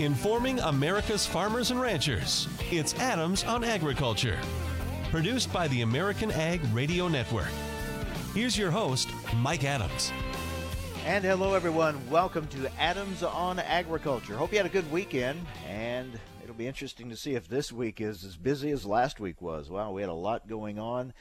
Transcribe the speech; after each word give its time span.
informing 0.00 0.60
America's 0.60 1.26
farmers 1.26 1.70
and 1.70 1.80
ranchers. 1.80 2.46
It's 2.70 2.94
Adams 2.94 3.42
on 3.44 3.64
Agriculture, 3.64 4.38
produced 5.10 5.52
by 5.52 5.66
the 5.68 5.82
American 5.82 6.30
Ag 6.30 6.60
Radio 6.72 7.08
Network. 7.08 7.50
Here's 8.32 8.56
your 8.56 8.70
host, 8.70 9.08
Mike 9.36 9.64
Adams. 9.64 10.12
And 11.04 11.24
hello, 11.24 11.54
everyone. 11.54 11.98
Welcome 12.10 12.46
to 12.48 12.70
Adams 12.80 13.24
on 13.24 13.58
Agriculture. 13.58 14.36
Hope 14.36 14.52
you 14.52 14.58
had 14.58 14.66
a 14.66 14.70
good 14.70 14.90
weekend, 14.92 15.44
and 15.66 16.18
it'll 16.44 16.54
be 16.54 16.68
interesting 16.68 17.08
to 17.10 17.16
see 17.16 17.34
if 17.34 17.48
this 17.48 17.72
week 17.72 18.00
is 18.00 18.22
as 18.24 18.36
busy 18.36 18.70
as 18.70 18.86
last 18.86 19.18
week 19.18 19.42
was. 19.42 19.68
Wow, 19.68 19.92
we 19.92 20.02
had 20.02 20.10
a 20.10 20.14
lot 20.14 20.46
going 20.46 20.78
on, 20.78 21.12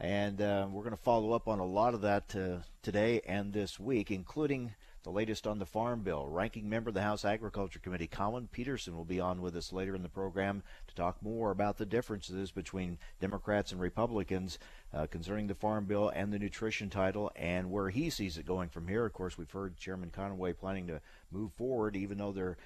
and 0.00 0.42
uh, 0.42 0.66
we're 0.70 0.82
going 0.82 0.94
to 0.94 1.02
follow 1.02 1.32
up 1.32 1.48
on 1.48 1.60
a 1.60 1.66
lot 1.66 1.94
of 1.94 2.02
that 2.02 2.34
uh, 2.36 2.62
today 2.82 3.22
and 3.26 3.54
this 3.54 3.80
week, 3.80 4.10
including 4.10 4.74
the 5.02 5.10
latest 5.10 5.46
on 5.46 5.58
the 5.58 5.66
Farm 5.66 6.02
Bill. 6.02 6.26
Ranking 6.26 6.68
member 6.68 6.88
of 6.88 6.94
the 6.94 7.02
House 7.02 7.24
Agriculture 7.24 7.78
Committee, 7.78 8.06
Collin 8.06 8.48
Peterson, 8.48 8.96
will 8.96 9.04
be 9.04 9.20
on 9.20 9.40
with 9.40 9.56
us 9.56 9.72
later 9.72 9.94
in 9.94 10.02
the 10.02 10.08
program 10.08 10.62
to 10.86 10.94
talk 10.94 11.22
more 11.22 11.50
about 11.50 11.78
the 11.78 11.86
differences 11.86 12.50
between 12.50 12.98
Democrats 13.20 13.72
and 13.72 13.80
Republicans 13.80 14.58
uh, 14.92 15.06
concerning 15.06 15.46
the 15.46 15.54
Farm 15.54 15.84
Bill 15.84 16.08
and 16.08 16.32
the 16.32 16.38
nutrition 16.38 16.90
title 16.90 17.30
and 17.36 17.70
where 17.70 17.90
he 17.90 18.10
sees 18.10 18.38
it 18.38 18.46
going 18.46 18.68
from 18.68 18.88
here. 18.88 19.06
Of 19.06 19.12
course, 19.12 19.38
we've 19.38 19.50
heard 19.50 19.76
Chairman 19.76 20.10
Conaway 20.10 20.56
planning 20.56 20.86
to 20.88 21.00
move 21.30 21.52
forward, 21.52 21.96
even 21.96 22.18
though 22.18 22.32
there 22.32 22.56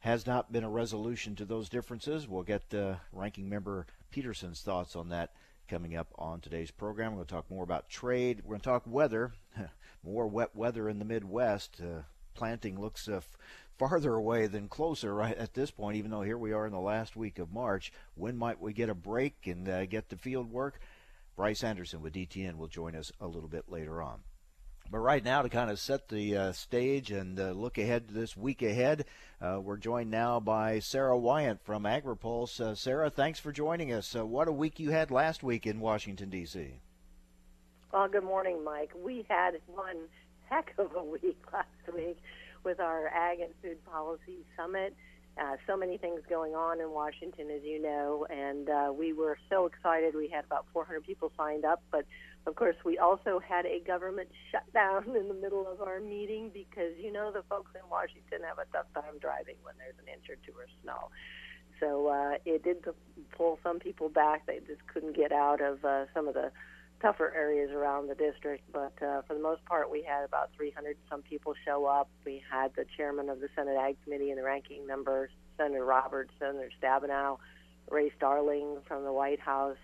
has 0.00 0.26
not 0.26 0.52
been 0.52 0.64
a 0.64 0.70
resolution 0.70 1.34
to 1.36 1.44
those 1.44 1.68
differences. 1.68 2.28
We'll 2.28 2.42
get 2.42 2.72
uh, 2.74 2.96
Ranking 3.12 3.48
Member 3.48 3.86
Peterson's 4.10 4.60
thoughts 4.60 4.96
on 4.96 5.08
that 5.08 5.32
coming 5.68 5.96
up 5.96 6.08
on 6.16 6.40
today's 6.40 6.70
program. 6.70 7.12
We're 7.12 7.18
going 7.18 7.26
to 7.26 7.34
talk 7.34 7.50
more 7.50 7.64
about 7.64 7.88
trade. 7.88 8.42
We're 8.44 8.50
going 8.50 8.60
to 8.60 8.64
talk 8.64 8.82
weather. 8.86 9.32
More 10.06 10.26
wet 10.26 10.54
weather 10.54 10.88
in 10.88 10.98
the 10.98 11.04
Midwest. 11.04 11.80
Uh, 11.80 12.02
planting 12.34 12.80
looks 12.80 13.08
uh, 13.08 13.20
farther 13.76 14.14
away 14.14 14.46
than 14.46 14.68
closer 14.68 15.14
right 15.14 15.36
at 15.36 15.54
this 15.54 15.70
point, 15.70 15.96
even 15.96 16.10
though 16.10 16.22
here 16.22 16.38
we 16.38 16.52
are 16.52 16.66
in 16.66 16.72
the 16.72 16.78
last 16.78 17.16
week 17.16 17.38
of 17.38 17.52
March. 17.52 17.92
When 18.14 18.36
might 18.36 18.60
we 18.60 18.72
get 18.72 18.88
a 18.88 18.94
break 18.94 19.46
and 19.46 19.68
uh, 19.68 19.86
get 19.86 20.08
the 20.08 20.16
field 20.16 20.50
work? 20.50 20.80
Bryce 21.36 21.62
Anderson 21.62 22.00
with 22.00 22.14
DTN 22.14 22.56
will 22.56 22.68
join 22.68 22.96
us 22.96 23.12
a 23.20 23.26
little 23.26 23.48
bit 23.48 23.64
later 23.68 24.00
on. 24.00 24.20
But 24.90 24.98
right 24.98 25.24
now, 25.24 25.42
to 25.42 25.48
kind 25.48 25.70
of 25.70 25.80
set 25.80 26.08
the 26.08 26.36
uh, 26.36 26.52
stage 26.52 27.10
and 27.10 27.38
uh, 27.40 27.50
look 27.50 27.76
ahead 27.76 28.08
to 28.08 28.14
this 28.14 28.36
week 28.36 28.62
ahead, 28.62 29.04
uh, 29.40 29.60
we're 29.60 29.76
joined 29.76 30.10
now 30.10 30.38
by 30.38 30.78
Sarah 30.78 31.18
Wyant 31.18 31.60
from 31.64 31.82
AgriPulse. 31.82 32.60
Uh, 32.60 32.74
Sarah, 32.74 33.10
thanks 33.10 33.40
for 33.40 33.50
joining 33.50 33.92
us. 33.92 34.14
Uh, 34.14 34.24
what 34.24 34.48
a 34.48 34.52
week 34.52 34.78
you 34.78 34.90
had 34.90 35.10
last 35.10 35.42
week 35.42 35.66
in 35.66 35.80
Washington, 35.80 36.30
D.C. 36.30 36.80
Well, 37.92 38.08
good 38.08 38.24
morning, 38.24 38.64
Mike. 38.64 38.90
We 38.96 39.24
had 39.28 39.52
one 39.66 40.08
heck 40.50 40.74
of 40.76 40.90
a 40.96 41.04
week 41.22 41.38
last 41.52 41.68
week 41.94 42.18
with 42.64 42.80
our 42.80 43.06
Ag 43.08 43.38
and 43.40 43.54
Food 43.62 43.82
Policy 43.84 44.44
Summit. 44.56 44.94
Uh, 45.40 45.56
so 45.66 45.76
many 45.76 45.96
things 45.96 46.20
going 46.28 46.54
on 46.54 46.80
in 46.80 46.90
Washington, 46.90 47.48
as 47.50 47.62
you 47.62 47.80
know, 47.80 48.26
and 48.28 48.68
uh, 48.68 48.92
we 48.92 49.12
were 49.12 49.38
so 49.48 49.66
excited. 49.66 50.14
We 50.16 50.28
had 50.28 50.44
about 50.46 50.66
400 50.72 51.04
people 51.04 51.30
signed 51.36 51.64
up, 51.64 51.82
but 51.92 52.06
of 52.46 52.56
course, 52.56 52.76
we 52.84 52.98
also 52.98 53.38
had 53.38 53.66
a 53.66 53.80
government 53.86 54.30
shutdown 54.50 55.04
in 55.16 55.28
the 55.28 55.34
middle 55.34 55.66
of 55.70 55.80
our 55.80 56.00
meeting 56.00 56.50
because 56.52 56.92
you 56.98 57.12
know 57.12 57.30
the 57.30 57.42
folks 57.48 57.70
in 57.74 57.88
Washington 57.88 58.40
have 58.48 58.58
a 58.58 58.66
tough 58.72 58.86
time 58.94 59.18
driving 59.20 59.56
when 59.62 59.74
there's 59.78 59.96
an 60.02 60.12
inch 60.12 60.24
or 60.28 60.36
two 60.44 60.58
of 60.58 60.68
snow. 60.82 61.10
So 61.78 62.08
uh, 62.08 62.38
it 62.44 62.64
did 62.64 62.84
pull 63.36 63.58
some 63.62 63.78
people 63.78 64.08
back. 64.08 64.46
They 64.46 64.58
just 64.66 64.84
couldn't 64.92 65.14
get 65.14 65.30
out 65.30 65.60
of 65.60 65.84
uh, 65.84 66.06
some 66.14 66.26
of 66.26 66.34
the 66.34 66.50
tougher 67.00 67.32
areas 67.34 67.70
around 67.70 68.08
the 68.08 68.14
district, 68.14 68.64
but 68.72 68.92
uh, 69.02 69.22
for 69.22 69.34
the 69.34 69.40
most 69.40 69.64
part, 69.64 69.90
we 69.90 70.02
had 70.02 70.24
about 70.24 70.50
300 70.56 70.96
some 71.10 71.22
people 71.22 71.54
show 71.64 71.84
up. 71.84 72.08
We 72.24 72.42
had 72.50 72.74
the 72.74 72.84
chairman 72.96 73.28
of 73.28 73.40
the 73.40 73.48
Senate 73.54 73.76
Ag 73.76 73.96
Committee 74.04 74.30
and 74.30 74.38
the 74.38 74.44
ranking 74.44 74.86
member, 74.86 75.30
Senator 75.56 75.84
Roberts, 75.84 76.32
Senator 76.38 76.70
Stabenow, 76.82 77.38
Ray 77.90 78.12
Starling 78.16 78.78
from 78.86 79.04
the 79.04 79.12
White 79.12 79.40
House, 79.40 79.76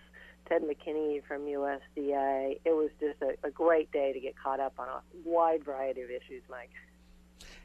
Ted 0.49 0.63
McKinney 0.63 1.23
from 1.25 1.43
USDA. 1.43 2.61
It 2.65 2.73
was 2.73 2.91
just 3.01 3.21
a, 3.23 3.47
a 3.47 3.51
great 3.51 3.93
day 3.93 4.13
to 4.13 4.21
get 4.21 4.35
caught 4.37 4.61
up 4.61 4.75
on 4.79 4.89
a 4.89 5.01
wide 5.25 5.65
variety 5.65 6.03
of 6.03 6.11
issues, 6.11 6.43
Mike. 6.51 6.71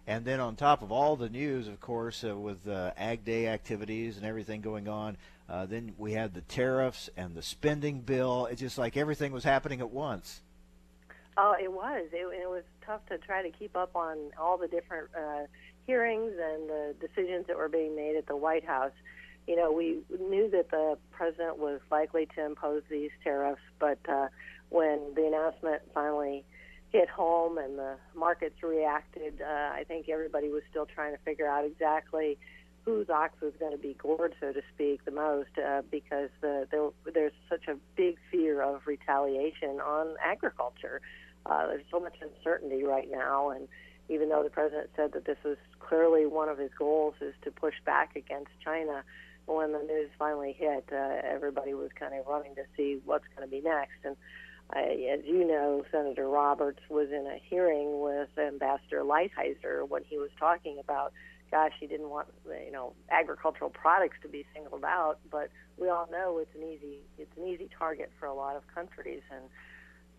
And 0.05 0.23
then 0.23 0.39
on 0.39 0.55
top 0.55 0.81
of 0.81 0.91
all 0.91 1.17
the 1.17 1.29
news, 1.29 1.67
of 1.67 1.81
course, 1.81 2.23
uh, 2.23 2.37
with 2.37 2.67
uh, 2.67 2.91
Ag 2.95 3.25
Day 3.25 3.47
activities 3.47 4.17
and 4.17 4.25
everything 4.25 4.61
going 4.61 4.87
on, 4.87 5.17
uh, 5.49 5.65
then 5.65 5.93
we 5.97 6.13
had 6.13 6.33
the 6.33 6.41
tariffs 6.41 7.09
and 7.15 7.35
the 7.35 7.41
spending 7.41 8.01
bill. 8.01 8.47
It's 8.47 8.59
just 8.59 8.77
like 8.77 8.97
everything 8.97 9.31
was 9.31 9.43
happening 9.43 9.79
at 9.79 9.91
once. 9.91 10.41
Oh, 11.37 11.55
it 11.61 11.71
was. 11.71 12.07
It, 12.11 12.25
it 12.41 12.49
was 12.49 12.63
tough 12.85 13.05
to 13.07 13.17
try 13.17 13.43
to 13.43 13.51
keep 13.51 13.77
up 13.77 13.95
on 13.95 14.17
all 14.39 14.57
the 14.57 14.67
different 14.67 15.09
uh, 15.15 15.43
hearings 15.85 16.33
and 16.33 16.69
the 16.69 16.95
decisions 16.99 17.45
that 17.47 17.57
were 17.57 17.69
being 17.69 17.95
made 17.95 18.15
at 18.17 18.27
the 18.27 18.35
White 18.35 18.65
House. 18.65 18.91
You 19.47 19.55
know, 19.55 19.71
we 19.71 19.99
knew 20.19 20.49
that 20.49 20.71
the 20.71 20.97
president 21.11 21.57
was 21.57 21.79
likely 21.89 22.27
to 22.35 22.45
impose 22.45 22.81
these 22.89 23.11
tariffs, 23.23 23.61
but 23.79 23.99
uh, 24.09 24.27
when 24.69 24.99
the 25.15 25.25
announcement 25.27 25.83
finally 25.93 26.43
hit 26.89 27.07
home 27.07 27.57
and 27.57 27.77
the 27.77 27.95
markets 28.15 28.61
reacted, 28.63 29.41
uh, 29.41 29.71
I 29.73 29.85
think 29.87 30.09
everybody 30.09 30.49
was 30.49 30.63
still 30.69 30.85
trying 30.85 31.13
to 31.13 31.21
figure 31.23 31.47
out 31.47 31.65
exactly 31.65 32.37
whose 32.87 33.09
ox 33.09 33.33
was 33.41 33.51
going 33.59 33.73
to 33.73 33.77
be 33.77 33.97
gored, 34.01 34.33
so 34.39 34.53
to 34.53 34.61
speak, 34.73 35.03
the 35.03 35.11
most, 35.11 35.49
uh, 35.57 35.81
because 35.91 36.29
the, 36.39 36.65
there, 36.71 36.87
there's 37.13 37.33
such 37.49 37.67
a 37.67 37.75
big 37.97 38.15
fear 38.31 38.61
of 38.61 38.87
retaliation 38.87 39.81
on 39.81 40.15
agriculture. 40.23 41.01
Uh, 41.45 41.67
there's 41.67 41.83
so 41.91 41.99
much 41.99 42.15
uncertainty 42.21 42.83
right 42.85 43.11
now, 43.11 43.49
and 43.49 43.67
even 44.07 44.29
though 44.29 44.41
the 44.41 44.49
president 44.49 44.89
said 44.95 45.11
that 45.11 45.25
this 45.25 45.35
was 45.43 45.57
clearly 45.81 46.25
one 46.25 46.47
of 46.47 46.57
his 46.57 46.71
goals 46.79 47.13
is 47.19 47.33
to 47.43 47.51
push 47.51 47.73
back 47.85 48.15
against 48.15 48.51
China, 48.63 49.03
when 49.47 49.73
the 49.73 49.79
news 49.79 50.09
finally 50.17 50.55
hit, 50.57 50.85
uh, 50.93 51.19
everybody 51.25 51.73
was 51.73 51.89
kind 51.99 52.13
of 52.13 52.25
running 52.25 52.55
to 52.55 52.63
see 52.77 53.01
what's 53.03 53.25
going 53.35 53.45
to 53.45 53.51
be 53.53 53.59
next. 53.61 53.99
And 54.05 54.15
I, 54.71 55.09
as 55.11 55.25
you 55.25 55.45
know, 55.45 55.83
Senator 55.91 56.29
Roberts 56.29 56.79
was 56.89 57.09
in 57.09 57.25
a 57.27 57.37
hearing 57.49 57.99
with 57.99 58.29
Ambassador 58.37 59.01
Lighthizer 59.03 59.85
when 59.85 60.03
he 60.05 60.17
was 60.17 60.29
talking 60.39 60.79
about 60.79 61.11
gosh, 61.51 61.73
he 61.79 61.87
didn't 61.87 62.09
want 62.09 62.27
you 62.65 62.71
know 62.71 62.93
agricultural 63.09 63.69
products 63.69 64.17
to 64.21 64.27
be 64.27 64.45
singled 64.53 64.83
out, 64.83 65.19
but 65.31 65.49
we 65.77 65.89
all 65.89 66.07
know 66.11 66.39
it's 66.39 66.55
an 66.55 66.63
easy 66.63 66.99
it's 67.17 67.31
an 67.37 67.47
easy 67.47 67.69
target 67.77 68.11
for 68.19 68.25
a 68.25 68.33
lot 68.33 68.55
of 68.55 68.63
countries, 68.73 69.21
and 69.31 69.45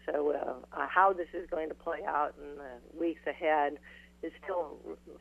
so 0.06 0.30
uh, 0.32 0.76
uh, 0.76 0.86
how 0.88 1.12
this 1.12 1.28
is 1.34 1.48
going 1.50 1.68
to 1.68 1.74
play 1.74 2.00
out 2.06 2.34
in 2.40 2.56
the 2.56 2.98
weeks 2.98 3.20
ahead 3.26 3.78
is 4.22 4.32
still 4.42 4.76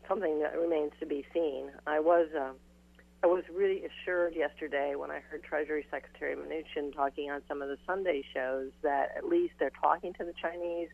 something 0.08 0.40
that 0.40 0.58
remains 0.58 0.92
to 1.00 1.06
be 1.06 1.26
seen. 1.34 1.70
I 1.86 2.00
was 2.00 2.28
uh, 2.38 2.54
I 3.24 3.28
was 3.28 3.44
really 3.54 3.84
assured 3.84 4.36
yesterday 4.36 4.94
when 4.96 5.10
I 5.10 5.20
heard 5.20 5.44
Treasury 5.44 5.86
Secretary 5.90 6.36
Mnuchin 6.36 6.94
talking 6.96 7.32
on 7.32 7.42
some 7.48 7.62
of 7.62 7.70
the 7.70 7.78
Sunday 7.86 8.24
shows 8.34 8.72
that 8.84 9.10
at 9.18 9.28
least 9.28 9.54
they're 9.60 9.72
talking 9.82 10.14
to 10.14 10.24
the 10.24 10.34
Chinese 10.40 10.90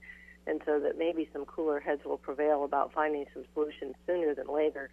and 0.45 0.61
so 0.65 0.79
that 0.79 0.97
maybe 0.97 1.29
some 1.31 1.45
cooler 1.45 1.79
heads 1.79 2.03
will 2.05 2.17
prevail 2.17 2.63
about 2.63 2.93
finding 2.93 3.25
some 3.33 3.43
solutions 3.53 3.95
sooner 4.05 4.33
than 4.33 4.47
later. 4.47 4.89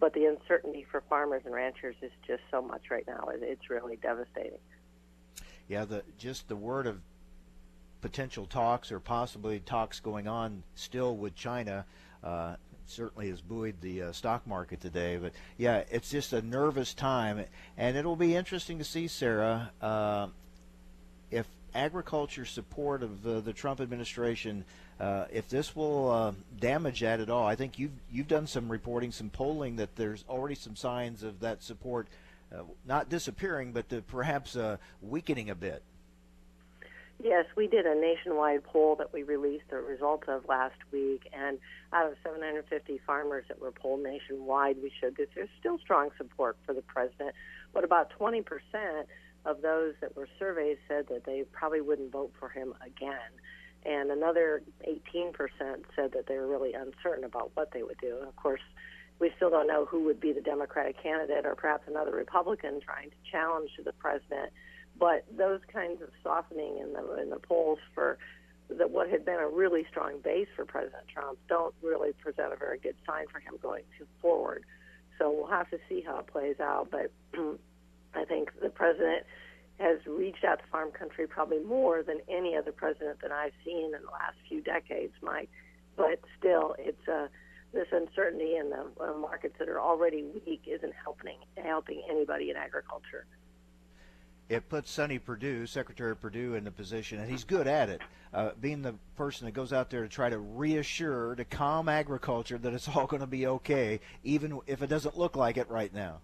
But 0.00 0.14
the 0.14 0.26
uncertainty 0.26 0.84
for 0.90 1.02
farmers 1.08 1.42
and 1.44 1.54
ranchers 1.54 1.96
is 2.02 2.10
just 2.26 2.42
so 2.50 2.60
much 2.60 2.90
right 2.90 3.06
now; 3.06 3.28
it's 3.32 3.70
really 3.70 3.96
devastating. 3.96 4.58
Yeah, 5.68 5.84
the 5.84 6.02
just 6.18 6.48
the 6.48 6.56
word 6.56 6.86
of 6.86 7.00
potential 8.00 8.46
talks 8.46 8.90
or 8.90 8.98
possibly 8.98 9.60
talks 9.60 10.00
going 10.00 10.26
on 10.26 10.64
still 10.74 11.16
with 11.16 11.34
China. 11.34 11.84
Uh, 12.22 12.56
certainly 12.86 13.30
has 13.30 13.40
buoyed 13.40 13.80
the 13.80 14.02
uh, 14.02 14.12
stock 14.12 14.46
market 14.46 14.80
today. 14.80 15.16
But 15.16 15.32
yeah, 15.56 15.84
it's 15.90 16.10
just 16.10 16.32
a 16.32 16.42
nervous 16.42 16.94
time, 16.94 17.44
and 17.76 17.96
it'll 17.96 18.16
be 18.16 18.34
interesting 18.34 18.78
to 18.78 18.84
see, 18.84 19.08
Sarah, 19.08 19.70
uh, 19.80 20.28
if 21.30 21.46
agriculture 21.74 22.44
support 22.44 23.02
of 23.02 23.22
the, 23.22 23.40
the 23.40 23.52
Trump 23.52 23.80
administration 23.80 24.64
uh, 25.00 25.24
if 25.32 25.48
this 25.48 25.74
will 25.74 26.10
uh, 26.10 26.32
damage 26.60 27.00
that 27.00 27.20
at 27.20 27.30
all, 27.30 27.46
I 27.46 27.56
think 27.56 27.78
you've 27.78 27.92
you've 28.10 28.28
done 28.28 28.46
some 28.46 28.70
reporting, 28.70 29.10
some 29.12 29.30
polling 29.30 29.76
that 29.76 29.96
there's 29.96 30.24
already 30.28 30.54
some 30.54 30.76
signs 30.76 31.22
of 31.22 31.40
that 31.40 31.62
support 31.62 32.06
uh, 32.54 32.62
not 32.86 33.08
disappearing, 33.08 33.72
but 33.72 34.06
perhaps 34.06 34.56
uh, 34.56 34.76
weakening 35.00 35.50
a 35.50 35.54
bit. 35.54 35.82
Yes, 37.22 37.46
we 37.56 37.68
did 37.68 37.86
a 37.86 37.94
nationwide 37.94 38.64
poll 38.64 38.96
that 38.96 39.12
we 39.12 39.22
released 39.22 39.64
the 39.70 39.76
results 39.76 40.24
of 40.28 40.44
last 40.48 40.74
week, 40.90 41.28
and 41.32 41.58
out 41.92 42.06
of 42.10 42.16
750 42.24 43.00
farmers 43.06 43.44
that 43.48 43.60
were 43.60 43.70
polled 43.70 44.02
nationwide, 44.02 44.76
we 44.82 44.90
showed 45.00 45.16
that 45.18 45.28
there's 45.34 45.48
still 45.60 45.78
strong 45.78 46.10
support 46.16 46.56
for 46.66 46.74
the 46.74 46.82
president, 46.82 47.34
but 47.72 47.84
about 47.84 48.10
20 48.10 48.42
percent 48.42 49.06
of 49.44 49.62
those 49.62 49.94
that 50.00 50.16
were 50.16 50.28
surveyed 50.38 50.78
said 50.86 51.08
that 51.08 51.24
they 51.24 51.44
probably 51.52 51.80
wouldn't 51.80 52.12
vote 52.12 52.32
for 52.38 52.48
him 52.48 52.74
again 52.84 53.18
and 53.84 54.10
another 54.10 54.62
18% 54.88 55.32
said 55.96 56.12
that 56.12 56.26
they 56.28 56.36
were 56.36 56.46
really 56.46 56.72
uncertain 56.74 57.24
about 57.24 57.50
what 57.54 57.72
they 57.72 57.82
would 57.82 57.98
do. 58.00 58.18
And 58.18 58.28
of 58.28 58.36
course, 58.36 58.60
we 59.18 59.30
still 59.36 59.50
don't 59.50 59.66
know 59.66 59.84
who 59.84 60.04
would 60.04 60.20
be 60.20 60.32
the 60.32 60.40
Democratic 60.40 61.02
candidate 61.02 61.46
or 61.46 61.54
perhaps 61.54 61.84
another 61.86 62.12
Republican 62.12 62.80
trying 62.80 63.10
to 63.10 63.16
challenge 63.30 63.70
the 63.84 63.92
president. 63.92 64.52
But 64.98 65.24
those 65.36 65.60
kinds 65.72 66.02
of 66.02 66.08
softening 66.22 66.78
in 66.78 66.92
the 66.92 67.22
in 67.22 67.30
the 67.30 67.38
polls 67.38 67.78
for 67.94 68.18
that 68.68 68.90
what 68.90 69.08
had 69.08 69.24
been 69.24 69.38
a 69.38 69.48
really 69.48 69.84
strong 69.90 70.20
base 70.22 70.48
for 70.54 70.64
President 70.64 71.08
Trump 71.12 71.38
don't 71.48 71.74
really 71.82 72.12
present 72.12 72.52
a 72.52 72.56
very 72.56 72.78
good 72.78 72.96
sign 73.06 73.26
for 73.30 73.38
him 73.38 73.54
going 73.60 73.84
forward. 74.20 74.64
So 75.18 75.30
we'll 75.30 75.50
have 75.50 75.70
to 75.70 75.78
see 75.88 76.02
how 76.06 76.20
it 76.20 76.26
plays 76.26 76.56
out. 76.60 76.88
But 76.90 77.10
I 78.14 78.24
think 78.24 78.50
the 78.60 78.70
president 78.70 79.24
has 79.82 79.98
reached 80.06 80.44
out 80.44 80.60
to 80.60 80.66
farm 80.70 80.92
country 80.92 81.26
probably 81.26 81.58
more 81.58 82.02
than 82.02 82.20
any 82.28 82.56
other 82.56 82.70
president 82.70 83.20
that 83.20 83.32
I've 83.32 83.52
seen 83.64 83.86
in 83.86 83.90
the 83.90 84.12
last 84.12 84.36
few 84.48 84.62
decades, 84.62 85.12
Mike. 85.20 85.50
But 85.96 86.20
still, 86.38 86.76
it's 86.78 87.08
uh, 87.08 87.26
this 87.72 87.88
uncertainty 87.90 88.56
in 88.56 88.70
the 88.70 88.86
uh, 89.00 89.18
markets 89.18 89.56
that 89.58 89.68
are 89.68 89.80
already 89.80 90.24
weak 90.46 90.62
isn't 90.66 90.92
helping 91.02 91.36
helping 91.56 92.02
anybody 92.08 92.50
in 92.50 92.56
agriculture. 92.56 93.26
It 94.48 94.68
puts 94.68 94.90
Sonny 94.90 95.18
Perdue, 95.18 95.66
Secretary 95.66 96.14
Perdue, 96.14 96.54
in 96.54 96.64
the 96.64 96.70
position, 96.70 97.18
and 97.18 97.30
he's 97.30 97.44
good 97.44 97.66
at 97.66 97.88
it, 97.88 98.02
uh, 98.34 98.50
being 98.60 98.82
the 98.82 98.94
person 99.16 99.46
that 99.46 99.52
goes 99.52 99.72
out 99.72 99.88
there 99.88 100.02
to 100.02 100.08
try 100.08 100.28
to 100.28 100.38
reassure, 100.38 101.34
to 101.34 101.44
calm 101.44 101.88
agriculture 101.88 102.58
that 102.58 102.74
it's 102.74 102.88
all 102.88 103.06
going 103.06 103.20
to 103.20 103.26
be 103.26 103.46
okay, 103.46 104.00
even 104.24 104.60
if 104.66 104.82
it 104.82 104.88
doesn't 104.88 105.16
look 105.16 105.36
like 105.36 105.56
it 105.56 105.68
right 105.70 105.94
now. 105.94 106.18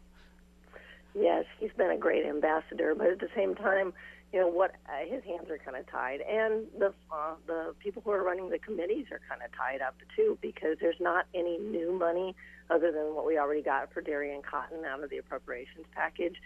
Yes, 1.15 1.45
he's 1.59 1.73
been 1.77 1.91
a 1.91 1.97
great 1.97 2.25
ambassador, 2.27 2.95
but 2.95 3.09
at 3.09 3.19
the 3.19 3.29
same 3.35 3.55
time, 3.55 3.93
you 4.33 4.41
know 4.41 4.49
what, 4.49 4.73
uh, 4.87 5.07
his 5.09 5.25
hands 5.25 5.49
are 5.51 5.59
kind 5.59 5.77
of 5.77 5.91
tied, 5.91 6.21
and 6.21 6.67
the 6.79 6.93
uh, 7.11 7.35
the 7.47 7.75
people 7.79 8.03
who 8.05 8.11
are 8.11 8.23
running 8.23 8.51
the 8.51 8.59
committees 8.59 9.07
are 9.11 9.21
kind 9.29 9.41
of 9.43 9.51
tied 9.57 9.81
up 9.81 9.97
too 10.15 10.37
because 10.43 10.77
there's 10.81 11.01
not 11.01 11.25
any 11.35 11.57
new 11.59 11.93
money 11.93 12.37
other 12.71 12.93
than 12.93 13.15
what 13.15 13.27
we 13.27 13.39
already 13.39 13.63
got 13.63 13.93
for 13.93 14.03
dairy 14.03 14.35
and 14.35 14.45
cotton 14.45 14.85
out 14.85 15.03
of 15.03 15.09
the 15.09 15.17
appropriations 15.17 15.87
package. 15.95 16.37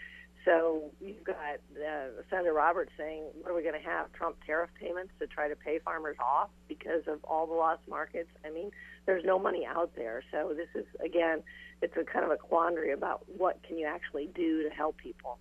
So 0.45 0.91
you've 1.01 1.23
got 1.23 1.59
uh, 1.75 2.23
Senator 2.29 2.53
Roberts 2.53 2.91
saying, 2.97 3.23
"What 3.41 3.51
are 3.51 3.55
we 3.55 3.63
going 3.63 3.79
to 3.79 3.89
have? 3.89 4.11
Trump 4.13 4.37
tariff 4.45 4.69
payments 4.79 5.11
to 5.19 5.27
try 5.27 5.49
to 5.49 5.55
pay 5.55 5.79
farmers 5.79 6.17
off 6.19 6.49
because 6.69 7.03
of 7.07 7.19
all 7.25 7.47
the 7.47 7.53
lost 7.53 7.81
markets?" 7.89 8.29
I 8.45 8.49
mean, 8.49 8.71
there's 9.05 9.25
no 9.25 9.39
money 9.39 9.65
out 9.65 9.95
there. 9.95 10.23
So 10.31 10.53
this 10.55 10.69
is 10.75 10.87
again, 11.03 11.43
it's 11.81 11.95
a 11.97 12.03
kind 12.03 12.25
of 12.25 12.31
a 12.31 12.37
quandary 12.37 12.91
about 12.91 13.23
what 13.37 13.61
can 13.63 13.77
you 13.77 13.85
actually 13.85 14.29
do 14.33 14.63
to 14.63 14.69
help 14.69 14.97
people. 14.97 15.37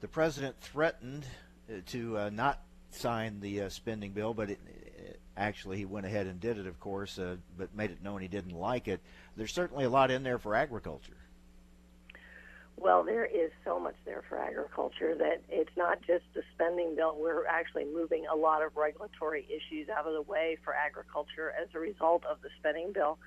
The 0.00 0.08
president 0.08 0.58
threatened 0.60 1.24
uh, 1.70 1.78
to 1.86 2.18
uh, 2.18 2.30
not 2.30 2.60
sign 2.90 3.40
the 3.40 3.62
uh, 3.62 3.68
spending 3.68 4.12
bill, 4.12 4.34
but 4.34 4.50
it, 4.50 4.60
it, 4.66 5.20
actually 5.36 5.78
he 5.78 5.84
went 5.84 6.06
ahead 6.06 6.26
and 6.26 6.40
did 6.40 6.58
it, 6.58 6.66
of 6.66 6.78
course, 6.80 7.18
uh, 7.18 7.36
but 7.58 7.74
made 7.74 7.90
it 7.90 8.02
known 8.02 8.20
he 8.20 8.28
didn't 8.28 8.54
like 8.54 8.88
it. 8.88 9.00
There's 9.36 9.52
certainly 9.52 9.84
a 9.84 9.90
lot 9.90 10.10
in 10.10 10.22
there 10.22 10.38
for 10.38 10.54
agriculture. 10.54 11.16
Well, 12.78 13.04
there 13.04 13.24
is 13.24 13.50
so 13.64 13.80
much 13.80 13.96
there 14.04 14.22
for 14.28 14.38
agriculture 14.38 15.14
that 15.16 15.42
it's 15.48 15.74
not 15.76 16.02
just 16.06 16.24
the 16.34 16.42
spending 16.54 16.94
bill. 16.94 17.16
We're 17.18 17.46
actually 17.46 17.86
moving 17.86 18.26
a 18.30 18.36
lot 18.36 18.62
of 18.62 18.76
regulatory 18.76 19.46
issues 19.48 19.88
out 19.88 20.06
of 20.06 20.12
the 20.12 20.22
way 20.22 20.58
for 20.62 20.74
agriculture 20.74 21.52
as 21.60 21.68
a 21.74 21.78
result 21.78 22.24
of 22.26 22.42
the 22.42 22.50
spending 22.58 22.92
bill. 22.92 23.18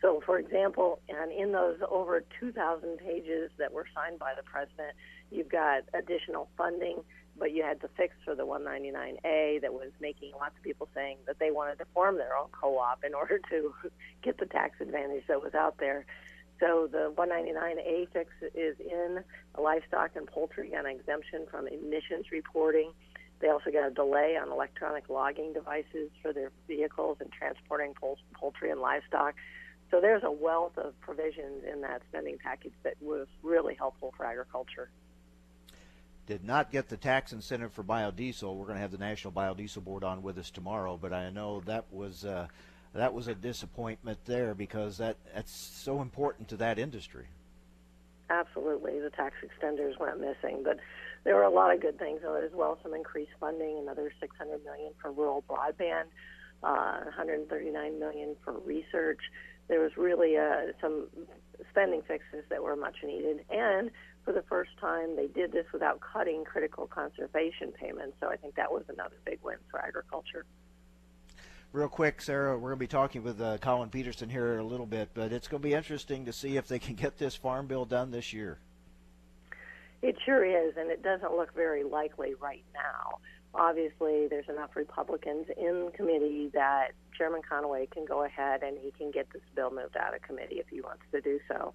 So, 0.00 0.22
for 0.24 0.38
example, 0.38 1.00
and 1.08 1.32
in 1.32 1.52
those 1.52 1.78
over 1.90 2.22
2,000 2.38 2.98
pages 2.98 3.50
that 3.58 3.72
were 3.72 3.86
signed 3.94 4.18
by 4.18 4.32
the 4.36 4.42
president, 4.42 4.94
you've 5.30 5.48
got 5.48 5.82
additional 5.94 6.48
funding, 6.56 7.02
but 7.38 7.52
you 7.52 7.62
had 7.64 7.80
to 7.80 7.88
fix 7.96 8.14
for 8.24 8.34
the 8.34 8.46
199A 8.46 9.62
that 9.62 9.72
was 9.72 9.90
making 10.00 10.32
lots 10.38 10.56
of 10.56 10.62
people 10.62 10.88
saying 10.94 11.16
that 11.26 11.38
they 11.38 11.50
wanted 11.50 11.78
to 11.78 11.86
form 11.94 12.16
their 12.18 12.36
own 12.36 12.48
co-op 12.52 13.02
in 13.02 13.14
order 13.14 13.40
to 13.50 13.74
get 14.22 14.38
the 14.38 14.46
tax 14.46 14.80
advantage 14.80 15.24
that 15.26 15.42
was 15.42 15.54
out 15.54 15.78
there. 15.78 16.06
So 16.60 16.88
the 16.90 17.12
199A 17.16 18.08
fix 18.12 18.30
is 18.54 18.76
in 18.78 19.24
livestock 19.58 20.12
and 20.14 20.26
poultry 20.26 20.70
got 20.70 20.86
an 20.86 20.92
exemption 20.92 21.46
from 21.50 21.66
emissions 21.66 22.26
reporting. 22.30 22.92
They 23.40 23.48
also 23.48 23.70
got 23.70 23.86
a 23.86 23.90
delay 23.90 24.38
on 24.40 24.50
electronic 24.50 25.08
logging 25.08 25.52
devices 25.52 26.10
for 26.22 26.32
their 26.32 26.52
vehicles 26.68 27.18
and 27.20 27.30
transporting 27.32 27.94
poultry 28.34 28.70
and 28.70 28.80
livestock. 28.80 29.34
So 29.90 30.00
there's 30.00 30.22
a 30.22 30.30
wealth 30.30 30.78
of 30.78 30.98
provisions 31.00 31.64
in 31.70 31.80
that 31.82 32.02
spending 32.08 32.38
package 32.42 32.72
that 32.84 32.94
was 33.00 33.26
really 33.42 33.74
helpful 33.74 34.14
for 34.16 34.24
agriculture. 34.24 34.88
Did 36.26 36.42
not 36.42 36.72
get 36.72 36.88
the 36.88 36.96
tax 36.96 37.32
incentive 37.32 37.72
for 37.72 37.84
biodiesel. 37.84 38.54
We're 38.56 38.64
going 38.64 38.76
to 38.76 38.80
have 38.80 38.92
the 38.92 38.98
National 38.98 39.32
Biodiesel 39.32 39.84
Board 39.84 40.04
on 40.04 40.22
with 40.22 40.38
us 40.38 40.50
tomorrow, 40.50 40.98
but 41.00 41.12
I 41.12 41.30
know 41.30 41.60
that 41.66 41.92
was. 41.92 42.24
Uh, 42.24 42.46
that 42.94 43.12
was 43.12 43.28
a 43.28 43.34
disappointment 43.34 44.18
there 44.24 44.54
because 44.54 44.98
that 44.98 45.16
that's 45.34 45.52
so 45.52 46.00
important 46.00 46.48
to 46.48 46.56
that 46.56 46.78
industry. 46.78 47.26
Absolutely, 48.30 49.00
the 49.00 49.10
tax 49.10 49.34
extenders 49.44 49.98
went 49.98 50.20
missing, 50.20 50.62
but 50.64 50.78
there 51.24 51.34
were 51.34 51.42
a 51.42 51.50
lot 51.50 51.74
of 51.74 51.80
good 51.80 51.98
things 51.98 52.20
as 52.24 52.52
well. 52.54 52.78
Some 52.82 52.94
increased 52.94 53.32
funding, 53.38 53.78
another 53.78 54.12
600 54.20 54.64
million 54.64 54.92
for 55.00 55.12
rural 55.12 55.44
broadband, 55.48 56.04
uh, 56.62 57.04
139 57.04 57.98
million 57.98 58.36
for 58.44 58.54
research. 58.60 59.20
There 59.68 59.80
was 59.80 59.92
really 59.96 60.36
uh, 60.36 60.72
some 60.80 61.08
spending 61.70 62.02
fixes 62.02 62.44
that 62.48 62.62
were 62.62 62.76
much 62.76 62.96
needed, 63.02 63.44
and 63.50 63.90
for 64.24 64.32
the 64.32 64.42
first 64.48 64.70
time, 64.80 65.16
they 65.16 65.26
did 65.26 65.52
this 65.52 65.66
without 65.72 66.00
cutting 66.00 66.44
critical 66.44 66.86
conservation 66.86 67.72
payments. 67.72 68.16
So 68.20 68.30
I 68.30 68.36
think 68.36 68.54
that 68.54 68.72
was 68.72 68.84
another 68.88 69.16
big 69.24 69.38
win 69.42 69.56
for 69.70 69.80
agriculture. 69.80 70.46
Real 71.74 71.88
quick, 71.88 72.22
Sarah, 72.22 72.56
we're 72.56 72.68
going 72.68 72.78
to 72.78 72.84
be 72.84 72.86
talking 72.86 73.24
with 73.24 73.40
uh, 73.40 73.58
Collin 73.58 73.90
Peterson 73.90 74.28
here 74.28 74.58
a 74.58 74.62
little 74.62 74.86
bit, 74.86 75.08
but 75.12 75.32
it's 75.32 75.48
going 75.48 75.60
to 75.60 75.68
be 75.68 75.74
interesting 75.74 76.24
to 76.24 76.32
see 76.32 76.56
if 76.56 76.68
they 76.68 76.78
can 76.78 76.94
get 76.94 77.18
this 77.18 77.34
farm 77.34 77.66
bill 77.66 77.84
done 77.84 78.12
this 78.12 78.32
year. 78.32 78.58
It 80.00 80.14
sure 80.24 80.44
is, 80.44 80.76
and 80.76 80.88
it 80.88 81.02
doesn't 81.02 81.32
look 81.32 81.52
very 81.52 81.82
likely 81.82 82.34
right 82.40 82.62
now. 82.74 83.18
Obviously, 83.56 84.28
there's 84.28 84.48
enough 84.48 84.76
Republicans 84.76 85.46
in 85.56 85.90
committee 85.94 86.48
that 86.54 86.92
Chairman 87.18 87.40
Conaway 87.42 87.90
can 87.90 88.04
go 88.04 88.22
ahead 88.22 88.62
and 88.62 88.78
he 88.80 88.92
can 88.92 89.10
get 89.10 89.26
this 89.32 89.42
bill 89.56 89.72
moved 89.72 89.96
out 89.96 90.14
of 90.14 90.22
committee 90.22 90.60
if 90.60 90.68
he 90.68 90.80
wants 90.80 91.02
to 91.10 91.20
do 91.20 91.40
so. 91.48 91.74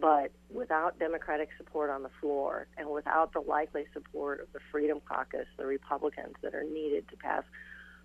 But 0.00 0.30
without 0.48 1.00
Democratic 1.00 1.48
support 1.56 1.90
on 1.90 2.04
the 2.04 2.10
floor 2.20 2.68
and 2.78 2.88
without 2.88 3.32
the 3.32 3.40
likely 3.40 3.86
support 3.92 4.40
of 4.42 4.52
the 4.52 4.60
Freedom 4.70 5.00
Caucus, 5.04 5.48
the 5.56 5.66
Republicans 5.66 6.36
that 6.42 6.54
are 6.54 6.62
needed 6.62 7.08
to 7.08 7.16
pass 7.16 7.42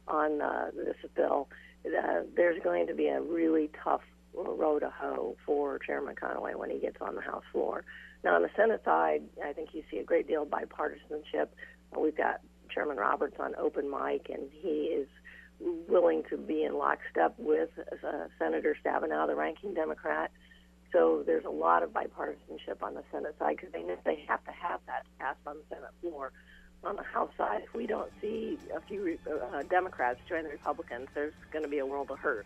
on 0.07 0.41
uh, 0.41 0.71
this 0.75 0.95
bill, 1.15 1.47
uh, 1.85 2.21
there's 2.35 2.61
going 2.63 2.87
to 2.87 2.93
be 2.93 3.07
a 3.07 3.21
really 3.21 3.69
tough 3.83 4.01
row 4.33 4.79
to 4.79 4.89
hoe 4.89 5.35
for 5.45 5.79
Chairman 5.79 6.15
Conaway 6.15 6.55
when 6.55 6.69
he 6.69 6.79
gets 6.79 6.97
on 7.01 7.15
the 7.15 7.21
House 7.21 7.43
floor. 7.51 7.85
Now, 8.23 8.35
on 8.35 8.41
the 8.41 8.49
Senate 8.55 8.81
side, 8.83 9.21
I 9.43 9.53
think 9.53 9.69
you 9.73 9.83
see 9.91 9.97
a 9.97 10.03
great 10.03 10.27
deal 10.27 10.43
of 10.43 10.49
bipartisanship. 10.49 11.47
Uh, 11.95 11.99
we've 11.99 12.17
got 12.17 12.41
Chairman 12.73 12.97
Roberts 12.97 13.35
on 13.39 13.55
open 13.55 13.89
mic, 13.89 14.29
and 14.29 14.49
he 14.51 14.85
is 14.85 15.07
willing 15.87 16.23
to 16.29 16.37
be 16.37 16.63
in 16.63 16.77
lockstep 16.77 17.35
with 17.37 17.69
uh, 17.79 18.25
Senator 18.39 18.75
Stabenow, 18.83 19.27
the 19.27 19.35
ranking 19.35 19.73
Democrat. 19.73 20.31
So 20.91 21.23
there's 21.25 21.45
a 21.45 21.49
lot 21.49 21.83
of 21.83 21.91
bipartisanship 21.91 22.81
on 22.81 22.93
the 22.93 23.03
Senate 23.11 23.35
side 23.39 23.57
because 23.57 23.71
they 23.73 23.83
know 23.83 23.97
they 24.05 24.23
have 24.27 24.43
to 24.45 24.51
have 24.51 24.79
that 24.87 25.03
passed 25.19 25.39
on 25.45 25.57
the 25.57 25.75
Senate 25.75 25.91
floor 26.01 26.31
on 26.83 26.95
the 26.95 27.03
House 27.03 27.31
side, 27.37 27.61
if 27.63 27.73
we 27.73 27.87
don't 27.87 28.11
see 28.21 28.57
a 28.75 28.79
few 28.81 29.17
uh, 29.27 29.63
Democrats 29.63 30.19
join 30.27 30.43
the 30.43 30.49
Republicans, 30.49 31.07
there's 31.13 31.33
going 31.51 31.63
to 31.63 31.69
be 31.69 31.79
a 31.79 31.85
world 31.85 32.11
of 32.11 32.19
hurt. 32.19 32.45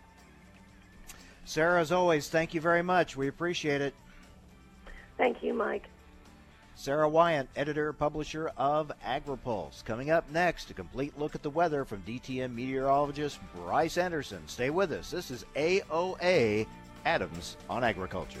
Sarah, 1.44 1.80
as 1.80 1.92
always, 1.92 2.28
thank 2.28 2.54
you 2.54 2.60
very 2.60 2.82
much. 2.82 3.16
We 3.16 3.28
appreciate 3.28 3.80
it. 3.80 3.94
Thank 5.16 5.42
you, 5.42 5.52
Mike. 5.52 5.88
Sarah 6.74 7.08
Wyant, 7.08 7.50
editor 7.56 7.92
publisher 7.92 8.50
of 8.56 8.90
AgriPulse. 9.04 9.84
Coming 9.84 10.10
up 10.10 10.30
next, 10.30 10.70
a 10.70 10.74
complete 10.74 11.18
look 11.18 11.34
at 11.34 11.42
the 11.42 11.50
weather 11.50 11.84
from 11.84 12.02
DTN 12.02 12.54
meteorologist 12.54 13.38
Bryce 13.54 13.98
Anderson. 13.98 14.40
Stay 14.46 14.70
with 14.70 14.90
us. 14.92 15.10
This 15.10 15.30
is 15.30 15.44
AOA 15.56 16.66
Adams 17.04 17.58
on 17.68 17.84
Agriculture. 17.84 18.40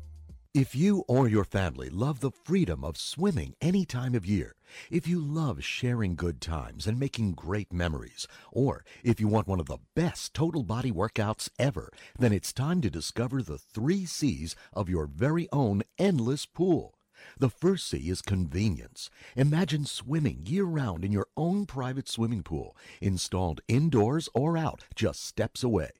If 0.53 0.75
you 0.75 1.05
or 1.07 1.29
your 1.29 1.45
family 1.45 1.89
love 1.89 2.19
the 2.19 2.29
freedom 2.29 2.83
of 2.83 2.97
swimming 2.97 3.53
any 3.61 3.85
time 3.85 4.13
of 4.13 4.25
year, 4.25 4.55
if 4.89 5.07
you 5.07 5.17
love 5.17 5.63
sharing 5.63 6.13
good 6.17 6.41
times 6.41 6.85
and 6.85 6.99
making 6.99 7.35
great 7.35 7.71
memories, 7.71 8.27
or 8.51 8.83
if 9.01 9.21
you 9.21 9.29
want 9.29 9.47
one 9.47 9.61
of 9.61 9.67
the 9.67 9.77
best 9.95 10.33
total 10.33 10.63
body 10.63 10.91
workouts 10.91 11.47
ever, 11.57 11.89
then 12.19 12.33
it's 12.33 12.51
time 12.51 12.81
to 12.81 12.89
discover 12.89 13.41
the 13.41 13.57
three 13.57 14.05
C's 14.05 14.57
of 14.73 14.89
your 14.89 15.05
very 15.05 15.47
own 15.53 15.83
endless 15.97 16.45
pool. 16.45 16.95
The 17.37 17.49
first 17.49 17.87
C 17.87 18.09
is 18.09 18.21
convenience. 18.21 19.09
Imagine 19.37 19.85
swimming 19.85 20.45
year 20.45 20.65
round 20.65 21.05
in 21.05 21.13
your 21.13 21.27
own 21.37 21.65
private 21.65 22.09
swimming 22.09 22.43
pool, 22.43 22.75
installed 22.99 23.61
indoors 23.69 24.27
or 24.33 24.57
out, 24.57 24.83
just 24.95 25.23
steps 25.25 25.63
away. 25.63 25.91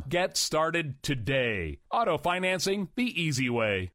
Get 0.09 0.37
started 0.37 1.01
today. 1.03 1.79
Auto 1.91 2.17
financing 2.17 2.89
the 2.95 3.21
easy 3.21 3.49
way. 3.49 3.91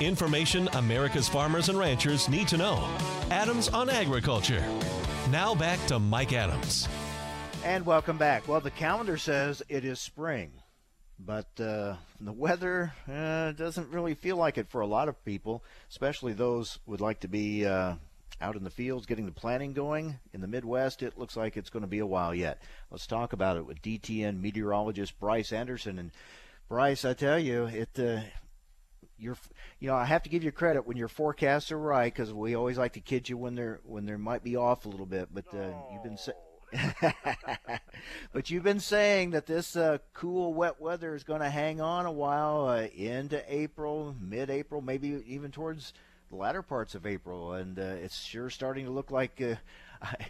Information 0.00 0.68
America's 0.74 1.28
farmers 1.28 1.68
and 1.70 1.78
ranchers 1.78 2.28
need 2.28 2.46
to 2.48 2.58
know. 2.58 2.86
Adams 3.30 3.68
on 3.68 3.88
Agriculture. 3.88 4.62
Now 5.30 5.54
back 5.54 5.84
to 5.86 5.98
Mike 5.98 6.34
Adams. 6.34 6.88
And 7.64 7.86
welcome 7.86 8.18
back. 8.18 8.46
Well, 8.46 8.60
the 8.60 8.70
calendar 8.70 9.16
says 9.16 9.62
it 9.70 9.86
is 9.86 9.98
spring, 9.98 10.52
but 11.18 11.48
uh, 11.60 11.96
the 12.20 12.32
weather 12.32 12.92
uh, 13.10 13.52
doesn't 13.52 13.90
really 13.90 14.14
feel 14.14 14.36
like 14.36 14.58
it 14.58 14.68
for 14.68 14.80
a 14.80 14.86
lot 14.86 15.08
of 15.08 15.24
people, 15.24 15.62
especially 15.90 16.32
those 16.32 16.78
would 16.86 17.00
like 17.00 17.20
to 17.20 17.28
be 17.28 17.66
uh, 17.66 17.94
out 18.40 18.56
in 18.56 18.64
the 18.64 18.70
fields 18.70 19.06
getting 19.06 19.26
the 19.26 19.32
planting 19.32 19.72
going. 19.72 20.18
In 20.32 20.40
the 20.40 20.46
Midwest, 20.46 21.02
it 21.02 21.18
looks 21.18 21.36
like 21.36 21.56
it's 21.56 21.70
going 21.70 21.82
to 21.84 21.88
be 21.88 22.00
a 22.00 22.06
while 22.06 22.34
yet. 22.34 22.60
Let's 22.90 23.06
talk 23.06 23.32
about 23.32 23.56
it 23.56 23.66
with 23.66 23.82
DTN 23.82 24.40
meteorologist 24.40 25.18
Bryce 25.20 25.52
Anderson. 25.52 25.98
And 25.98 26.10
Bryce, 26.68 27.04
I 27.04 27.14
tell 27.14 27.38
you, 27.38 27.66
it 27.66 27.98
uh, 27.98 28.20
you're 29.18 29.36
you 29.78 29.88
know 29.88 29.94
I 29.94 30.04
have 30.04 30.24
to 30.24 30.28
give 30.28 30.42
you 30.42 30.50
credit 30.50 30.86
when 30.86 30.96
your 30.96 31.08
forecasts 31.08 31.70
are 31.70 31.78
right 31.78 32.12
because 32.12 32.32
we 32.32 32.54
always 32.54 32.78
like 32.78 32.94
to 32.94 33.00
kid 33.00 33.28
you 33.28 33.36
when 33.36 33.54
they're 33.54 33.80
when 33.84 34.06
they 34.06 34.16
might 34.16 34.42
be 34.42 34.56
off 34.56 34.84
a 34.84 34.88
little 34.88 35.06
bit. 35.06 35.28
But 35.32 35.46
uh, 35.54 35.72
you've 35.92 36.02
been 36.02 36.18
but 38.32 38.50
you've 38.50 38.62
been 38.62 38.80
saying 38.80 39.30
that 39.30 39.46
this 39.46 39.76
uh, 39.76 39.98
cool 40.12 40.52
wet 40.54 40.80
weather 40.80 41.14
is 41.14 41.24
going 41.24 41.40
to 41.40 41.50
hang 41.50 41.80
on 41.80 42.06
a 42.06 42.12
while 42.12 42.66
uh, 42.68 42.86
into 42.94 43.42
April, 43.52 44.14
mid-April, 44.20 44.80
maybe 44.80 45.22
even 45.26 45.50
towards 45.50 45.92
the 46.30 46.36
latter 46.36 46.62
parts 46.62 46.94
of 46.94 47.06
April, 47.06 47.52
and 47.52 47.78
uh, 47.78 47.82
it's 47.82 48.22
sure 48.22 48.50
starting 48.50 48.86
to 48.86 48.90
look 48.90 49.10
like. 49.10 49.40
Uh, 49.40 49.54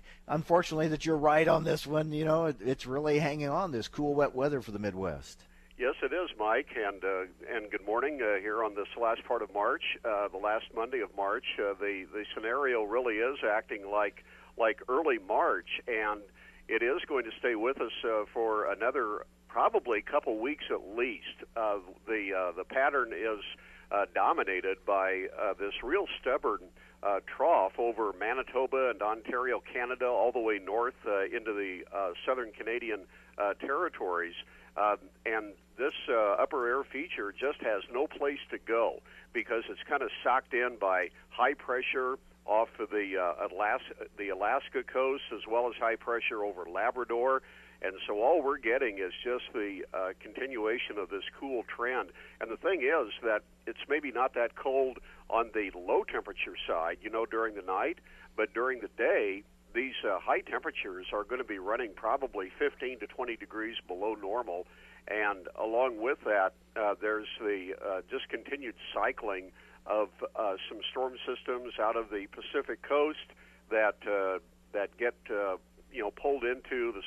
unfortunately, 0.29 0.89
that 0.89 1.07
you're 1.07 1.17
right 1.17 1.49
on 1.49 1.65
this 1.65 1.87
one. 1.87 2.13
You 2.13 2.25
know, 2.25 2.47
it, 2.47 2.57
it's 2.61 2.87
really 2.87 3.19
hanging 3.19 3.49
on 3.49 3.73
this 3.73 3.89
cool, 3.89 4.15
wet 4.15 4.35
weather 4.35 4.61
for 4.61 4.71
the 4.71 4.79
Midwest. 4.79 5.45
Yes, 5.77 5.95
it 6.03 6.13
is, 6.13 6.31
Mike, 6.39 6.69
and 6.77 7.03
uh, 7.03 7.23
and 7.53 7.69
good 7.69 7.85
morning 7.85 8.21
uh, 8.23 8.39
here 8.39 8.63
on 8.63 8.77
this 8.77 8.87
last 9.01 9.25
part 9.25 9.43
of 9.43 9.53
March, 9.53 9.83
uh, 10.05 10.29
the 10.29 10.39
last 10.39 10.67
Monday 10.73 11.01
of 11.01 11.15
March. 11.17 11.45
Uh, 11.59 11.75
the 11.81 12.07
the 12.13 12.25
scenario 12.33 12.85
really 12.85 13.15
is 13.15 13.39
acting 13.45 13.91
like 13.91 14.25
like 14.57 14.81
early 14.89 15.19
March, 15.19 15.81
and 15.87 16.21
it 16.69 16.83
is 16.83 17.03
going 17.09 17.25
to 17.25 17.31
stay 17.39 17.55
with 17.55 17.81
us 17.81 17.93
uh, 18.05 18.25
for 18.33 18.71
another 18.73 19.27
probably 19.49 20.03
couple 20.03 20.39
weeks 20.39 20.65
at 20.71 20.97
least. 20.97 21.45
Uh, 21.57 21.79
the 22.07 22.31
uh, 22.37 22.53
the 22.57 22.65
pattern 22.65 23.13
is 23.13 23.41
uh, 23.91 24.07
dominated 24.15 24.79
by 24.87 25.27
uh, 25.41 25.55
this 25.59 25.75
real 25.83 26.07
stubborn 26.21 26.61
uh, 27.05 27.21
trough 27.37 27.73
over 27.79 28.13
Manitoba 28.19 28.91
and 28.91 29.03
Ontario, 29.03 29.63
Canada, 29.73 30.07
all 30.07 30.33
the 30.33 30.41
way 30.41 30.59
north 30.59 30.95
uh, 31.07 31.25
into 31.25 31.53
the 31.53 31.83
uh, 31.95 32.13
southern 32.27 32.51
Canadian 32.53 33.01
uh, 33.39 33.55
territories. 33.55 34.35
Um, 34.77 34.97
and 35.25 35.53
this 35.79 35.93
uh, 36.09 36.43
upper 36.43 36.67
air 36.67 36.83
feature 36.83 37.33
just 37.33 37.61
has 37.61 37.83
no 37.93 38.07
place 38.07 38.41
to 38.51 38.59
go 38.59 39.01
because 39.33 39.65
it's 39.69 39.83
kind 39.89 40.03
of 40.03 40.11
socked 40.23 40.55
in 40.55 40.77
by 40.81 41.11
high 41.29 41.55
pressure 41.55 42.17
off 42.47 42.69
of 42.79 42.91
the 42.91 43.17
uh, 43.17 43.47
Alaska, 43.49 43.95
the 44.19 44.29
Alaska 44.29 44.83
coast, 44.83 45.25
as 45.35 45.41
well 45.49 45.69
as 45.69 45.75
high 45.79 45.97
pressure 45.97 46.45
over 46.45 46.65
Labrador. 46.69 47.43
And 47.83 47.95
so 48.07 48.23
all 48.23 48.43
we're 48.43 48.59
getting 48.59 48.99
is 48.99 49.13
just 49.23 49.45
the 49.53 49.85
uh, 49.93 50.13
continuation 50.21 50.97
of 50.99 51.11
this 51.11 51.25
cool 51.39 51.65
trend. 51.65 52.11
And 52.41 52.51
the 52.51 52.57
thing 52.57 52.81
is 52.81 53.13
that 53.23 53.43
it's 53.67 53.85
maybe 53.89 54.11
not 54.11 54.35
that 54.35 54.57
cold 54.57 54.99
on 55.29 55.51
the 55.53 55.71
low 55.77 56.05
temperature 56.05 56.57
side, 56.67 56.99
you 57.03 57.11
know, 57.11 57.27
during 57.27 57.55
the 57.55 57.63
night, 57.63 57.99
but 58.37 58.55
during 58.55 58.81
the 58.81 58.89
day, 58.97 59.43
these 59.75 59.95
uh, 60.05 60.19
high 60.21 60.41
temperatures 60.41 61.07
are 61.13 61.25
going 61.25 61.41
to 61.41 61.47
be 61.47 61.59
running 61.59 61.91
probably 61.95 62.51
15 62.59 63.01
to 63.01 63.07
20 63.07 63.37
degrees 63.37 63.77
below 63.87 64.15
normal. 64.15 64.67
And 65.09 65.49
along 65.61 66.01
with 66.01 66.19
that, 66.25 66.55
uh, 66.77 66.95
there's 67.01 67.29
the 67.39 67.75
uh, 67.85 68.01
discontinued 68.11 68.77
cycling 68.95 69.51
of 69.87 70.09
uh, 70.37 70.55
some 70.69 70.79
storm 70.91 71.15
systems 71.27 71.75
out 71.81 71.97
of 71.97 72.11
the 72.11 72.27
Pacific 72.33 72.83
coast 72.83 73.33
that 73.71 73.97
uh, 74.07 74.39
that 74.73 74.97
get 74.99 75.15
uh, 75.31 75.57
you 75.93 76.03
know 76.03 76.11
pulled 76.11 76.45
into 76.45 76.93
the 76.93 77.03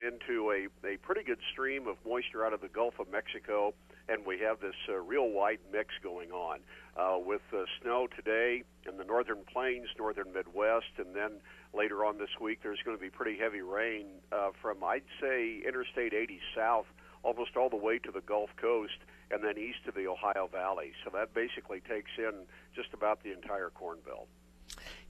into 0.00 0.52
a, 0.52 0.86
a 0.86 0.96
pretty 0.98 1.24
good 1.24 1.40
stream 1.52 1.88
of 1.88 1.96
moisture 2.06 2.44
out 2.46 2.52
of 2.52 2.60
the 2.60 2.68
Gulf 2.68 2.94
of 3.00 3.10
Mexico, 3.10 3.74
and 4.08 4.24
we 4.24 4.38
have 4.38 4.60
this 4.60 4.76
uh, 4.88 4.94
real 4.94 5.30
wide 5.30 5.58
mix 5.72 5.94
going 6.02 6.30
on 6.30 6.60
uh, 6.96 7.18
with 7.18 7.42
uh, 7.52 7.64
snow 7.82 8.06
today 8.14 8.62
in 8.88 8.96
the 8.96 9.04
northern 9.04 9.38
plains, 9.52 9.88
northern 9.98 10.32
Midwest, 10.32 10.94
and 10.98 11.16
then 11.16 11.40
later 11.74 12.04
on 12.04 12.18
this 12.18 12.30
week 12.40 12.60
there's 12.62 12.78
going 12.84 12.96
to 12.96 13.00
be 13.00 13.10
pretty 13.10 13.36
heavy 13.38 13.60
rain 13.60 14.06
uh, 14.30 14.50
from, 14.62 14.84
I'd 14.84 15.02
say, 15.20 15.60
Interstate 15.66 16.14
80 16.14 16.38
south 16.54 16.86
almost 17.24 17.56
all 17.56 17.68
the 17.68 17.76
way 17.76 17.98
to 17.98 18.12
the 18.12 18.20
Gulf 18.20 18.50
Coast 18.60 18.98
and 19.30 19.42
then 19.42 19.58
east 19.58 19.86
of 19.86 19.94
the 19.94 20.06
Ohio 20.06 20.48
Valley. 20.50 20.92
So 21.04 21.10
that 21.14 21.34
basically 21.34 21.80
takes 21.80 22.10
in 22.16 22.46
just 22.74 22.92
about 22.92 23.22
the 23.22 23.32
entire 23.32 23.70
Corn 23.70 23.98
Belt. 24.04 24.28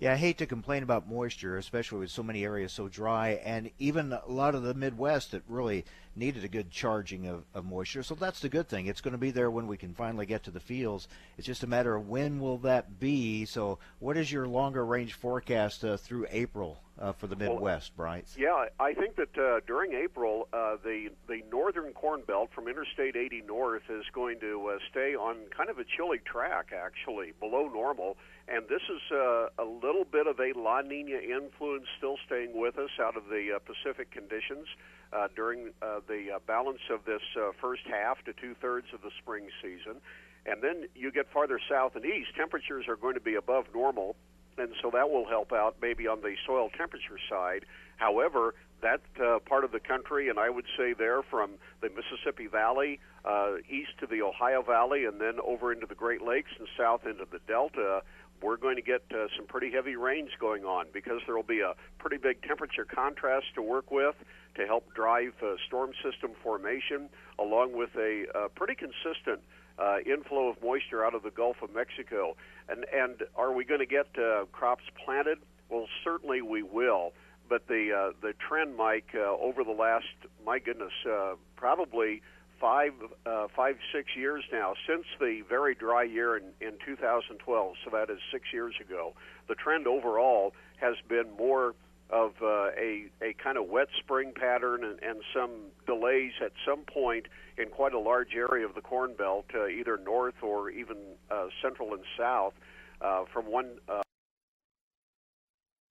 Yeah, 0.00 0.12
I 0.12 0.16
hate 0.16 0.38
to 0.38 0.46
complain 0.46 0.82
about 0.82 1.08
moisture, 1.08 1.56
especially 1.56 2.00
with 2.00 2.10
so 2.10 2.22
many 2.22 2.44
areas 2.44 2.72
so 2.72 2.88
dry, 2.88 3.40
and 3.44 3.70
even 3.78 4.12
a 4.12 4.22
lot 4.28 4.54
of 4.54 4.62
the 4.62 4.74
Midwest 4.74 5.32
that 5.32 5.42
really 5.48 5.84
needed 6.14 6.44
a 6.44 6.48
good 6.48 6.70
charging 6.70 7.26
of, 7.26 7.44
of 7.54 7.64
moisture. 7.64 8.02
So 8.02 8.14
that's 8.14 8.40
the 8.40 8.48
good 8.48 8.68
thing. 8.68 8.86
It's 8.86 9.00
going 9.00 9.12
to 9.12 9.18
be 9.18 9.30
there 9.30 9.50
when 9.50 9.66
we 9.66 9.76
can 9.76 9.94
finally 9.94 10.26
get 10.26 10.44
to 10.44 10.50
the 10.50 10.60
fields. 10.60 11.08
It's 11.36 11.46
just 11.46 11.62
a 11.62 11.66
matter 11.66 11.94
of 11.94 12.08
when 12.08 12.40
will 12.40 12.58
that 12.58 13.00
be. 13.00 13.44
So 13.44 13.78
what 13.98 14.16
is 14.16 14.30
your 14.30 14.46
longer 14.46 14.84
range 14.84 15.14
forecast 15.14 15.84
uh, 15.84 15.96
through 15.96 16.26
April 16.30 16.80
uh, 17.00 17.12
for 17.12 17.26
the 17.26 17.36
Midwest, 17.36 17.92
well, 17.96 18.06
Bryce? 18.06 18.36
Yeah, 18.36 18.66
I 18.80 18.94
think 18.94 19.16
that 19.16 19.38
uh, 19.38 19.60
during 19.66 19.92
April, 19.92 20.48
uh, 20.52 20.76
the 20.82 21.10
the 21.28 21.42
northern 21.50 21.92
Corn 21.92 22.22
Belt 22.26 22.50
from 22.54 22.68
Interstate 22.68 23.16
80 23.16 23.42
north 23.46 23.82
is 23.88 24.04
going 24.12 24.40
to 24.40 24.72
uh, 24.74 24.78
stay 24.90 25.14
on 25.14 25.36
kind 25.56 25.70
of 25.70 25.78
a 25.78 25.84
chilly 25.84 26.18
track, 26.24 26.72
actually 26.72 27.32
below 27.38 27.68
normal. 27.68 28.16
And 28.50 28.66
this 28.66 28.80
is 28.88 29.02
uh, 29.12 29.48
a 29.58 29.64
little 29.64 30.04
bit 30.04 30.26
of 30.26 30.40
a 30.40 30.52
La 30.56 30.80
Nina 30.80 31.18
influence 31.18 31.84
still 31.98 32.16
staying 32.24 32.58
with 32.58 32.78
us 32.78 32.90
out 32.98 33.14
of 33.14 33.24
the 33.28 33.52
uh, 33.54 33.58
Pacific 33.58 34.10
conditions 34.10 34.66
uh, 35.12 35.28
during 35.36 35.72
uh, 35.82 36.00
the 36.08 36.36
uh, 36.36 36.38
balance 36.46 36.80
of 36.90 37.04
this 37.04 37.20
uh, 37.36 37.50
first 37.60 37.82
half 37.86 38.24
to 38.24 38.32
two 38.32 38.54
thirds 38.60 38.86
of 38.94 39.02
the 39.02 39.10
spring 39.20 39.48
season. 39.60 40.00
And 40.46 40.62
then 40.62 40.88
you 40.94 41.12
get 41.12 41.30
farther 41.30 41.60
south 41.68 41.94
and 41.94 42.06
east, 42.06 42.30
temperatures 42.36 42.86
are 42.88 42.96
going 42.96 43.14
to 43.14 43.20
be 43.20 43.34
above 43.34 43.66
normal, 43.74 44.16
and 44.56 44.70
so 44.80 44.90
that 44.92 45.10
will 45.10 45.26
help 45.26 45.52
out 45.52 45.76
maybe 45.82 46.06
on 46.06 46.22
the 46.22 46.34
soil 46.46 46.70
temperature 46.70 47.18
side. 47.28 47.66
However, 47.98 48.54
that 48.80 49.00
uh, 49.20 49.40
part 49.40 49.64
of 49.64 49.72
the 49.72 49.80
country, 49.80 50.28
and 50.28 50.38
I 50.38 50.50
would 50.50 50.66
say 50.76 50.94
there 50.94 51.22
from 51.22 51.52
the 51.80 51.90
Mississippi 51.90 52.46
Valley 52.46 53.00
uh, 53.24 53.56
east 53.68 53.90
to 54.00 54.06
the 54.06 54.22
Ohio 54.22 54.62
Valley, 54.62 55.04
and 55.04 55.20
then 55.20 55.34
over 55.44 55.72
into 55.72 55.86
the 55.86 55.94
Great 55.94 56.22
Lakes 56.22 56.50
and 56.58 56.68
south 56.78 57.04
into 57.04 57.26
the 57.30 57.40
Delta, 57.46 58.02
we're 58.42 58.56
going 58.56 58.76
to 58.76 58.82
get 58.82 59.02
uh, 59.12 59.26
some 59.36 59.46
pretty 59.46 59.70
heavy 59.70 59.96
rains 59.96 60.30
going 60.38 60.64
on 60.64 60.86
because 60.92 61.20
there 61.26 61.36
will 61.36 61.42
be 61.42 61.60
a 61.60 61.74
pretty 61.98 62.16
big 62.16 62.42
temperature 62.42 62.84
contrast 62.84 63.46
to 63.54 63.62
work 63.62 63.90
with 63.90 64.14
to 64.54 64.66
help 64.66 64.92
drive 64.94 65.32
uh, 65.42 65.54
storm 65.66 65.92
system 66.02 66.32
formation, 66.42 67.08
along 67.38 67.76
with 67.76 67.90
a 67.96 68.24
uh, 68.34 68.48
pretty 68.54 68.74
consistent 68.74 69.40
uh, 69.78 69.98
inflow 70.04 70.48
of 70.48 70.62
moisture 70.62 71.04
out 71.04 71.14
of 71.14 71.22
the 71.22 71.30
Gulf 71.30 71.56
of 71.62 71.72
Mexico. 71.74 72.36
And 72.68 72.84
and 72.92 73.22
are 73.36 73.52
we 73.52 73.64
going 73.64 73.80
to 73.80 73.86
get 73.86 74.06
uh, 74.18 74.46
crops 74.52 74.84
planted? 75.04 75.38
Well, 75.68 75.86
certainly 76.04 76.42
we 76.42 76.62
will. 76.62 77.12
But 77.48 77.66
the 77.66 77.92
uh, 77.92 78.12
the 78.20 78.34
trend, 78.46 78.76
Mike, 78.76 79.14
uh, 79.14 79.36
over 79.40 79.64
the 79.64 79.72
last, 79.72 80.06
my 80.44 80.58
goodness, 80.58 80.92
uh, 81.08 81.34
probably 81.56 82.20
five, 82.60 82.92
uh, 83.26 83.46
five, 83.54 83.76
six 83.92 84.10
years 84.16 84.44
now 84.52 84.74
since 84.86 85.04
the 85.20 85.42
very 85.48 85.74
dry 85.74 86.02
year 86.02 86.36
in, 86.36 86.44
in 86.60 86.72
2012. 86.84 87.74
So 87.84 87.90
that 87.90 88.10
is 88.10 88.18
six 88.32 88.46
years 88.52 88.74
ago. 88.80 89.14
The 89.48 89.54
trend 89.54 89.86
overall 89.86 90.54
has 90.80 90.96
been 91.08 91.26
more 91.36 91.74
of 92.10 92.32
uh, 92.42 92.70
a 92.70 93.10
a 93.20 93.34
kind 93.42 93.58
of 93.58 93.68
wet 93.68 93.88
spring 93.98 94.32
pattern 94.34 94.82
and, 94.82 94.98
and 95.02 95.20
some 95.34 95.50
delays 95.86 96.32
at 96.42 96.52
some 96.66 96.80
point 96.80 97.26
in 97.58 97.68
quite 97.68 97.92
a 97.92 97.98
large 97.98 98.34
area 98.34 98.66
of 98.66 98.74
the 98.74 98.80
Corn 98.80 99.14
Belt, 99.16 99.46
uh, 99.54 99.66
either 99.66 99.98
north 99.98 100.42
or 100.42 100.70
even 100.70 100.96
uh, 101.30 101.48
central 101.60 101.92
and 101.92 102.02
south. 102.16 102.54
Uh, 103.00 103.24
from 103.32 103.50
one, 103.50 103.68
uh, 103.88 104.02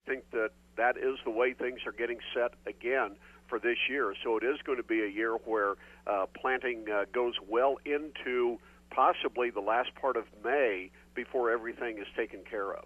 think 0.08 0.30
that 0.30 0.50
that 0.76 0.96
is 0.96 1.18
the 1.24 1.30
way 1.30 1.52
things 1.52 1.80
are 1.86 1.92
getting 1.92 2.18
set 2.34 2.52
again 2.66 3.16
for 3.48 3.58
this 3.58 3.76
year. 3.88 4.14
So 4.24 4.36
it 4.36 4.44
is 4.44 4.58
going 4.64 4.78
to 4.78 4.84
be 4.84 5.02
a 5.02 5.08
year 5.08 5.34
where 5.44 5.74
uh, 6.06 6.26
planting 6.40 6.86
uh, 6.92 7.04
goes 7.12 7.34
well 7.48 7.76
into 7.84 8.58
possibly 8.90 9.50
the 9.50 9.60
last 9.60 9.94
part 10.00 10.16
of 10.16 10.24
May 10.44 10.90
before 11.14 11.50
everything 11.50 11.98
is 11.98 12.06
taken 12.16 12.40
care 12.48 12.72
of. 12.72 12.84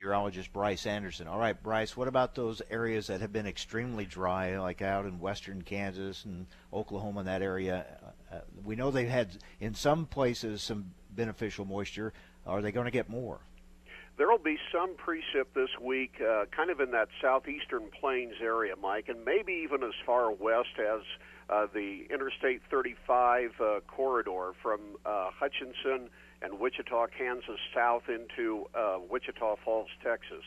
Meteorologist 0.00 0.52
Bryce 0.52 0.86
Anderson. 0.86 1.26
All 1.26 1.38
right, 1.38 1.60
Bryce, 1.60 1.96
what 1.96 2.06
about 2.06 2.34
those 2.34 2.60
areas 2.70 3.06
that 3.06 3.22
have 3.22 3.32
been 3.32 3.46
extremely 3.46 4.04
dry, 4.04 4.58
like 4.58 4.82
out 4.82 5.06
in 5.06 5.20
western 5.20 5.62
Kansas 5.62 6.24
and 6.24 6.46
Oklahoma, 6.72 7.20
in 7.20 7.26
that 7.26 7.40
area? 7.40 7.86
Uh, 8.30 8.40
we 8.62 8.76
know 8.76 8.90
they've 8.90 9.08
had, 9.08 9.38
in 9.58 9.74
some 9.74 10.04
places, 10.04 10.62
some 10.62 10.92
beneficial 11.10 11.64
moisture. 11.64 12.12
Are 12.46 12.60
they 12.60 12.72
going 12.72 12.84
to 12.84 12.90
get 12.90 13.08
more? 13.08 13.40
There 14.16 14.28
will 14.28 14.38
be 14.38 14.56
some 14.72 14.96
precip 14.96 15.52
this 15.54 15.68
week, 15.80 16.22
uh, 16.22 16.46
kind 16.46 16.70
of 16.70 16.80
in 16.80 16.90
that 16.92 17.08
southeastern 17.20 17.90
plains 18.00 18.34
area, 18.40 18.74
Mike, 18.74 19.08
and 19.08 19.24
maybe 19.24 19.52
even 19.64 19.82
as 19.82 19.92
far 20.06 20.32
west 20.32 20.78
as 20.78 21.02
uh, 21.50 21.66
the 21.72 22.06
Interstate 22.10 22.62
35 22.70 23.50
uh, 23.60 23.80
corridor 23.86 24.52
from 24.62 24.80
uh, 25.04 25.30
Hutchinson 25.38 26.08
and 26.40 26.58
Wichita, 26.58 27.08
Kansas, 27.18 27.60
south 27.74 28.04
into 28.08 28.66
uh, 28.74 28.98
Wichita 29.10 29.56
Falls, 29.62 29.88
Texas. 30.02 30.44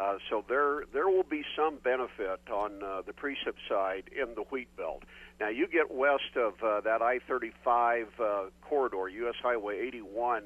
Uh, 0.00 0.14
so 0.28 0.44
there 0.48 0.84
there 0.92 1.08
will 1.08 1.22
be 1.22 1.44
some 1.54 1.76
benefit 1.76 2.40
on 2.52 2.82
uh, 2.82 3.02
the 3.06 3.12
precip 3.12 3.54
side 3.68 4.04
in 4.10 4.34
the 4.34 4.42
wheat 4.50 4.74
belt. 4.76 5.04
Now 5.38 5.48
you 5.48 5.68
get 5.68 5.94
west 5.94 6.36
of 6.36 6.54
uh, 6.62 6.80
that 6.80 7.02
I-35 7.02 8.06
uh, 8.18 8.50
corridor, 8.62 9.08
U.S. 9.08 9.34
Highway 9.42 9.78
81 9.86 10.44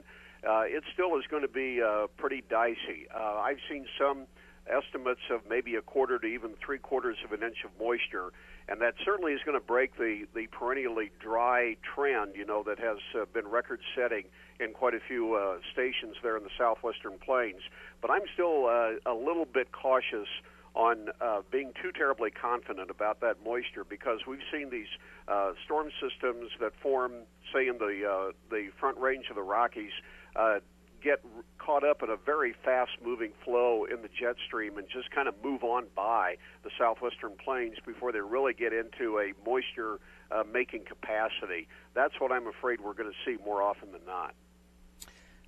uh, 0.48 0.62
it 0.64 0.84
still 0.92 1.16
is 1.18 1.24
going 1.30 1.42
to 1.42 1.48
be 1.48 1.82
uh, 1.82 2.06
pretty 2.16 2.42
dicey. 2.48 3.06
Uh, 3.14 3.40
I've 3.40 3.60
seen 3.68 3.86
some 3.98 4.26
estimates 4.68 5.20
of 5.30 5.40
maybe 5.48 5.76
a 5.76 5.82
quarter 5.82 6.18
to 6.18 6.26
even 6.26 6.54
three 6.64 6.78
quarters 6.78 7.16
of 7.24 7.32
an 7.32 7.42
inch 7.42 7.64
of 7.64 7.70
moisture, 7.80 8.32
and 8.68 8.80
that 8.80 8.94
certainly 9.04 9.32
is 9.32 9.40
going 9.44 9.58
to 9.58 9.64
break 9.64 9.96
the 9.96 10.26
the 10.34 10.46
perennially 10.48 11.10
dry 11.20 11.76
trend, 11.82 12.34
you 12.34 12.44
know, 12.44 12.62
that 12.64 12.78
has 12.78 12.98
uh, 13.14 13.24
been 13.32 13.46
record-setting 13.46 14.24
in 14.58 14.72
quite 14.72 14.94
a 14.94 15.00
few 15.00 15.34
uh, 15.34 15.58
stations 15.72 16.16
there 16.22 16.36
in 16.36 16.42
the 16.42 16.50
southwestern 16.58 17.18
plains. 17.18 17.60
But 18.00 18.10
I'm 18.10 18.26
still 18.34 18.66
uh, 18.66 19.10
a 19.10 19.14
little 19.14 19.44
bit 19.44 19.70
cautious 19.72 20.28
on 20.74 21.08
uh, 21.20 21.40
being 21.50 21.72
too 21.80 21.90
terribly 21.90 22.30
confident 22.30 22.90
about 22.90 23.20
that 23.20 23.36
moisture 23.44 23.84
because 23.84 24.20
we've 24.26 24.44
seen 24.52 24.68
these 24.68 24.92
uh, 25.26 25.52
storm 25.64 25.90
systems 26.00 26.50
that 26.60 26.72
form, 26.82 27.12
say, 27.52 27.66
in 27.66 27.78
the 27.78 28.04
uh, 28.04 28.32
the 28.50 28.68
front 28.78 28.98
range 28.98 29.26
of 29.30 29.36
the 29.36 29.42
Rockies 29.42 29.92
uh, 30.36 30.60
get 31.02 31.24
caught 31.58 31.84
up 31.84 32.02
in 32.02 32.10
a 32.10 32.16
very 32.16 32.54
fast 32.64 32.92
moving 33.04 33.32
flow 33.44 33.84
in 33.84 34.02
the 34.02 34.08
jet 34.08 34.36
stream 34.46 34.76
and 34.76 34.86
just 34.88 35.10
kind 35.10 35.28
of 35.28 35.34
move 35.42 35.62
on 35.62 35.86
by 35.94 36.36
the 36.64 36.70
southwestern 36.78 37.32
plains 37.44 37.76
before 37.86 38.12
they 38.12 38.20
really 38.20 38.52
get 38.52 38.72
into 38.72 39.18
a 39.18 39.32
moisture 39.48 40.00
uh, 40.30 40.42
making 40.52 40.84
capacity. 40.84 41.68
That's 41.94 42.14
what 42.18 42.32
I'm 42.32 42.46
afraid 42.46 42.80
we're 42.80 42.94
going 42.94 43.10
to 43.10 43.16
see 43.24 43.42
more 43.44 43.62
often 43.62 43.92
than 43.92 44.04
not. 44.06 44.34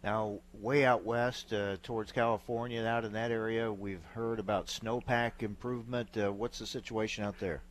Now, 0.04 0.38
way 0.52 0.84
out 0.84 1.04
west 1.04 1.52
uh, 1.52 1.76
towards 1.82 2.12
California, 2.12 2.84
out 2.84 3.04
in 3.04 3.12
that 3.14 3.32
area, 3.32 3.72
we've 3.72 4.04
heard 4.14 4.38
about 4.38 4.66
snowpack 4.66 5.42
improvement. 5.42 6.16
Uh, 6.16 6.32
what's 6.32 6.60
the 6.60 6.66
situation 6.66 7.24
out 7.24 7.38
there? 7.40 7.62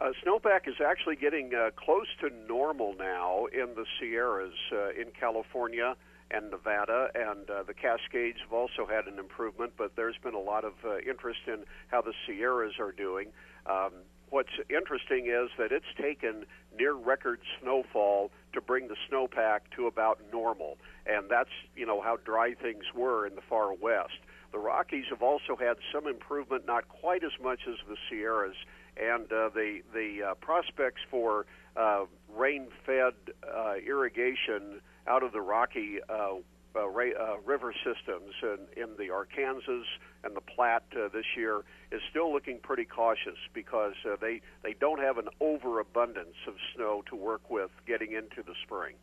Uh, 0.00 0.10
snowpack 0.24 0.68
is 0.68 0.74
actually 0.84 1.16
getting 1.16 1.52
uh, 1.54 1.70
close 1.76 2.06
to 2.20 2.30
normal 2.48 2.94
now 2.96 3.46
in 3.46 3.74
the 3.74 3.84
Sierras 3.98 4.54
uh, 4.72 4.90
in 4.90 5.10
California 5.18 5.96
and 6.30 6.50
Nevada, 6.50 7.08
and 7.14 7.48
uh, 7.50 7.62
the 7.62 7.74
Cascades 7.74 8.38
have 8.42 8.52
also 8.52 8.86
had 8.86 9.06
an 9.06 9.18
improvement, 9.18 9.72
but 9.76 9.96
there's 9.96 10.16
been 10.22 10.34
a 10.34 10.40
lot 10.40 10.64
of 10.64 10.72
uh, 10.84 10.98
interest 10.98 11.40
in 11.46 11.64
how 11.88 12.00
the 12.02 12.12
Sierras 12.26 12.74
are 12.78 12.92
doing. 12.92 13.28
Um, 13.66 13.92
what's 14.30 14.52
interesting 14.68 15.26
is 15.26 15.50
that 15.58 15.70
it's 15.70 15.92
taken 16.00 16.44
near 16.76 16.94
record 16.94 17.40
snowfall 17.60 18.30
to 18.52 18.60
bring 18.60 18.88
the 18.88 18.96
snowpack 19.08 19.60
to 19.76 19.86
about 19.86 20.18
normal, 20.32 20.76
and 21.06 21.28
that's 21.28 21.50
you 21.76 21.86
know 21.86 22.00
how 22.00 22.16
dry 22.16 22.54
things 22.54 22.84
were 22.94 23.26
in 23.26 23.34
the 23.34 23.42
far 23.48 23.72
west. 23.74 24.18
The 24.52 24.58
Rockies 24.58 25.06
have 25.10 25.22
also 25.22 25.56
had 25.56 25.76
some 25.92 26.06
improvement, 26.06 26.64
not 26.66 26.88
quite 26.88 27.24
as 27.24 27.32
much 27.42 27.60
as 27.68 27.74
the 27.88 27.96
Sierras, 28.08 28.56
and 28.96 29.24
uh, 29.32 29.50
the 29.54 29.80
the 29.92 30.30
uh, 30.30 30.34
prospects 30.34 31.02
for 31.10 31.46
uh, 31.76 32.04
rain-fed 32.34 33.14
uh, 33.42 33.74
irrigation 33.84 34.80
out 35.06 35.22
of 35.22 35.32
the 35.32 35.40
Rocky 35.40 35.98
uh, 36.08 36.36
uh, 36.76 36.80
uh, 36.80 37.36
river 37.44 37.72
systems 37.72 38.34
in, 38.42 38.82
in 38.82 38.88
the 38.98 39.10
Arkansas 39.10 39.84
and 40.24 40.34
the 40.34 40.40
Platte 40.40 40.82
uh, 40.96 41.08
this 41.12 41.24
year 41.36 41.62
is 41.92 42.00
still 42.10 42.32
looking 42.32 42.58
pretty 42.58 42.84
cautious 42.84 43.38
because 43.52 43.94
uh, 44.04 44.16
they 44.20 44.40
they 44.62 44.74
don't 44.80 45.00
have 45.00 45.18
an 45.18 45.28
overabundance 45.40 46.34
of 46.48 46.54
snow 46.74 47.02
to 47.08 47.16
work 47.16 47.48
with 47.48 47.70
getting 47.86 48.12
into 48.12 48.42
the 48.44 48.54
spring. 48.64 48.94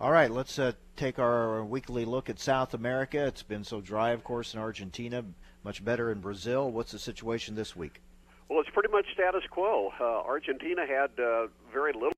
All 0.00 0.10
right, 0.10 0.30
let's 0.30 0.58
uh, 0.58 0.72
take 0.96 1.20
our 1.20 1.64
weekly 1.64 2.04
look 2.04 2.28
at 2.28 2.40
South 2.40 2.74
America. 2.74 3.24
It's 3.26 3.44
been 3.44 3.62
so 3.62 3.80
dry, 3.80 4.10
of 4.10 4.24
course, 4.24 4.54
in 4.54 4.60
Argentina, 4.60 5.24
much 5.62 5.84
better 5.84 6.10
in 6.10 6.18
Brazil. 6.18 6.68
What's 6.70 6.90
the 6.90 6.98
situation 6.98 7.54
this 7.54 7.76
week? 7.76 8.02
Well, 8.48 8.60
it's 8.60 8.70
pretty 8.70 8.90
much 8.90 9.06
status 9.14 9.44
quo. 9.48 9.92
Uh, 10.00 10.04
Argentina 10.04 10.84
had 10.84 11.10
uh, 11.18 11.46
very 11.72 11.92
little 11.92 12.10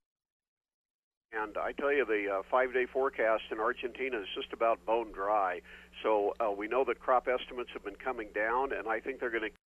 and 1.33 1.57
I 1.59 1.73
tell 1.73 1.93
you, 1.93 2.05
the 2.05 2.39
uh, 2.39 2.43
five 2.51 2.73
day 2.73 2.87
forecast 2.87 3.45
in 3.51 3.61
Argentina 3.61 4.19
is 4.19 4.27
just 4.35 4.53
about 4.53 4.85
bone 4.87 5.13
dry. 5.13 5.61
So 6.03 6.35
uh, 6.41 6.51
we 6.51 6.69
know 6.69 6.85
that 6.85 7.01
crop 7.01 7.29
estimates 7.29 7.71
have 7.73 7.85
been 7.85 7.97
coming 7.97 8.29
down, 8.35 8.73
and 8.73 8.89
I 8.89 9.01
think 9.01 9.21
they're 9.21 9.31
going 9.31 9.51
to, 9.51 9.57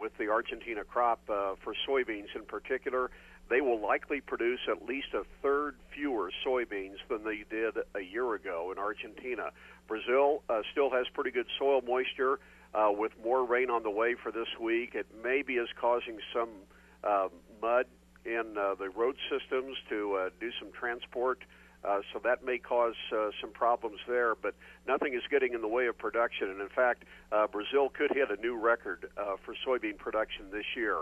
with 0.00 0.16
the 0.18 0.28
Argentina 0.28 0.84
crop 0.84 1.20
uh, 1.28 1.54
for 1.62 1.74
soybeans 1.88 2.34
in 2.34 2.44
particular, 2.46 3.10
they 3.50 3.60
will 3.60 3.80
likely 3.80 4.20
produce 4.20 4.60
at 4.68 4.84
least 4.86 5.08
a 5.14 5.22
third 5.42 5.76
fewer 5.94 6.30
soybeans 6.46 6.96
than 7.08 7.24
they 7.24 7.44
did 7.50 7.74
a 7.94 8.00
year 8.00 8.34
ago 8.34 8.72
in 8.72 8.78
Argentina. 8.78 9.50
Brazil 9.86 10.42
uh, 10.48 10.62
still 10.72 10.90
has 10.90 11.06
pretty 11.14 11.30
good 11.30 11.46
soil 11.58 11.80
moisture. 11.82 12.38
uh, 12.74 12.90
with 12.90 13.12
more 13.22 13.44
rain 13.44 13.70
on 13.70 13.82
the 13.82 13.90
way 13.90 14.14
for 14.20 14.32
this 14.32 14.48
week. 14.60 14.94
It 14.94 15.06
maybe 15.22 15.54
is 15.54 15.68
causing 15.80 16.18
some 16.32 16.48
uh, 17.04 17.28
mud 17.60 17.86
in 18.24 18.56
uh, 18.58 18.74
the 18.74 18.88
road 18.90 19.16
systems 19.30 19.76
to 19.88 20.14
uh, 20.14 20.30
do 20.40 20.50
some 20.58 20.70
transport. 20.72 21.42
Uh, 21.84 22.00
so 22.12 22.20
that 22.22 22.44
may 22.44 22.58
cause 22.58 22.94
uh, 23.12 23.30
some 23.40 23.50
problems 23.50 23.98
there, 24.06 24.36
but 24.36 24.54
nothing 24.86 25.14
is 25.14 25.22
getting 25.30 25.52
in 25.52 25.60
the 25.60 25.68
way 25.68 25.86
of 25.88 25.98
production. 25.98 26.48
And 26.48 26.60
in 26.60 26.68
fact, 26.68 27.02
uh, 27.32 27.48
Brazil 27.48 27.88
could 27.88 28.12
hit 28.14 28.30
a 28.30 28.40
new 28.40 28.56
record 28.56 29.10
uh, 29.16 29.34
for 29.44 29.54
soybean 29.66 29.98
production 29.98 30.46
this 30.52 30.64
year. 30.76 30.98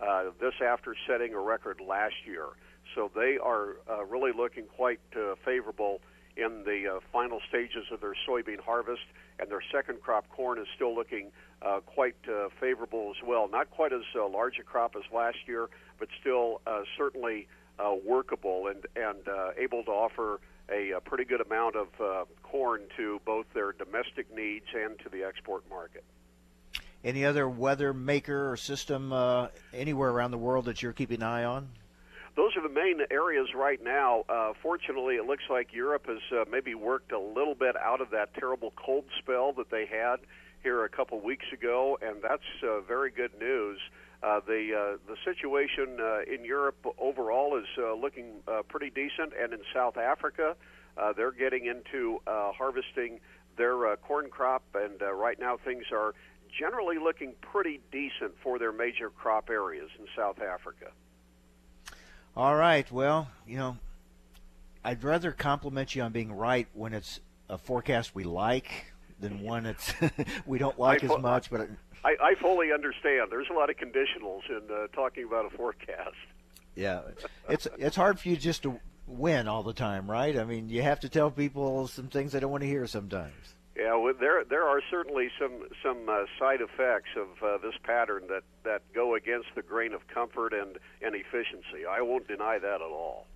Uh, 0.00 0.30
this 0.40 0.54
after 0.66 0.96
setting 1.06 1.34
a 1.34 1.38
record 1.38 1.80
last 1.86 2.14
year. 2.26 2.46
So 2.94 3.10
they 3.14 3.38
are 3.42 3.76
uh, 3.88 4.04
really 4.04 4.32
looking 4.36 4.64
quite 4.64 5.00
uh, 5.14 5.34
favorable 5.44 6.00
in 6.36 6.64
the 6.64 6.96
uh, 6.96 7.00
final 7.12 7.40
stages 7.48 7.84
of 7.92 8.00
their 8.00 8.14
soybean 8.28 8.58
harvest, 8.60 9.04
and 9.38 9.48
their 9.48 9.62
second 9.72 10.00
crop 10.02 10.28
corn 10.30 10.58
is 10.58 10.66
still 10.74 10.94
looking 10.94 11.30
uh, 11.62 11.80
quite 11.86 12.16
uh, 12.28 12.48
favorable 12.60 13.12
as 13.16 13.26
well. 13.26 13.48
Not 13.48 13.70
quite 13.70 13.92
as 13.92 14.02
uh, 14.16 14.26
large 14.28 14.58
a 14.58 14.64
crop 14.64 14.94
as 14.96 15.04
last 15.14 15.38
year, 15.46 15.68
but 15.98 16.08
still 16.20 16.60
uh, 16.66 16.82
certainly 16.96 17.46
uh, 17.78 17.94
workable 18.04 18.68
and 18.68 18.86
and 18.96 19.26
uh, 19.28 19.50
able 19.56 19.82
to 19.84 19.90
offer 19.90 20.40
a, 20.70 20.92
a 20.92 21.00
pretty 21.00 21.24
good 21.24 21.40
amount 21.40 21.76
of 21.76 21.88
uh, 22.00 22.24
corn 22.42 22.82
to 22.96 23.20
both 23.24 23.46
their 23.54 23.72
domestic 23.72 24.34
needs 24.34 24.66
and 24.74 24.98
to 25.00 25.08
the 25.08 25.24
export 25.24 25.68
market. 25.68 26.04
Any 27.02 27.24
other 27.24 27.48
weather 27.48 27.92
maker 27.92 28.50
or 28.50 28.56
system 28.56 29.12
uh, 29.12 29.48
anywhere 29.74 30.10
around 30.10 30.30
the 30.30 30.38
world 30.38 30.64
that 30.66 30.82
you're 30.82 30.94
keeping 30.94 31.18
an 31.18 31.24
eye 31.24 31.44
on? 31.44 31.68
Those 32.34 32.56
are 32.56 32.62
the 32.62 32.74
main 32.74 33.00
areas 33.10 33.48
right 33.54 33.82
now. 33.82 34.24
Uh, 34.28 34.54
fortunately, 34.60 35.16
it 35.16 35.26
looks 35.26 35.44
like 35.48 35.72
Europe 35.72 36.06
has 36.06 36.18
uh, 36.32 36.44
maybe 36.50 36.74
worked 36.74 37.12
a 37.12 37.18
little 37.18 37.54
bit 37.54 37.76
out 37.76 38.00
of 38.00 38.10
that 38.10 38.34
terrible 38.34 38.72
cold 38.74 39.04
spell 39.18 39.52
that 39.52 39.70
they 39.70 39.86
had 39.86 40.16
here 40.62 40.84
a 40.84 40.88
couple 40.88 41.20
weeks 41.20 41.44
ago, 41.52 41.98
and 42.02 42.22
that's 42.22 42.42
uh, 42.62 42.80
very 42.80 43.10
good 43.10 43.38
news. 43.38 43.78
Uh, 44.24 44.40
the 44.46 44.70
uh, 44.72 44.96
the 45.06 45.16
situation 45.22 45.98
uh, 46.00 46.20
in 46.22 46.44
Europe 46.44 46.86
overall 46.98 47.58
is 47.58 47.66
uh, 47.76 47.92
looking 47.94 48.36
uh, 48.48 48.62
pretty 48.68 48.88
decent, 48.88 49.34
and 49.38 49.52
in 49.52 49.60
South 49.74 49.98
Africa, 49.98 50.56
uh, 50.96 51.12
they're 51.12 51.30
getting 51.30 51.66
into 51.66 52.20
uh, 52.26 52.52
harvesting 52.52 53.20
their 53.56 53.86
uh, 53.86 53.96
corn 53.96 54.30
crop, 54.30 54.62
and 54.74 55.02
uh, 55.02 55.12
right 55.12 55.38
now 55.38 55.58
things 55.62 55.84
are 55.92 56.14
generally 56.58 56.98
looking 56.98 57.34
pretty 57.40 57.80
decent 57.92 58.32
for 58.42 58.58
their 58.58 58.72
major 58.72 59.10
crop 59.10 59.50
areas 59.50 59.90
in 59.98 60.06
South 60.16 60.40
Africa. 60.40 60.86
All 62.36 62.56
right. 62.56 62.90
Well, 62.90 63.28
you 63.46 63.56
know, 63.56 63.76
I'd 64.84 65.02
rather 65.04 65.32
compliment 65.32 65.94
you 65.94 66.02
on 66.02 66.12
being 66.12 66.32
right 66.32 66.66
when 66.72 66.94
it's 66.94 67.20
a 67.48 67.58
forecast 67.58 68.14
we 68.14 68.24
like 68.24 68.92
than 69.20 69.40
one 69.40 69.66
it's 69.66 69.92
we 70.46 70.58
don't 70.58 70.78
like 70.78 71.04
I, 71.04 71.14
as 71.14 71.20
much. 71.20 71.50
But 71.50 71.68
I, 72.04 72.16
I 72.20 72.34
fully 72.40 72.72
understand. 72.72 73.28
There's 73.30 73.48
a 73.50 73.54
lot 73.54 73.70
of 73.70 73.76
conditionals 73.76 74.42
in 74.48 74.62
uh, 74.70 74.88
talking 74.94 75.24
about 75.24 75.46
a 75.46 75.56
forecast. 75.56 76.16
Yeah, 76.74 77.02
it's 77.48 77.68
it's 77.78 77.96
hard 77.96 78.18
for 78.18 78.28
you 78.28 78.36
just 78.36 78.64
to 78.64 78.80
win 79.06 79.48
all 79.48 79.62
the 79.62 79.72
time, 79.72 80.10
right? 80.10 80.36
I 80.36 80.44
mean, 80.44 80.68
you 80.68 80.82
have 80.82 81.00
to 81.00 81.08
tell 81.08 81.30
people 81.30 81.86
some 81.86 82.08
things 82.08 82.32
they 82.32 82.40
don't 82.40 82.50
want 82.50 82.62
to 82.62 82.68
hear 82.68 82.86
sometimes. 82.86 83.54
Yeah, 83.76 83.96
well, 83.96 84.14
there 84.18 84.44
there 84.44 84.64
are 84.64 84.80
certainly 84.90 85.30
some 85.38 85.66
some 85.82 86.08
uh, 86.08 86.24
side 86.38 86.60
effects 86.60 87.10
of 87.16 87.42
uh, 87.42 87.58
this 87.58 87.74
pattern 87.82 88.24
that 88.28 88.42
that 88.64 88.82
go 88.94 89.14
against 89.14 89.48
the 89.54 89.62
grain 89.62 89.92
of 89.92 90.06
comfort 90.08 90.52
and 90.52 90.78
and 91.00 91.14
efficiency. 91.14 91.86
I 91.88 92.02
won't 92.02 92.28
deny 92.28 92.58
that 92.58 92.76
at 92.76 92.82
all. 92.82 93.26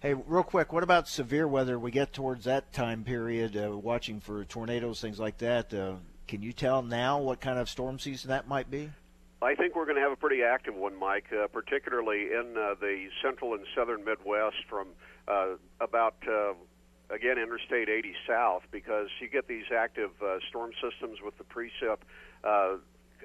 Hey, 0.00 0.14
real 0.14 0.42
quick, 0.42 0.72
what 0.72 0.82
about 0.82 1.08
severe 1.08 1.46
weather? 1.46 1.78
We 1.78 1.90
get 1.90 2.12
towards 2.12 2.44
that 2.44 2.72
time 2.72 3.04
period, 3.04 3.56
uh, 3.56 3.76
watching 3.76 4.20
for 4.20 4.44
tornadoes, 4.44 5.00
things 5.00 5.20
like 5.20 5.38
that. 5.38 5.74
Uh, 6.30 6.36
can 6.36 6.42
you 6.42 6.52
tell 6.52 6.82
now 6.82 7.18
what 7.18 7.40
kind 7.40 7.58
of 7.58 7.68
storm 7.68 7.98
season 7.98 8.30
that 8.30 8.46
might 8.46 8.70
be? 8.70 8.90
I 9.42 9.54
think 9.54 9.74
we're 9.74 9.86
going 9.86 9.96
to 9.96 10.02
have 10.02 10.12
a 10.12 10.16
pretty 10.16 10.42
active 10.42 10.74
one, 10.74 10.98
Mike, 10.98 11.26
uh, 11.32 11.46
particularly 11.48 12.26
in 12.26 12.54
uh, 12.56 12.74
the 12.80 13.08
central 13.22 13.54
and 13.54 13.64
southern 13.74 14.04
Midwest 14.04 14.56
from 14.68 14.88
uh, 15.26 15.56
about 15.80 16.14
uh, 16.28 16.52
again, 17.12 17.38
Interstate 17.38 17.88
80 17.88 18.14
South, 18.28 18.62
because 18.70 19.08
you 19.20 19.28
get 19.28 19.48
these 19.48 19.64
active 19.74 20.10
uh, 20.22 20.38
storm 20.48 20.72
systems 20.80 21.18
with 21.24 21.36
the 21.38 21.44
precip 21.44 21.98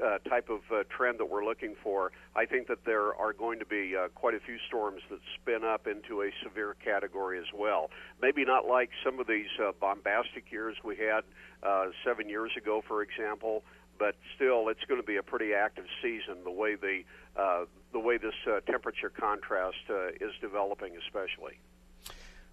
uh, 0.04 0.18
type 0.30 0.50
of 0.50 0.62
uh, 0.72 0.84
trend 0.90 1.20
that 1.20 1.26
we're 1.26 1.46
looking 1.46 1.76
for. 1.82 2.12
I 2.36 2.46
think 2.46 2.68
that 2.68 2.86
there 2.86 3.16
are 3.16 3.34
going 3.34 3.60
to 3.60 3.66
be 3.66 3.96
uh, 3.96 4.10
quite 4.10 4.34
a 4.34 4.40
few 4.40 4.58
storms 4.68 5.02
that 5.10 5.20
spin 5.36 5.64
up 5.64 5.88
into 5.88 6.22
a 6.22 6.32
severe 6.44 6.76
category 6.84 7.40
as 7.40 7.54
well. 7.54 7.90
Maybe 8.22 8.46
not 8.46 8.66
like 8.66 8.90
some 9.04 9.20
of 9.20 9.28
these 9.28 9.48
uh, 9.62 9.72
bombastic 9.80 10.52
years 10.52 10.78
we 10.84 10.98
had 10.98 11.24
uh, 11.64 11.88
seven 12.04 12.30
years 12.30 12.52
ago, 12.58 12.84
for 12.88 13.02
example, 13.02 13.64
but 13.98 14.16
still, 14.36 14.68
it's 14.70 14.84
going 14.88 15.00
to 15.00 15.08
be 15.08 15.16
a 15.16 15.24
pretty 15.24 15.54
active 15.54 15.86
season. 16.02 16.44
The 16.44 16.52
way 16.52 16.76
the 16.76 17.04
uh, 17.38 17.66
the 17.94 18.00
way 18.00 18.18
this 18.18 18.34
uh, 18.46 18.60
temperature 18.70 19.10
contrast 19.10 19.78
uh, 19.90 20.08
is 20.20 20.32
developing, 20.42 20.94
especially. 20.98 21.60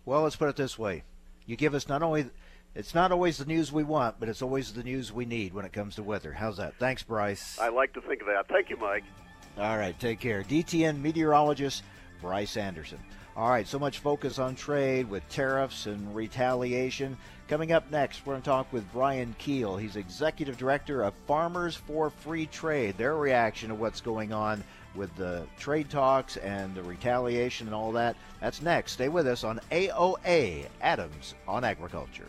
Well, 0.05 0.23
let's 0.23 0.37
put 0.37 0.49
it 0.49 0.57
this 0.57 0.79
way: 0.79 1.03
you 1.47 1.57
give 1.57 1.75
us 1.75 1.89
not 1.89 2.03
only 2.03 2.31
it's 2.75 2.95
not 2.95 3.13
always 3.13 3.39
the 3.39 3.45
news 3.45 3.71
we 3.71 3.85
want, 3.85 4.19
but 4.19 4.29
it's 4.29 4.43
always 4.43 4.73
the 4.73 4.83
news 4.83 5.13
we 5.13 5.25
need 5.25 5.53
when 5.53 5.65
it 5.65 5.73
comes 5.73 5.97
to 5.97 6.03
weather. 6.03 6.33
How's 6.33 6.57
that? 6.57 6.75
Thanks, 6.79 7.03
Bryce. 7.03 7.59
I 7.59 7.69
like 7.69 7.93
to 7.95 8.01
think 8.01 8.23
of 8.23 8.27
that. 8.29 8.49
Thank 8.49 8.71
you, 8.71 8.77
Mike. 8.77 9.05
All 9.59 9.77
right, 9.77 9.99
take 10.01 10.21
care. 10.21 10.43
DTN 10.43 11.01
meteorologist 11.01 11.83
Bryce 12.21 12.57
Anderson. 12.57 12.99
All 13.37 13.51
right, 13.51 13.67
so 13.67 13.79
much 13.79 13.99
focus 13.99 14.39
on 14.39 14.55
trade 14.55 15.09
with 15.09 15.27
tariffs 15.29 15.87
and 15.87 16.15
retaliation. 16.15 17.17
Coming 17.49 17.73
up 17.73 17.91
next, 17.91 18.25
we're 18.25 18.35
going 18.35 18.43
to 18.43 18.49
talk 18.49 18.73
with 18.73 18.91
Brian 18.93 19.35
Kuehl. 19.39 19.81
He's 19.81 19.97
executive 19.97 20.57
director 20.57 21.03
of 21.03 21.15
Farmers 21.27 21.75
for 21.75 22.09
Free 22.09 22.47
Trade. 22.47 22.97
Their 22.97 23.17
reaction 23.17 23.69
to 23.71 23.75
what's 23.75 24.01
going 24.01 24.33
on 24.33 24.63
with 24.95 25.15
the 25.17 25.47
trade 25.59 25.91
talks 25.91 26.37
and 26.39 26.75
the 26.75 26.83
retaliation 26.83 27.67
and 27.67 27.75
all 27.75 27.93
that. 27.93 28.17
That's 28.41 28.63
next. 28.63 28.93
Stay 28.93 29.09
with 29.09 29.27
us 29.27 29.45
on 29.45 29.61
AOA 29.71 30.67
Adams 30.81 31.35
on 31.49 31.65
Agriculture. 31.65 32.29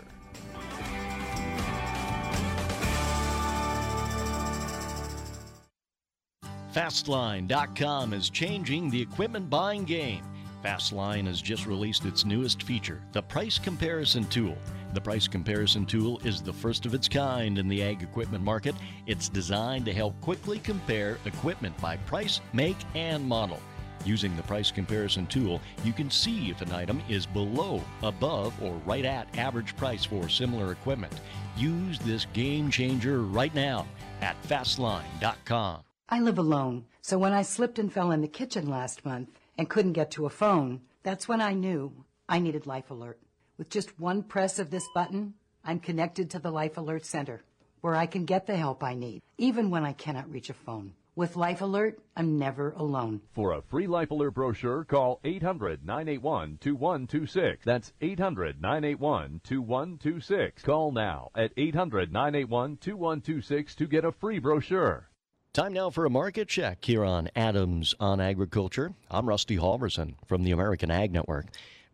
Fastline.com 6.73 8.13
is 8.13 8.31
changing 8.31 8.89
the 8.89 9.01
equipment 9.01 9.49
buying 9.49 9.83
game. 9.83 10.23
Fastline 10.63 11.27
has 11.27 11.41
just 11.41 11.67
released 11.67 12.05
its 12.05 12.25
newest 12.25 12.63
feature, 12.63 13.01
the 13.11 13.21
Price 13.21 13.59
Comparison 13.59 14.25
Tool. 14.25 14.57
The 14.93 15.01
price 15.01 15.27
comparison 15.27 15.87
tool 15.87 16.19
is 16.23 16.43
the 16.43 16.53
first 16.53 16.85
of 16.85 16.93
its 16.93 17.09
kind 17.09 17.57
in 17.57 17.67
the 17.67 17.81
ag 17.81 18.03
equipment 18.03 18.43
market. 18.43 18.75
It's 19.07 19.27
designed 19.27 19.85
to 19.85 19.93
help 19.93 20.19
quickly 20.21 20.59
compare 20.59 21.17
equipment 21.25 21.75
by 21.81 21.97
price, 21.97 22.41
make, 22.53 22.77
and 22.93 23.27
model. 23.27 23.59
Using 24.05 24.35
the 24.35 24.43
price 24.43 24.71
comparison 24.71 25.27
tool, 25.27 25.61
you 25.83 25.93
can 25.93 26.09
see 26.09 26.49
if 26.49 26.61
an 26.61 26.71
item 26.71 27.01
is 27.07 27.25
below, 27.25 27.81
above, 28.01 28.53
or 28.61 28.73
right 28.85 29.05
at 29.05 29.37
average 29.37 29.75
price 29.77 30.03
for 30.03 30.27
similar 30.27 30.71
equipment. 30.71 31.13
Use 31.55 31.99
this 31.99 32.25
game 32.33 32.69
changer 32.69 33.21
right 33.21 33.53
now 33.55 33.87
at 34.21 34.41
fastline.com. 34.43 35.83
I 36.09 36.19
live 36.19 36.37
alone, 36.37 36.85
so 37.01 37.17
when 37.17 37.33
I 37.33 37.41
slipped 37.43 37.79
and 37.79 37.91
fell 37.91 38.11
in 38.11 38.21
the 38.21 38.27
kitchen 38.27 38.69
last 38.69 39.05
month 39.05 39.29
and 39.57 39.69
couldn't 39.69 39.93
get 39.93 40.11
to 40.11 40.25
a 40.25 40.29
phone, 40.29 40.81
that's 41.01 41.27
when 41.27 41.41
I 41.41 41.53
knew 41.53 42.05
I 42.27 42.39
needed 42.39 42.67
Life 42.67 42.91
Alert. 42.91 43.19
With 43.57 43.69
just 43.69 43.99
one 43.99 44.23
press 44.23 44.59
of 44.59 44.69
this 44.69 44.87
button, 44.93 45.35
I'm 45.63 45.79
connected 45.79 46.29
to 46.31 46.39
the 46.39 46.51
Life 46.51 46.77
Alert 46.77 47.05
Center, 47.05 47.43
where 47.81 47.95
I 47.95 48.05
can 48.05 48.25
get 48.25 48.47
the 48.47 48.57
help 48.57 48.83
I 48.83 48.95
need, 48.95 49.21
even 49.37 49.69
when 49.69 49.85
I 49.85 49.93
cannot 49.93 50.31
reach 50.31 50.49
a 50.49 50.53
phone. 50.53 50.93
With 51.15 51.35
Life 51.35 51.61
Alert, 51.61 51.99
I'm 52.15 52.39
never 52.39 52.71
alone. 52.71 53.21
For 53.33 53.53
a 53.53 53.61
free 53.61 53.85
Life 53.85 54.09
Alert 54.09 54.31
brochure, 54.31 54.83
call 54.83 55.19
800 55.23 55.85
981 55.85 56.57
2126. 56.59 57.63
That's 57.63 57.93
800 58.01 58.59
981 58.59 59.41
2126. 59.43 60.63
Call 60.63 60.91
now 60.91 61.29
at 61.35 61.51
800 61.55 62.11
981 62.11 62.77
2126 62.77 63.75
to 63.75 63.85
get 63.85 64.05
a 64.05 64.11
free 64.11 64.39
brochure. 64.39 65.11
Time 65.53 65.73
now 65.73 65.91
for 65.91 66.05
a 66.05 66.09
market 66.09 66.47
check 66.47 66.83
here 66.83 67.05
on 67.05 67.29
Adams 67.35 67.93
on 67.99 68.19
Agriculture. 68.19 68.95
I'm 69.11 69.29
Rusty 69.29 69.57
Halverson 69.57 70.15
from 70.25 70.43
the 70.43 70.49
American 70.49 70.89
Ag 70.89 71.11
Network. 71.11 71.45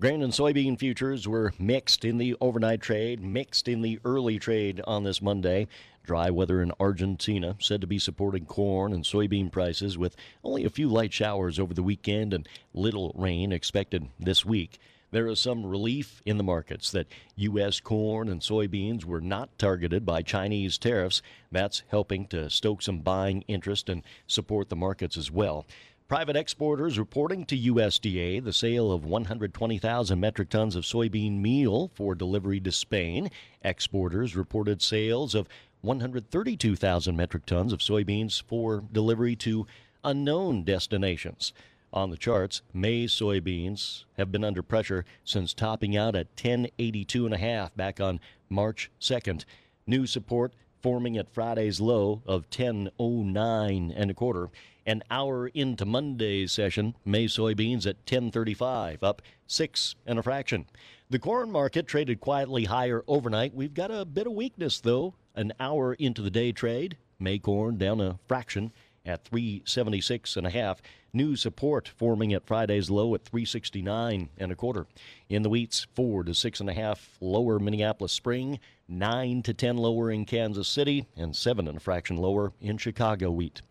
Grain 0.01 0.23
and 0.23 0.31
soybean 0.31 0.79
futures 0.79 1.27
were 1.27 1.51
mixed 1.59 2.05
in 2.05 2.17
the 2.17 2.33
overnight 2.39 2.79
trade, 2.79 3.19
mixed 3.19 3.67
in 3.67 3.81
the 3.81 3.99
early 4.05 4.39
trade 4.39 4.79
on 4.87 5.03
this 5.03 5.21
Monday. 5.21 5.67
Dry 6.05 6.29
weather 6.29 6.61
in 6.61 6.71
Argentina 6.79 7.57
said 7.59 7.81
to 7.81 7.87
be 7.87 7.99
supporting 7.99 8.45
corn 8.45 8.93
and 8.93 9.03
soybean 9.03 9.51
prices 9.51 9.97
with 9.97 10.15
only 10.41 10.63
a 10.63 10.69
few 10.69 10.87
light 10.87 11.11
showers 11.11 11.59
over 11.59 11.73
the 11.73 11.83
weekend 11.83 12.33
and 12.33 12.47
little 12.73 13.11
rain 13.13 13.51
expected 13.51 14.07
this 14.17 14.45
week. 14.45 14.79
There 15.11 15.27
is 15.27 15.41
some 15.41 15.65
relief 15.65 16.21
in 16.25 16.37
the 16.37 16.43
markets 16.43 16.91
that 16.91 17.07
U.S. 17.35 17.81
corn 17.81 18.29
and 18.29 18.39
soybeans 18.39 19.03
were 19.03 19.19
not 19.19 19.49
targeted 19.59 20.05
by 20.05 20.21
Chinese 20.21 20.77
tariffs. 20.77 21.21
That's 21.51 21.83
helping 21.89 22.25
to 22.27 22.49
stoke 22.49 22.81
some 22.81 22.99
buying 22.99 23.43
interest 23.49 23.89
and 23.89 24.03
support 24.27 24.69
the 24.69 24.77
markets 24.77 25.17
as 25.17 25.29
well. 25.29 25.65
Private 26.09 26.37
exporters 26.37 26.97
reporting 26.97 27.45
to 27.45 27.55
USDA 27.55 28.43
the 28.43 28.51
sale 28.51 28.91
of 28.91 29.05
120,000 29.05 30.19
metric 30.19 30.49
tons 30.49 30.75
of 30.75 30.83
soybean 30.83 31.39
meal 31.39 31.91
for 31.93 32.15
delivery 32.15 32.59
to 32.61 32.71
Spain. 32.71 33.29
Exporters 33.61 34.35
reported 34.35 34.81
sales 34.81 35.35
of 35.35 35.47
132,000 35.81 37.15
metric 37.15 37.45
tons 37.45 37.71
of 37.71 37.77
soybeans 37.77 38.41
for 38.41 38.83
delivery 38.91 39.35
to 39.35 39.67
unknown 40.03 40.63
destinations. 40.63 41.53
On 41.93 42.09
the 42.09 42.17
charts, 42.17 42.63
May 42.73 43.05
soybeans 43.05 44.05
have 44.17 44.31
been 44.31 44.43
under 44.43 44.63
pressure 44.63 45.05
since 45.23 45.53
topping 45.53 45.95
out 45.95 46.15
at 46.15 46.35
1082.5 46.35 47.69
back 47.75 48.01
on 48.01 48.19
March 48.49 48.89
2nd. 48.99 49.45
New 49.85 50.07
support 50.07 50.53
forming 50.81 51.17
at 51.17 51.31
Friday's 51.31 51.79
low 51.79 52.23
of 52.25 52.45
1009 52.45 53.93
and 53.95 54.09
a 54.09 54.13
quarter. 54.15 54.49
An 54.89 55.03
hour 55.11 55.45
into 55.49 55.85
Monday's 55.85 56.51
session, 56.51 56.95
May 57.05 57.25
soybeans 57.25 57.85
at 57.85 57.97
1035, 57.97 59.03
up 59.03 59.21
six 59.45 59.93
and 60.07 60.17
a 60.17 60.23
fraction. 60.23 60.65
The 61.11 61.19
corn 61.19 61.51
market 61.51 61.85
traded 61.85 62.19
quietly 62.19 62.63
higher 62.63 63.03
overnight. 63.07 63.53
We've 63.53 63.75
got 63.75 63.91
a 63.91 64.03
bit 64.03 64.25
of 64.25 64.33
weakness 64.33 64.79
though. 64.79 65.13
An 65.35 65.53
hour 65.59 65.93
into 65.93 66.23
the 66.23 66.31
day 66.31 66.51
trade, 66.51 66.97
May 67.19 67.37
corn 67.37 67.77
down 67.77 68.01
a 68.01 68.17
fraction 68.27 68.71
at 69.05 69.25
376 69.25 70.35
and 70.35 70.47
a 70.47 70.49
half. 70.49 70.81
New 71.13 71.35
support 71.35 71.87
forming 71.87 72.33
at 72.33 72.47
Friday's 72.47 72.89
low 72.89 73.13
at 73.13 73.25
369 73.25 74.29
and 74.39 74.51
a 74.51 74.55
quarter. 74.55 74.87
In 75.29 75.43
the 75.43 75.49
wheats, 75.49 75.85
four 75.93 76.23
to 76.23 76.33
six 76.33 76.59
and 76.59 76.69
a 76.69 76.73
half 76.73 77.15
lower 77.21 77.59
Minneapolis 77.59 78.11
Spring, 78.11 78.59
nine 78.87 79.43
to 79.43 79.53
ten 79.53 79.77
lower 79.77 80.09
in 80.09 80.25
Kansas 80.25 80.67
City, 80.67 81.05
and 81.15 81.35
seven 81.35 81.67
and 81.67 81.77
a 81.77 81.79
fraction 81.79 82.17
lower 82.17 82.53
in 82.59 82.79
Chicago 82.79 83.29
wheat. 83.29 83.61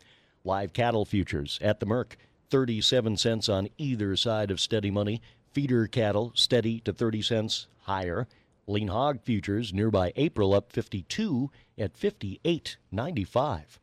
Live 0.44 0.72
cattle 0.72 1.04
futures 1.04 1.58
at 1.62 1.80
the 1.80 1.86
Merc, 1.86 2.16
37 2.50 3.16
cents 3.16 3.48
on 3.48 3.68
either 3.76 4.16
side 4.16 4.50
of 4.50 4.60
steady 4.60 4.90
money. 4.90 5.20
Feeder 5.52 5.86
cattle 5.86 6.32
steady 6.34 6.80
to 6.80 6.92
30 6.92 7.22
cents 7.22 7.66
higher. 7.82 8.28
Lean 8.66 8.88
hog 8.88 9.20
futures 9.22 9.72
nearby 9.72 10.12
April 10.16 10.54
up 10.54 10.70
52 10.70 11.50
at 11.78 11.98
58.95. 11.98 13.78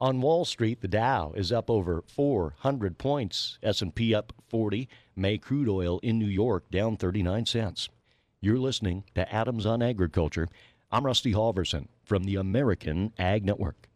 On 0.00 0.20
Wall 0.22 0.46
Street, 0.46 0.80
the 0.80 0.88
Dow 0.88 1.32
is 1.36 1.52
up 1.52 1.68
over 1.68 2.02
400 2.06 2.96
points, 2.96 3.58
S&P 3.62 4.14
up 4.14 4.32
40, 4.48 4.88
May 5.14 5.36
crude 5.36 5.68
oil 5.68 5.98
in 6.02 6.18
New 6.18 6.24
York 6.24 6.70
down 6.70 6.96
39 6.96 7.44
cents. 7.44 7.90
You're 8.40 8.58
listening 8.58 9.04
to 9.14 9.30
Adams 9.30 9.66
on 9.66 9.82
Agriculture. 9.82 10.48
I'm 10.90 11.04
Rusty 11.04 11.34
Halverson 11.34 11.88
from 12.02 12.24
the 12.24 12.36
American 12.36 13.12
Ag 13.18 13.44
Network. 13.44 13.89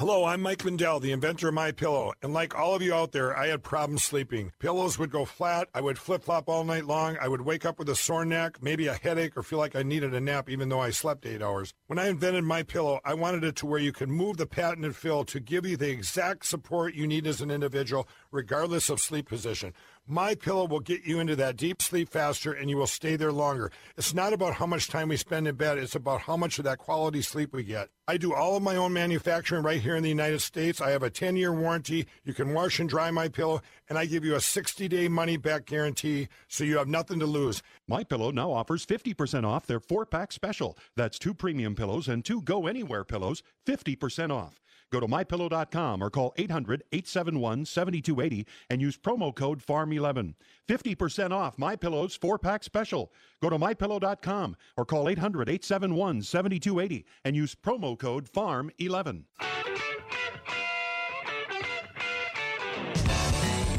Hello, 0.00 0.24
I'm 0.24 0.40
Mike 0.40 0.64
Lindell, 0.64 0.98
the 0.98 1.12
inventor 1.12 1.48
of 1.48 1.54
My 1.54 1.72
Pillow, 1.72 2.14
and 2.22 2.32
like 2.32 2.56
all 2.56 2.74
of 2.74 2.80
you 2.80 2.94
out 2.94 3.12
there, 3.12 3.36
I 3.36 3.48
had 3.48 3.62
problems 3.62 4.02
sleeping. 4.02 4.50
Pillows 4.58 4.98
would 4.98 5.10
go 5.10 5.26
flat, 5.26 5.68
I 5.74 5.82
would 5.82 5.98
flip-flop 5.98 6.48
all 6.48 6.64
night 6.64 6.86
long, 6.86 7.18
I 7.20 7.28
would 7.28 7.42
wake 7.42 7.66
up 7.66 7.78
with 7.78 7.86
a 7.90 7.94
sore 7.94 8.24
neck, 8.24 8.62
maybe 8.62 8.86
a 8.86 8.94
headache, 8.94 9.36
or 9.36 9.42
feel 9.42 9.58
like 9.58 9.76
I 9.76 9.82
needed 9.82 10.14
a 10.14 10.20
nap 10.22 10.48
even 10.48 10.70
though 10.70 10.80
I 10.80 10.88
slept 10.88 11.26
8 11.26 11.42
hours. 11.42 11.74
When 11.86 11.98
I 11.98 12.08
invented 12.08 12.44
My 12.44 12.62
Pillow, 12.62 13.00
I 13.04 13.12
wanted 13.12 13.44
it 13.44 13.56
to 13.56 13.66
where 13.66 13.78
you 13.78 13.92
could 13.92 14.08
move 14.08 14.38
the 14.38 14.46
patented 14.46 14.96
fill 14.96 15.22
to 15.24 15.38
give 15.38 15.66
you 15.66 15.76
the 15.76 15.90
exact 15.90 16.46
support 16.46 16.94
you 16.94 17.06
need 17.06 17.26
as 17.26 17.42
an 17.42 17.50
individual 17.50 18.08
regardless 18.30 18.88
of 18.88 19.02
sleep 19.02 19.28
position. 19.28 19.74
My 20.06 20.34
Pillow 20.34 20.66
will 20.66 20.80
get 20.80 21.04
you 21.04 21.20
into 21.20 21.36
that 21.36 21.56
deep 21.56 21.80
sleep 21.80 22.08
faster 22.08 22.52
and 22.52 22.68
you 22.68 22.76
will 22.76 22.88
stay 22.88 23.14
there 23.14 23.30
longer. 23.30 23.70
It's 23.96 24.12
not 24.12 24.32
about 24.32 24.54
how 24.54 24.66
much 24.66 24.88
time 24.88 25.08
we 25.08 25.16
spend 25.16 25.46
in 25.46 25.54
bed, 25.54 25.78
it's 25.78 25.94
about 25.94 26.22
how 26.22 26.36
much 26.36 26.58
of 26.58 26.64
that 26.64 26.78
quality 26.78 27.22
sleep 27.22 27.52
we 27.52 27.62
get. 27.62 27.90
I 28.08 28.16
do 28.16 28.34
all 28.34 28.56
of 28.56 28.62
my 28.62 28.74
own 28.74 28.92
manufacturing 28.92 29.62
right 29.62 29.80
here 29.80 29.94
in 29.94 30.02
the 30.02 30.08
United 30.08 30.40
States. 30.40 30.80
I 30.80 30.90
have 30.90 31.04
a 31.04 31.10
10-year 31.10 31.52
warranty. 31.52 32.06
You 32.24 32.34
can 32.34 32.52
wash 32.52 32.80
and 32.80 32.88
dry 32.88 33.12
my 33.12 33.28
pillow 33.28 33.62
and 33.88 33.96
I 33.96 34.06
give 34.06 34.24
you 34.24 34.34
a 34.34 34.38
60-day 34.38 35.06
money 35.08 35.36
back 35.36 35.64
guarantee 35.66 36.26
so 36.48 36.64
you 36.64 36.78
have 36.78 36.88
nothing 36.88 37.20
to 37.20 37.26
lose. 37.26 37.62
My 37.86 38.02
Pillow 38.02 38.32
now 38.32 38.50
offers 38.50 38.84
50% 38.84 39.44
off 39.44 39.66
their 39.66 39.80
4-pack 39.80 40.32
special. 40.32 40.76
That's 40.96 41.18
two 41.18 41.34
premium 41.34 41.76
pillows 41.76 42.08
and 42.08 42.24
two 42.24 42.42
go 42.42 42.66
anywhere 42.66 43.04
pillows, 43.04 43.44
50% 43.66 44.30
off. 44.32 44.60
Go 44.92 45.00
to 45.00 45.06
mypillow.com 45.06 46.02
or 46.02 46.10
call 46.10 46.32
800 46.36 46.82
871 46.92 47.64
7280 47.64 48.46
and 48.68 48.80
use 48.80 48.96
promo 48.96 49.34
code 49.34 49.64
FARM11. 49.64 50.34
50% 50.68 51.32
off 51.32 51.58
My 51.58 51.76
Pillow's 51.76 52.16
four 52.16 52.38
pack 52.38 52.64
special. 52.64 53.12
Go 53.42 53.50
to 53.50 53.58
mypillow.com 53.58 54.56
or 54.76 54.84
call 54.84 55.08
800 55.08 55.48
871 55.48 56.22
7280 56.22 57.06
and 57.24 57.36
use 57.36 57.54
promo 57.54 57.98
code 57.98 58.28
FARM11. 58.30 59.24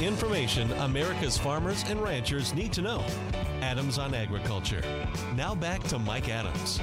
Information 0.01 0.71
America's 0.73 1.37
farmers 1.37 1.83
and 1.87 2.01
ranchers 2.01 2.55
need 2.55 2.73
to 2.73 2.81
know. 2.81 3.05
Adams 3.61 3.99
on 3.99 4.15
Agriculture. 4.15 4.81
Now 5.35 5.53
back 5.53 5.83
to 5.83 5.99
Mike 5.99 6.27
Adams. 6.27 6.81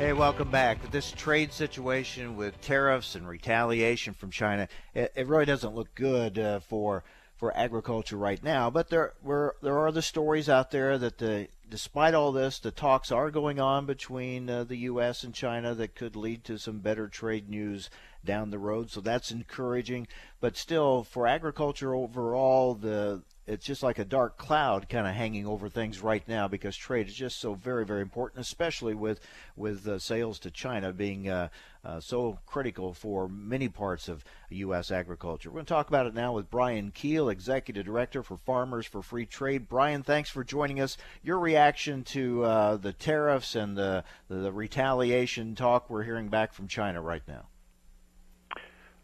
Hey, 0.00 0.14
welcome 0.14 0.50
back. 0.50 0.90
This 0.90 1.12
trade 1.12 1.52
situation 1.52 2.34
with 2.34 2.58
tariffs 2.62 3.16
and 3.16 3.28
retaliation 3.28 4.14
from 4.14 4.30
China, 4.30 4.66
it, 4.94 5.12
it 5.14 5.26
really 5.26 5.44
doesn't 5.44 5.74
look 5.74 5.94
good 5.94 6.38
uh, 6.38 6.60
for 6.60 7.04
for 7.36 7.54
agriculture 7.54 8.16
right 8.16 8.42
now. 8.42 8.70
But 8.70 8.88
there 8.88 9.12
were 9.22 9.56
there 9.60 9.76
are 9.76 9.92
the 9.92 10.00
stories 10.00 10.48
out 10.48 10.70
there 10.70 10.96
that 10.96 11.18
the 11.18 11.48
despite 11.68 12.14
all 12.14 12.32
this, 12.32 12.58
the 12.58 12.70
talks 12.70 13.12
are 13.12 13.30
going 13.30 13.60
on 13.60 13.84
between 13.84 14.48
uh, 14.48 14.64
the 14.64 14.78
U.S. 14.78 15.22
and 15.22 15.34
China 15.34 15.74
that 15.74 15.94
could 15.94 16.16
lead 16.16 16.44
to 16.44 16.56
some 16.56 16.78
better 16.78 17.06
trade 17.06 17.50
news 17.50 17.90
down 18.24 18.48
the 18.48 18.58
road. 18.58 18.90
So 18.90 19.02
that's 19.02 19.30
encouraging. 19.30 20.08
But 20.40 20.56
still, 20.56 21.04
for 21.04 21.26
agriculture 21.26 21.94
overall, 21.94 22.72
the 22.74 23.20
it's 23.50 23.66
just 23.66 23.82
like 23.82 23.98
a 23.98 24.04
dark 24.04 24.36
cloud 24.36 24.88
kind 24.88 25.06
of 25.06 25.14
hanging 25.14 25.46
over 25.46 25.68
things 25.68 26.00
right 26.00 26.26
now 26.28 26.46
because 26.46 26.76
trade 26.76 27.08
is 27.08 27.14
just 27.14 27.40
so 27.40 27.54
very 27.54 27.84
very 27.84 28.00
important 28.00 28.40
especially 28.40 28.94
with 28.94 29.20
with 29.56 29.86
uh, 29.88 29.98
sales 29.98 30.38
to 30.38 30.50
China 30.50 30.92
being 30.92 31.28
uh, 31.28 31.48
uh, 31.84 31.98
so 31.98 32.38
critical 32.46 32.92
for 32.92 33.28
many 33.28 33.68
parts 33.68 34.08
of 34.08 34.24
U.S. 34.50 34.90
agriculture. 34.90 35.48
We're 35.48 35.54
going 35.54 35.66
to 35.66 35.72
talk 35.72 35.88
about 35.88 36.06
it 36.06 36.14
now 36.14 36.32
with 36.32 36.50
Brian 36.50 36.92
Kuehl, 36.92 37.32
Executive 37.32 37.86
Director 37.86 38.22
for 38.22 38.36
Farmers 38.36 38.86
for 38.86 39.02
Free 39.02 39.26
Trade. 39.26 39.68
Brian, 39.68 40.02
thanks 40.02 40.28
for 40.28 40.44
joining 40.44 40.80
us. 40.80 40.96
Your 41.22 41.38
reaction 41.38 42.04
to 42.04 42.44
uh, 42.44 42.76
the 42.76 42.92
tariffs 42.92 43.54
and 43.54 43.76
the, 43.76 44.04
the 44.28 44.52
retaliation 44.52 45.54
talk 45.54 45.88
we're 45.88 46.02
hearing 46.02 46.28
back 46.28 46.52
from 46.52 46.68
China 46.68 47.00
right 47.00 47.22
now. 47.26 47.46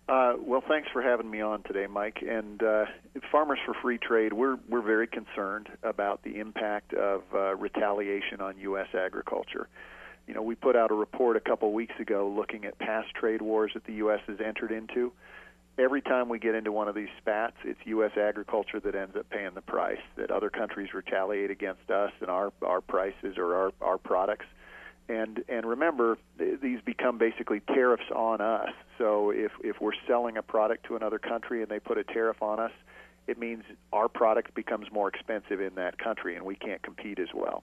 Uh, 0.09 0.35
well, 0.40 0.62
thanks 0.69 0.88
for 0.92 1.03
having 1.03 1.29
me 1.29 1.40
on 1.40 1.62
today, 1.64 1.87
Mike. 1.88 2.23
And 2.23 2.62
uh, 2.62 2.85
Farmers 3.33 3.59
for 3.66 3.75
Free 3.83 3.99
Trade, 3.99 4.33
we're 4.33 4.57
we're 4.69 4.83
very 4.83 5.09
concerned 5.09 5.69
about 5.83 6.23
the 6.23 6.38
impact 6.38 6.95
of 6.95 7.23
uh, 7.35 7.57
retaliation 7.57 8.40
on 8.40 8.57
U.S. 8.59 8.87
agriculture. 8.95 9.69
You 10.29 10.35
know, 10.35 10.42
we 10.42 10.55
put 10.55 10.77
out 10.77 10.92
a 10.92 10.95
report 10.95 11.37
a 11.37 11.40
couple 11.40 11.73
weeks 11.73 11.95
ago 11.99 12.29
looking 12.29 12.64
at 12.64 12.79
past 12.79 13.14
trade 13.14 13.42
wars 13.42 13.73
that 13.75 13.85
the 13.85 13.95
U.S. 13.95 14.21
has 14.29 14.38
entered 14.40 14.71
into. 14.71 15.12
Every 15.79 16.03
time 16.03 16.29
we 16.29 16.38
get 16.38 16.55
into 16.55 16.73
one 16.73 16.88
of 16.88 16.95
these 16.95 17.11
spats, 17.19 17.57
it's 17.64 17.79
U.S. 17.85 18.12
agriculture 18.16 18.81
that 18.81 18.95
ends 18.95 19.14
up 19.16 19.29
paying 19.29 19.55
the 19.55 19.61
price. 19.61 20.01
That 20.16 20.31
other 20.31 20.51
countries 20.51 20.95
retaliate 20.95 21.51
against 21.51 21.90
us 21.90 22.12
and 22.21 22.31
our 22.31 22.53
our 22.62 22.81
prices 22.81 23.38
or 23.38 23.57
our 23.57 23.73
our 23.81 23.99
products 23.99 24.47
and 25.09 25.45
and 25.49 25.66
remember 25.66 26.19
these 26.38 26.81
become 26.85 27.19
basically 27.19 27.61
tariffs 27.61 28.11
on 28.14 28.40
us. 28.40 28.71
So 28.99 29.31
if 29.31 29.53
if 29.62 29.81
we're 29.81 29.92
selling 30.07 30.37
a 30.37 30.42
product 30.42 30.87
to 30.87 30.97
another 30.97 31.19
country 31.19 31.62
and 31.62 31.71
they 31.71 31.81
put 31.81 31.99
a 31.99 32.05
tariff 32.05 32.42
on 32.42 32.61
us 32.61 32.73
it 33.27 33.38
means 33.38 33.64
our 33.92 34.09
product 34.09 34.55
becomes 34.55 34.90
more 34.92 35.09
expensive 35.09 35.61
in 35.61 35.75
that 35.75 35.99
country 35.99 36.37
and 36.37 36.45
we 36.45 36.55
can't 36.55 36.83
compete 36.83 37.19
as 37.19 37.29
well. 37.35 37.62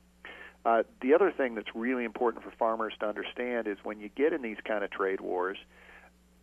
Uh, 0.65 0.83
the 1.01 1.13
other 1.13 1.31
thing 1.31 1.55
that's 1.55 1.75
really 1.75 2.05
important 2.05 2.43
for 2.43 2.51
farmers 2.51 2.93
to 2.99 3.05
understand 3.05 3.67
is 3.67 3.77
when 3.83 3.99
you 3.99 4.09
get 4.15 4.31
in 4.31 4.41
these 4.41 4.57
kind 4.65 4.83
of 4.83 4.91
trade 4.91 5.19
wars 5.19 5.57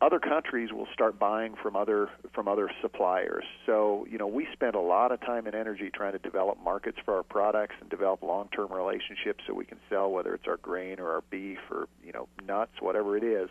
other 0.00 0.18
countries 0.18 0.72
will 0.72 0.88
start 0.94 1.18
buying 1.18 1.54
from 1.62 1.76
other 1.76 2.08
from 2.34 2.48
other 2.48 2.70
suppliers. 2.80 3.44
So, 3.66 4.06
you 4.10 4.16
know, 4.16 4.26
we 4.26 4.46
spend 4.52 4.74
a 4.74 4.80
lot 4.80 5.12
of 5.12 5.20
time 5.20 5.46
and 5.46 5.54
energy 5.54 5.90
trying 5.92 6.12
to 6.12 6.18
develop 6.18 6.58
markets 6.62 6.98
for 7.04 7.16
our 7.16 7.22
products 7.22 7.74
and 7.80 7.90
develop 7.90 8.22
long-term 8.22 8.72
relationships 8.72 9.44
so 9.46 9.54
we 9.54 9.66
can 9.66 9.78
sell 9.90 10.10
whether 10.10 10.34
it's 10.34 10.46
our 10.46 10.56
grain 10.56 11.00
or 11.00 11.10
our 11.10 11.22
beef 11.30 11.58
or, 11.70 11.86
you 12.04 12.12
know, 12.12 12.28
nuts, 12.46 12.72
whatever 12.80 13.16
it 13.16 13.24
is. 13.24 13.50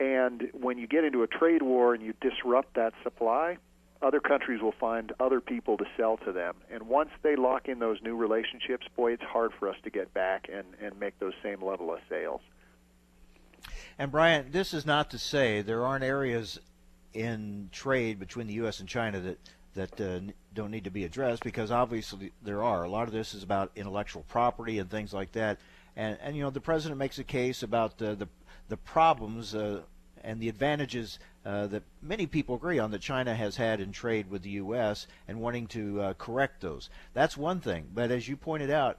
And 0.00 0.48
when 0.52 0.78
you 0.78 0.88
get 0.88 1.04
into 1.04 1.22
a 1.22 1.28
trade 1.28 1.62
war 1.62 1.94
and 1.94 2.02
you 2.02 2.12
disrupt 2.20 2.74
that 2.74 2.92
supply, 3.04 3.58
other 4.02 4.18
countries 4.18 4.60
will 4.60 4.74
find 4.80 5.12
other 5.20 5.40
people 5.40 5.76
to 5.76 5.84
sell 5.96 6.16
to 6.18 6.32
them. 6.32 6.56
And 6.72 6.88
once 6.88 7.10
they 7.22 7.36
lock 7.36 7.68
in 7.68 7.78
those 7.78 7.98
new 8.02 8.16
relationships, 8.16 8.86
boy, 8.96 9.12
it's 9.12 9.22
hard 9.22 9.52
for 9.60 9.68
us 9.68 9.76
to 9.84 9.90
get 9.90 10.12
back 10.12 10.48
and, 10.52 10.66
and 10.82 10.98
make 10.98 11.20
those 11.20 11.34
same 11.40 11.62
level 11.62 11.92
of 11.92 12.00
sales. 12.08 12.40
And 13.98 14.10
Brian, 14.10 14.50
this 14.50 14.74
is 14.74 14.86
not 14.86 15.10
to 15.10 15.18
say 15.18 15.62
there 15.62 15.84
aren't 15.84 16.04
areas 16.04 16.58
in 17.12 17.68
trade 17.72 18.18
between 18.18 18.46
the 18.46 18.54
U.S. 18.54 18.80
and 18.80 18.88
China 18.88 19.20
that 19.20 19.38
that 19.74 20.00
uh, 20.00 20.20
don't 20.52 20.70
need 20.70 20.84
to 20.84 20.90
be 20.90 21.04
addressed 21.04 21.42
because 21.42 21.70
obviously 21.70 22.32
there 22.42 22.62
are. 22.62 22.84
A 22.84 22.90
lot 22.90 23.08
of 23.08 23.14
this 23.14 23.32
is 23.32 23.42
about 23.42 23.72
intellectual 23.74 24.22
property 24.28 24.78
and 24.78 24.90
things 24.90 25.12
like 25.12 25.32
that. 25.32 25.58
And 25.96 26.18
and 26.22 26.36
you 26.36 26.42
know 26.42 26.50
the 26.50 26.60
president 26.60 26.98
makes 26.98 27.18
a 27.18 27.24
case 27.24 27.62
about 27.62 27.98
the 27.98 28.14
the, 28.14 28.28
the 28.68 28.76
problems 28.76 29.54
uh, 29.54 29.80
and 30.24 30.40
the 30.40 30.48
advantages 30.48 31.18
uh, 31.44 31.66
that 31.68 31.82
many 32.00 32.26
people 32.26 32.54
agree 32.54 32.78
on 32.78 32.90
that 32.92 33.00
China 33.00 33.34
has 33.34 33.56
had 33.56 33.80
in 33.80 33.92
trade 33.92 34.30
with 34.30 34.42
the 34.42 34.50
U.S. 34.50 35.06
and 35.26 35.40
wanting 35.40 35.66
to 35.68 36.00
uh, 36.00 36.14
correct 36.14 36.60
those. 36.60 36.88
That's 37.14 37.36
one 37.36 37.60
thing. 37.60 37.88
But 37.92 38.10
as 38.10 38.28
you 38.28 38.36
pointed 38.36 38.70
out, 38.70 38.98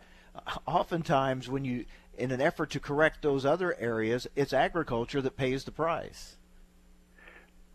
oftentimes 0.67 1.49
when 1.49 1.65
you 1.65 1.85
in 2.17 2.31
an 2.31 2.41
effort 2.41 2.69
to 2.71 2.79
correct 2.79 3.21
those 3.21 3.45
other 3.45 3.75
areas, 3.79 4.27
it's 4.35 4.53
agriculture 4.53 5.21
that 5.21 5.37
pays 5.37 5.63
the 5.63 5.71
price. 5.71 6.35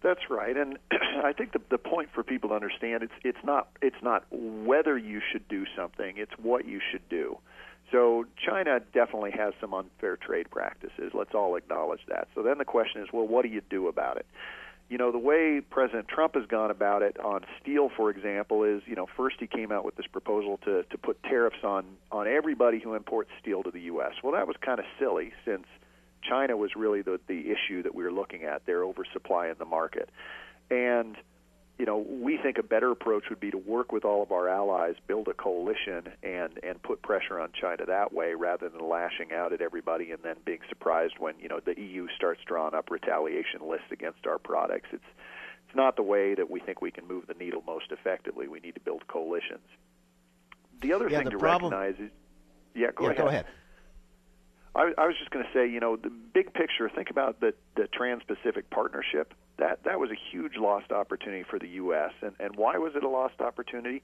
That's 0.01 0.31
right, 0.31 0.57
and 0.57 0.79
I 1.25 1.33
think 1.33 1.53
the 1.53 1.61
the 1.71 1.79
point 1.79 2.11
for 2.15 2.23
people 2.23 2.51
to 2.51 2.55
understand 2.55 3.03
it's 3.03 3.13
it's 3.25 3.45
not 3.45 3.69
it's 3.83 4.03
not 4.03 4.25
whether 4.31 4.97
you 4.97 5.21
should 5.33 5.49
do 5.49 5.65
something, 5.77 6.17
it's 6.17 6.33
what 6.41 6.67
you 6.67 6.81
should 6.91 7.09
do. 7.09 7.39
So 7.91 8.27
China 8.37 8.81
definitely 8.93 9.31
has 9.33 9.55
some 9.61 9.73
unfair 9.73 10.17
trade 10.17 10.51
practices. 10.51 11.13
Let's 11.15 11.35
all 11.35 11.57
acknowledge 11.57 12.03
that. 12.09 12.29
So 12.35 12.43
then 12.43 12.59
the 12.59 12.65
question 12.65 13.03
is, 13.03 13.09
well, 13.13 13.27
what 13.27 13.43
do 13.43 13.49
you 13.49 13.63
do 13.71 13.89
about 13.89 14.19
it? 14.19 14.27
You 14.89 14.97
know, 14.97 15.13
the 15.13 15.19
way 15.19 15.61
President 15.61 16.09
Trump 16.09 16.35
has 16.35 16.47
gone 16.47 16.71
about 16.71 17.03
it 17.03 17.19
on 17.21 17.45
steel, 17.61 17.91
for 17.95 18.11
example, 18.11 18.65
is 18.65 18.83
you 18.87 18.95
know 18.95 19.07
first 19.17 19.37
he 19.39 19.47
came 19.47 19.71
out 19.71 19.85
with 19.85 19.97
this 19.97 20.07
proposal 20.07 20.59
to 20.65 20.83
to 20.85 20.99
put 20.99 21.23
tariffs 21.23 21.63
on 21.63 21.85
on 22.11 22.27
everybody 22.27 22.79
who 22.79 22.95
imports 22.95 23.31
steel 23.41 23.63
to 23.63 23.71
the 23.71 23.83
U.S. 23.83 24.13
Well, 24.23 24.33
that 24.33 24.47
was 24.47 24.57
kind 24.61 24.79
of 24.79 24.87
silly 24.99 25.33
since 25.45 25.67
China 26.23 26.57
was 26.57 26.75
really 26.75 27.03
the 27.03 27.21
the 27.27 27.51
issue 27.51 27.83
that 27.83 27.95
we 27.95 28.03
were 28.03 28.13
looking 28.13 28.45
at, 28.45 28.65
their 28.65 28.83
oversupply 28.83 29.49
in 29.49 29.57
the 29.59 29.67
market. 29.67 30.09
And 30.71 31.17
you 31.79 31.87
know, 31.87 31.99
we 31.99 32.37
think 32.37 32.59
a 32.59 32.63
better 32.63 32.91
approach 32.91 33.25
would 33.31 33.39
be 33.39 33.53
to 33.53 33.59
work 33.59 33.93
with 33.93 34.05
all 34.05 34.23
of 34.23 34.33
our 34.33 34.49
allies, 34.49 34.97
build 35.07 35.29
a 35.29 35.35
coalition, 35.35 36.09
and 36.25 36.59
and 36.65 36.83
put 36.83 37.03
pressure 37.03 37.39
on 37.39 37.51
China 37.59 37.87
that 37.87 38.13
way, 38.13 38.35
rather 38.35 38.69
than 38.69 38.81
lashing 38.81 39.33
out 39.33 39.53
at 39.53 39.61
everybody 39.61 40.11
and 40.11 40.21
then 40.25 40.37
being 40.45 40.59
surprised 40.69 41.15
when 41.19 41.35
you 41.39 41.49
know 41.49 41.61
the 41.65 41.81
EU 41.81 42.09
starts 42.17 42.41
drawing 42.47 42.75
up 42.75 42.91
retaliation 42.91 43.61
lists 43.69 43.87
against 43.93 44.27
our 44.27 44.39
products. 44.39 44.89
It's 44.93 45.05
it's 45.69 45.77
not 45.77 45.97
the 45.97 46.03
way 46.03 46.35
that 46.35 46.51
we 46.51 46.61
think 46.61 46.81
we 46.81 46.91
can 46.91 47.07
move 47.07 47.27
the 47.29 47.35
needle 47.35 47.63
most 47.65 47.93
effectively. 47.93 48.49
We 48.49 48.59
need 48.59 48.75
to 48.75 48.81
build 48.81 49.07
coalitions. 49.07 49.67
The 50.83 50.95
other 50.95 51.09
yeah, 51.09 51.19
thing 51.19 51.25
the 51.27 51.31
to 51.33 51.39
problem... 51.39 51.73
recognize 51.73 52.07
is, 52.07 52.11
yeah, 52.75 52.89
go 52.95 53.05
yeah, 53.05 53.11
ahead. 53.11 53.17
Go 53.19 53.29
ahead. 53.29 53.47
I, 54.75 54.93
I 54.97 55.07
was 55.07 55.17
just 55.19 55.31
going 55.31 55.45
to 55.45 55.53
say, 55.53 55.69
you 55.69 55.81
know, 55.81 55.97
the 55.97 56.11
big 56.11 56.55
picture. 56.55 56.89
Think 56.89 57.11
about 57.11 57.41
the 57.41 57.55
the 57.77 57.87
Trans-Pacific 57.87 58.71
Partnership. 58.71 59.35
That 59.59 59.85
that 59.85 59.99
was 59.99 60.11
a 60.11 60.19
huge 60.31 60.57
lost 60.57 60.93
opportunity 60.93 61.45
for 61.49 61.59
the 61.59 61.69
U.S. 61.69 62.13
and 62.23 62.33
and 62.39 62.57
why 62.57 62.79
was 62.79 62.95
it 62.95 63.03
a 63.03 63.09
lost 63.09 63.41
opportunity? 63.41 64.03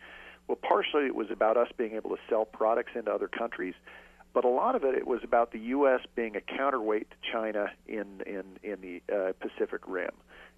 Well, 0.49 0.59
partially 0.61 1.07
it 1.07 1.15
was 1.15 1.31
about 1.31 1.57
us 1.57 1.69
being 1.77 1.95
able 1.95 2.11
to 2.11 2.19
sell 2.29 2.45
products 2.45 2.93
into 2.95 3.11
other 3.11 3.29
countries, 3.29 3.75
but 4.35 4.45
a 4.45 4.49
lot 4.49 4.75
of 4.75 4.85
it 4.85 4.95
it 4.95 5.07
was 5.07 5.21
about 5.23 5.53
the 5.53 5.61
U.S. 5.61 6.01
being 6.15 6.37
a 6.37 6.41
counterweight 6.41 7.11
to 7.11 7.17
China 7.33 7.71
in 7.87 8.23
in 8.27 8.45
in 8.63 8.81
the 8.81 9.03
uh, 9.15 9.33
Pacific 9.41 9.83
Rim. 9.87 10.11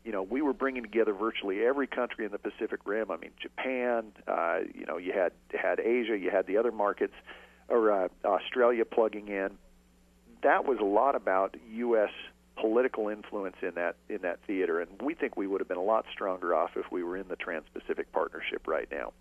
You 0.04 0.12
know, 0.12 0.22
we 0.22 0.40
were 0.40 0.52
bringing 0.52 0.82
together 0.82 1.12
virtually 1.12 1.64
every 1.64 1.88
country 1.88 2.24
in 2.24 2.30
the 2.30 2.38
Pacific 2.38 2.80
Rim. 2.84 3.10
I 3.10 3.16
mean, 3.16 3.32
Japan. 3.40 4.12
Uh, 4.26 4.60
you 4.72 4.86
know, 4.86 4.96
you 4.96 5.12
had 5.12 5.32
had 5.52 5.78
Asia, 5.80 6.16
you 6.16 6.30
had 6.30 6.46
the 6.46 6.56
other 6.56 6.72
markets, 6.72 7.14
or 7.68 7.92
uh, 7.92 8.08
Australia 8.24 8.84
plugging 8.84 9.28
in 9.28 9.58
that 10.42 10.64
was 10.64 10.78
a 10.80 10.84
lot 10.84 11.14
about 11.14 11.56
U.S. 11.72 12.10
political 12.56 13.08
influence 13.08 13.56
in 13.62 13.74
that 13.74 13.96
in 14.08 14.18
that 14.22 14.40
theater, 14.46 14.80
and 14.80 14.90
we 15.00 15.14
think 15.14 15.36
we 15.36 15.46
would 15.46 15.60
have 15.60 15.68
been 15.68 15.76
a 15.76 15.82
lot 15.82 16.06
stronger 16.12 16.54
off 16.54 16.70
if 16.76 16.90
we 16.90 17.02
were 17.02 17.16
in 17.16 17.28
the 17.28 17.36
Trans-Pacific 17.36 18.12
Partnership 18.12 18.66
right 18.66 18.88
now. 18.90 19.12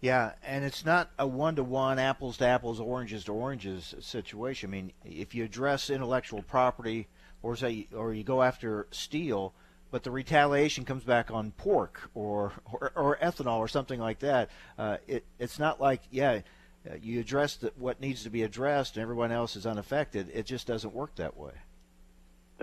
Yeah, 0.00 0.32
and 0.44 0.64
it's 0.64 0.84
not 0.84 1.10
a 1.16 1.26
one-to-one, 1.26 2.00
apples 2.00 2.38
to 2.38 2.46
apples, 2.46 2.80
oranges 2.80 3.24
to 3.24 3.32
oranges 3.32 3.94
situation. 4.00 4.70
I 4.70 4.72
mean, 4.72 4.92
if 5.04 5.32
you 5.32 5.44
address 5.44 5.90
intellectual 5.90 6.42
property, 6.42 7.06
or 7.40 7.54
say, 7.54 7.86
or 7.94 8.12
you 8.12 8.24
go 8.24 8.42
after 8.42 8.88
steel, 8.90 9.54
but 9.92 10.02
the 10.02 10.10
retaliation 10.10 10.84
comes 10.84 11.04
back 11.04 11.30
on 11.30 11.52
pork 11.52 12.10
or 12.14 12.52
or, 12.72 12.92
or 12.96 13.18
ethanol 13.22 13.58
or 13.58 13.68
something 13.68 14.00
like 14.00 14.20
that, 14.20 14.50
uh, 14.78 14.96
it, 15.06 15.24
it's 15.38 15.58
not 15.58 15.80
like 15.80 16.00
yeah 16.10 16.40
you 17.00 17.20
address 17.20 17.56
the, 17.56 17.72
what 17.76 18.00
needs 18.00 18.24
to 18.24 18.30
be 18.30 18.42
addressed 18.42 18.96
and 18.96 19.02
everyone 19.02 19.30
else 19.30 19.54
is 19.54 19.66
unaffected. 19.66 20.28
It 20.34 20.46
just 20.46 20.66
doesn't 20.66 20.94
work 20.94 21.14
that 21.16 21.36
way. 21.36 21.52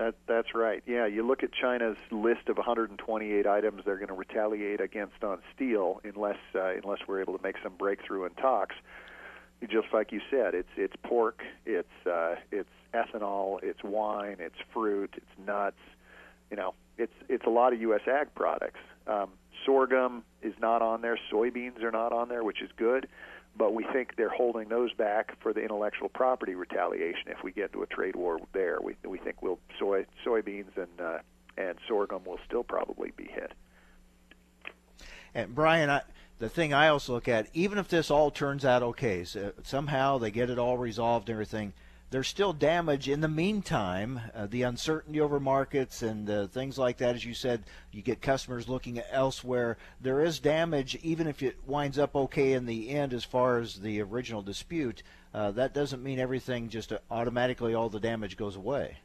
That 0.00 0.14
that's 0.26 0.54
right. 0.54 0.82
Yeah, 0.86 1.04
you 1.04 1.26
look 1.26 1.42
at 1.42 1.52
China's 1.52 1.98
list 2.10 2.48
of 2.48 2.56
128 2.56 3.46
items 3.46 3.82
they're 3.84 3.96
going 3.96 4.08
to 4.08 4.14
retaliate 4.14 4.80
against 4.80 5.22
on 5.22 5.40
steel 5.54 6.00
unless 6.02 6.38
uh, 6.54 6.72
unless 6.82 7.00
we're 7.06 7.20
able 7.20 7.36
to 7.36 7.42
make 7.42 7.56
some 7.62 7.74
breakthrough 7.76 8.24
in 8.24 8.30
talks. 8.32 8.76
Just 9.68 9.88
like 9.92 10.10
you 10.10 10.22
said, 10.30 10.54
it's 10.54 10.70
it's 10.78 10.94
pork, 11.02 11.42
it's 11.66 12.06
uh, 12.06 12.36
it's 12.50 12.70
ethanol, 12.94 13.62
it's 13.62 13.84
wine, 13.84 14.36
it's 14.38 14.56
fruit, 14.72 15.12
it's 15.18 15.46
nuts. 15.46 15.76
You 16.50 16.56
know, 16.56 16.72
it's 16.96 17.12
it's 17.28 17.44
a 17.44 17.50
lot 17.50 17.74
of 17.74 17.80
U.S. 17.82 18.08
ag 18.08 18.34
products. 18.34 18.80
Um, 19.06 19.28
sorghum 19.66 20.22
is 20.40 20.54
not 20.58 20.80
on 20.80 21.02
there. 21.02 21.18
Soybeans 21.30 21.82
are 21.82 21.90
not 21.90 22.14
on 22.14 22.30
there, 22.30 22.42
which 22.42 22.62
is 22.62 22.70
good 22.74 23.06
but 23.56 23.74
we 23.74 23.84
think 23.92 24.16
they're 24.16 24.28
holding 24.28 24.68
those 24.68 24.92
back 24.94 25.32
for 25.40 25.52
the 25.52 25.60
intellectual 25.60 26.08
property 26.08 26.54
retaliation. 26.54 27.28
If 27.28 27.42
we 27.42 27.52
get 27.52 27.66
into 27.66 27.82
a 27.82 27.86
trade 27.86 28.16
war 28.16 28.38
there, 28.52 28.78
we 28.82 28.96
we 29.04 29.18
think 29.18 29.42
we'll 29.42 29.58
soy 29.78 30.06
soybeans 30.24 30.76
and 30.76 31.00
uh, 31.00 31.18
and 31.56 31.76
sorghum 31.88 32.24
will 32.24 32.40
still 32.46 32.64
probably 32.64 33.12
be 33.16 33.24
hit. 33.24 33.52
And 35.34 35.54
Brian, 35.54 35.90
I, 35.90 36.02
the 36.38 36.48
thing 36.48 36.72
I 36.72 36.88
also 36.88 37.12
look 37.12 37.28
at, 37.28 37.48
even 37.52 37.78
if 37.78 37.88
this 37.88 38.10
all 38.10 38.30
turns 38.30 38.64
out 38.64 38.82
okay, 38.82 39.24
so 39.24 39.52
somehow 39.62 40.18
they 40.18 40.30
get 40.30 40.50
it 40.50 40.58
all 40.58 40.78
resolved 40.78 41.28
and 41.28 41.34
everything 41.34 41.72
there's 42.10 42.28
still 42.28 42.52
damage 42.52 43.08
in 43.08 43.20
the 43.20 43.28
meantime. 43.28 44.20
Uh, 44.34 44.46
the 44.46 44.62
uncertainty 44.62 45.20
over 45.20 45.38
markets 45.38 46.02
and 46.02 46.28
uh, 46.28 46.46
things 46.48 46.76
like 46.76 46.98
that, 46.98 47.14
as 47.14 47.24
you 47.24 47.34
said, 47.34 47.62
you 47.92 48.02
get 48.02 48.20
customers 48.20 48.68
looking 48.68 49.00
elsewhere. 49.10 49.78
There 50.00 50.22
is 50.22 50.40
damage, 50.40 50.96
even 51.02 51.28
if 51.28 51.42
it 51.42 51.56
winds 51.66 51.98
up 51.98 52.16
okay 52.16 52.52
in 52.52 52.66
the 52.66 52.90
end 52.90 53.14
as 53.14 53.24
far 53.24 53.58
as 53.58 53.76
the 53.76 54.00
original 54.02 54.42
dispute. 54.42 55.02
Uh, 55.32 55.52
that 55.52 55.72
doesn't 55.72 56.02
mean 56.02 56.18
everything 56.18 56.68
just 56.68 56.92
automatically 57.10 57.74
all 57.74 57.88
the 57.88 58.00
damage 58.00 58.36
goes 58.36 58.56
away. 58.56 58.98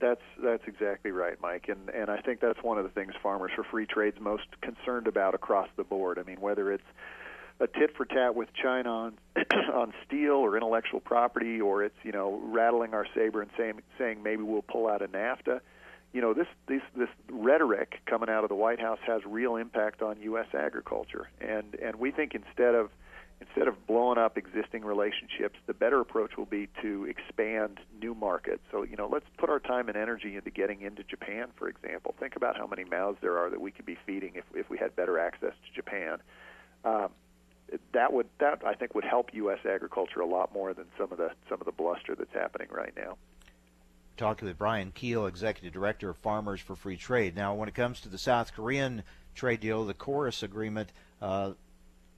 That's 0.00 0.22
that's 0.42 0.64
exactly 0.66 1.12
right, 1.12 1.40
Mike, 1.40 1.68
and 1.68 1.88
and 1.88 2.10
I 2.10 2.20
think 2.20 2.40
that's 2.40 2.62
one 2.62 2.78
of 2.78 2.84
the 2.84 2.90
things 2.90 3.14
Farmers 3.22 3.52
for 3.54 3.64
Free 3.64 3.86
Trade's 3.86 4.20
most 4.20 4.44
concerned 4.60 5.06
about 5.06 5.34
across 5.34 5.68
the 5.76 5.84
board. 5.84 6.18
I 6.18 6.24
mean, 6.24 6.40
whether 6.40 6.72
it's 6.72 6.84
a 7.60 7.66
tit 7.66 7.96
for 7.96 8.04
tat 8.04 8.34
with 8.34 8.48
China 8.54 8.90
on 8.90 9.18
on 9.72 9.92
steel 10.06 10.32
or 10.34 10.56
intellectual 10.56 11.00
property, 11.00 11.60
or 11.60 11.82
it's 11.84 11.96
you 12.02 12.12
know 12.12 12.40
rattling 12.44 12.94
our 12.94 13.06
saber 13.14 13.42
and 13.42 13.50
saying 13.56 13.80
saying 13.98 14.22
maybe 14.22 14.42
we'll 14.42 14.62
pull 14.62 14.88
out 14.88 15.02
of 15.02 15.12
NAFTA. 15.12 15.60
You 16.12 16.20
know 16.20 16.34
this 16.34 16.48
this 16.66 16.82
this 16.96 17.08
rhetoric 17.30 18.00
coming 18.06 18.28
out 18.28 18.44
of 18.44 18.48
the 18.48 18.56
White 18.56 18.80
House 18.80 19.00
has 19.06 19.22
real 19.26 19.56
impact 19.56 20.02
on 20.02 20.20
U.S. 20.22 20.48
agriculture, 20.54 21.28
and 21.40 21.74
and 21.76 21.96
we 21.96 22.10
think 22.10 22.34
instead 22.34 22.74
of 22.74 22.90
instead 23.40 23.68
of 23.68 23.86
blowing 23.86 24.18
up 24.18 24.38
existing 24.38 24.84
relationships, 24.84 25.58
the 25.66 25.74
better 25.74 26.00
approach 26.00 26.36
will 26.36 26.46
be 26.46 26.68
to 26.82 27.04
expand 27.04 27.80
new 28.00 28.14
markets. 28.14 28.62
So, 28.70 28.84
you 28.84 28.96
know, 28.96 29.08
let's 29.10 29.26
put 29.38 29.50
our 29.50 29.60
time 29.60 29.88
and 29.88 29.96
energy 29.96 30.36
into 30.36 30.50
getting 30.50 30.82
into 30.82 31.02
Japan, 31.02 31.48
for 31.56 31.68
example. 31.68 32.14
Think 32.18 32.36
about 32.36 32.56
how 32.56 32.66
many 32.66 32.84
mouths 32.84 33.18
there 33.20 33.38
are 33.38 33.50
that 33.50 33.60
we 33.60 33.70
could 33.70 33.86
be 33.86 33.98
feeding 34.06 34.32
if, 34.34 34.44
if 34.54 34.70
we 34.70 34.78
had 34.78 34.94
better 34.96 35.18
access 35.18 35.52
to 35.52 35.74
Japan. 35.74 36.18
Um, 36.84 37.08
that 37.92 38.12
would 38.12 38.28
that 38.38 38.62
I 38.64 38.74
think 38.74 38.94
would 38.94 39.04
help 39.04 39.30
U.S. 39.34 39.58
agriculture 39.64 40.20
a 40.20 40.26
lot 40.26 40.52
more 40.52 40.74
than 40.74 40.86
some 40.98 41.12
of 41.12 41.18
the 41.18 41.30
some 41.48 41.60
of 41.60 41.66
the 41.66 41.72
bluster 41.72 42.14
that's 42.14 42.32
happening 42.32 42.68
right 42.70 42.92
now. 42.96 43.16
Talking 44.16 44.46
with 44.46 44.58
Brian 44.58 44.92
Kuehl, 44.92 45.28
Executive 45.28 45.72
Director 45.72 46.10
of 46.10 46.16
Farmers 46.18 46.60
for 46.60 46.76
Free 46.76 46.96
Trade. 46.96 47.34
Now, 47.34 47.54
when 47.54 47.68
it 47.68 47.74
comes 47.74 48.00
to 48.02 48.08
the 48.08 48.18
South 48.18 48.54
Korean 48.54 49.02
trade 49.34 49.58
deal, 49.58 49.84
the 49.84 49.94
KORUS 49.94 50.44
agreement, 50.44 50.92
uh, 51.20 51.52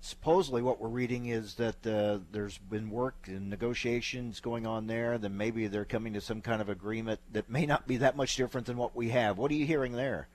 supposedly 0.01 0.61
what 0.61 0.79
we're 0.79 0.89
reading 0.89 1.27
is 1.27 1.55
that 1.55 1.87
uh, 1.87 2.19
there's 2.33 2.59
been 2.59 2.91
work 2.91 3.15
and 3.27 3.49
negotiations 3.49 4.41
going 4.41 4.67
on 4.67 4.87
there. 4.87 5.17
Then 5.17 5.39
maybe 5.39 5.69
they're 5.69 5.87
coming 5.87 6.13
to 6.13 6.21
some 6.21 6.43
kind 6.43 6.61
of 6.61 6.69
agreement 6.69 7.21
that 7.33 7.49
may 7.49 7.65
not 7.65 7.87
be 7.87 7.97
that 7.97 8.17
much 8.17 8.37
different 8.37 8.67
than 8.67 8.77
what 8.77 8.95
we 8.95 9.09
have. 9.11 9.39
What 9.39 9.51
are 9.51 9.55
you 9.55 9.67
hearing 9.67 9.93
there? 9.93 10.29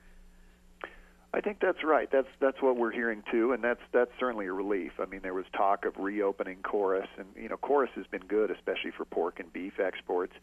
I 1.34 1.40
think 1.40 1.60
that's 1.60 1.82
right. 1.82 2.10
That's 2.12 2.28
that's 2.40 2.60
what 2.60 2.76
we're 2.76 2.92
hearing 2.92 3.22
too, 3.30 3.52
and 3.52 3.64
that's 3.64 3.80
that's 3.92 4.10
certainly 4.20 4.46
a 4.46 4.52
relief. 4.52 4.92
I 4.98 5.06
mean, 5.06 5.20
there 5.22 5.32
was 5.32 5.46
talk 5.56 5.86
of 5.86 5.96
reopening 5.96 6.58
KORUS, 6.62 7.08
and 7.16 7.26
you 7.34 7.48
know, 7.48 7.56
KORUS 7.56 7.88
has 7.94 8.06
been 8.06 8.24
good, 8.28 8.50
especially 8.50 8.90
for 8.90 9.06
pork 9.06 9.40
and 9.40 9.50
beef 9.50 9.80
exports. 9.80 10.34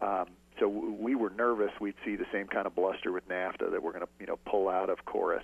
Um, 0.00 0.26
so 0.60 0.68
we 0.68 1.14
were 1.14 1.30
nervous 1.30 1.72
we'd 1.80 1.94
see 2.04 2.16
the 2.16 2.26
same 2.32 2.46
kind 2.46 2.66
of 2.66 2.74
bluster 2.74 3.12
with 3.12 3.28
NAFTA 3.28 3.72
that 3.72 3.82
we're 3.82 3.92
going 3.92 4.04
to 4.04 4.10
you 4.20 4.26
know 4.26 4.38
pull 4.46 4.68
out 4.68 4.88
of 4.88 5.04
KORUS. 5.04 5.42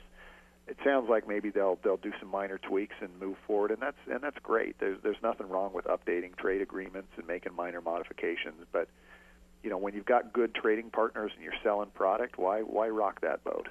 It 0.68 0.76
sounds 0.84 1.08
like 1.10 1.26
maybe 1.26 1.50
they'll 1.50 1.80
they'll 1.82 1.96
do 1.96 2.12
some 2.20 2.30
minor 2.30 2.58
tweaks 2.58 2.94
and 3.00 3.10
move 3.18 3.36
forward, 3.44 3.72
and 3.72 3.82
that's 3.82 3.98
and 4.08 4.20
that's 4.20 4.38
great. 4.40 4.78
There's 4.78 4.98
there's 5.02 5.20
nothing 5.20 5.48
wrong 5.48 5.72
with 5.72 5.86
updating 5.86 6.36
trade 6.36 6.62
agreements 6.62 7.08
and 7.16 7.26
making 7.26 7.56
minor 7.56 7.80
modifications, 7.80 8.64
but 8.70 8.86
you 9.64 9.70
know 9.70 9.78
when 9.78 9.94
you've 9.94 10.06
got 10.06 10.32
good 10.32 10.54
trading 10.54 10.90
partners 10.90 11.32
and 11.34 11.42
you're 11.42 11.60
selling 11.64 11.90
product, 11.90 12.38
why 12.38 12.60
why 12.60 12.88
rock 12.88 13.20
that 13.22 13.42
boat? 13.42 13.66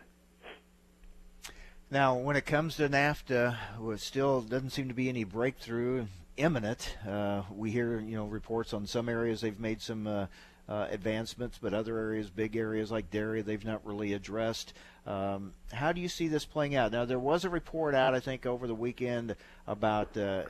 Now, 1.94 2.16
when 2.16 2.38
it 2.38 2.46
comes 2.46 2.78
to 2.78 2.88
NAFTA, 2.88 3.58
well, 3.78 3.98
still 3.98 4.39
doesn't 4.39 4.70
seem 4.70 4.88
to 4.88 4.94
be 4.94 5.10
any 5.10 5.26
breakthrough 5.26 6.06
imminent. 6.38 6.96
Uh, 7.06 7.42
we 7.54 7.70
hear, 7.70 8.00
you 8.00 8.16
know, 8.16 8.24
reports 8.28 8.74
on 8.74 8.88
some 8.88 9.10
areas 9.10 9.42
they've 9.42 9.60
made 9.60 9.82
some 9.82 10.08
uh, 10.08 10.28
uh, 10.70 10.88
advancements, 10.89 11.60
but 11.62 11.74
other 11.74 11.98
areas, 11.98 12.30
big 12.30 12.56
areas 12.56 12.92
like 12.92 13.12
dairy, 13.12 13.42
they've 13.42 13.66
not 13.66 13.86
really 13.86 14.14
addressed. 14.14 14.72
Um, 15.06 15.52
how 15.74 15.92
do 15.92 16.00
you 16.00 16.08
see 16.08 16.30
this 16.30 16.46
playing 16.46 16.78
out? 16.78 16.94
Now, 16.94 17.04
there 17.04 17.20
was 17.20 17.44
a 17.44 17.50
report 17.50 17.94
out, 17.94 18.16
I 18.16 18.22
think, 18.22 18.46
over 18.46 18.68
the 18.68 18.76
weekend 18.76 19.36
about 19.68 20.16
uh, 20.16 20.44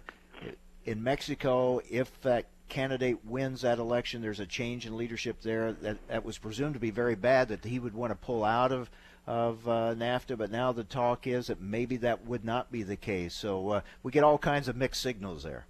in 0.86 1.02
Mexico 1.02 1.82
if 1.90 2.22
that 2.22 2.46
candidate 2.72 3.18
wins 3.26 3.62
that 3.62 3.80
election, 3.80 4.22
there's 4.22 4.40
a 4.40 4.46
change 4.46 4.88
in 4.88 4.96
leadership 4.96 5.42
there 5.42 5.74
that, 5.74 6.08
that 6.08 6.24
was 6.24 6.38
presumed 6.38 6.74
to 6.74 6.80
be 6.80 6.90
very 6.90 7.16
bad, 7.16 7.50
that 7.50 7.66
he 7.66 7.78
would 7.78 7.94
want 7.94 8.12
to 8.12 8.16
pull 8.16 8.44
out 8.44 8.72
of 8.72 8.90
of 9.28 9.68
uh, 9.68 9.94
NAFTA, 9.96 10.36
but 10.36 10.50
now 10.50 10.72
the 10.72 10.84
talk 10.84 11.28
is 11.28 11.48
that 11.48 11.62
maybe 11.62 11.98
that 11.98 12.26
would 12.26 12.44
not 12.44 12.72
be 12.72 12.82
the 12.82 12.96
case. 12.96 13.36
So 13.36 13.70
uh, 13.70 13.82
we 14.02 14.12
get 14.12 14.24
all 14.24 14.40
kinds 14.40 14.68
of 14.68 14.76
mixed 14.76 15.00
signals 15.00 15.44
there. 15.44 15.68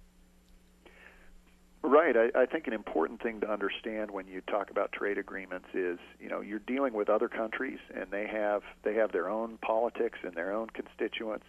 Right. 1.82 2.16
I, 2.16 2.30
I 2.34 2.46
think 2.46 2.66
an 2.66 2.72
important 2.72 3.20
thing 3.20 3.40
to 3.40 3.50
understand 3.50 4.10
when 4.10 4.26
you 4.26 4.40
talk 4.40 4.70
about 4.70 4.90
trade 4.92 5.18
agreements 5.18 5.68
is, 5.74 5.98
you 6.18 6.30
know, 6.30 6.40
you're 6.40 6.60
dealing 6.60 6.94
with 6.94 7.10
other 7.10 7.28
countries, 7.28 7.78
and 7.94 8.06
they 8.10 8.26
have 8.26 8.62
they 8.84 8.94
have 8.94 9.12
their 9.12 9.28
own 9.28 9.58
politics 9.58 10.18
and 10.22 10.32
their 10.32 10.52
own 10.54 10.70
constituents, 10.70 11.44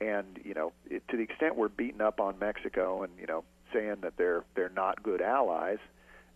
and 0.00 0.40
you 0.42 0.54
know, 0.54 0.72
it, 0.90 1.06
to 1.08 1.16
the 1.16 1.22
extent 1.22 1.54
we're 1.54 1.68
beating 1.68 2.00
up 2.00 2.18
on 2.18 2.38
Mexico 2.40 3.04
and 3.04 3.12
you 3.20 3.26
know 3.26 3.44
saying 3.72 3.96
that 4.02 4.16
they're 4.16 4.44
they're 4.54 4.70
not 4.74 5.02
good 5.02 5.20
allies, 5.20 5.78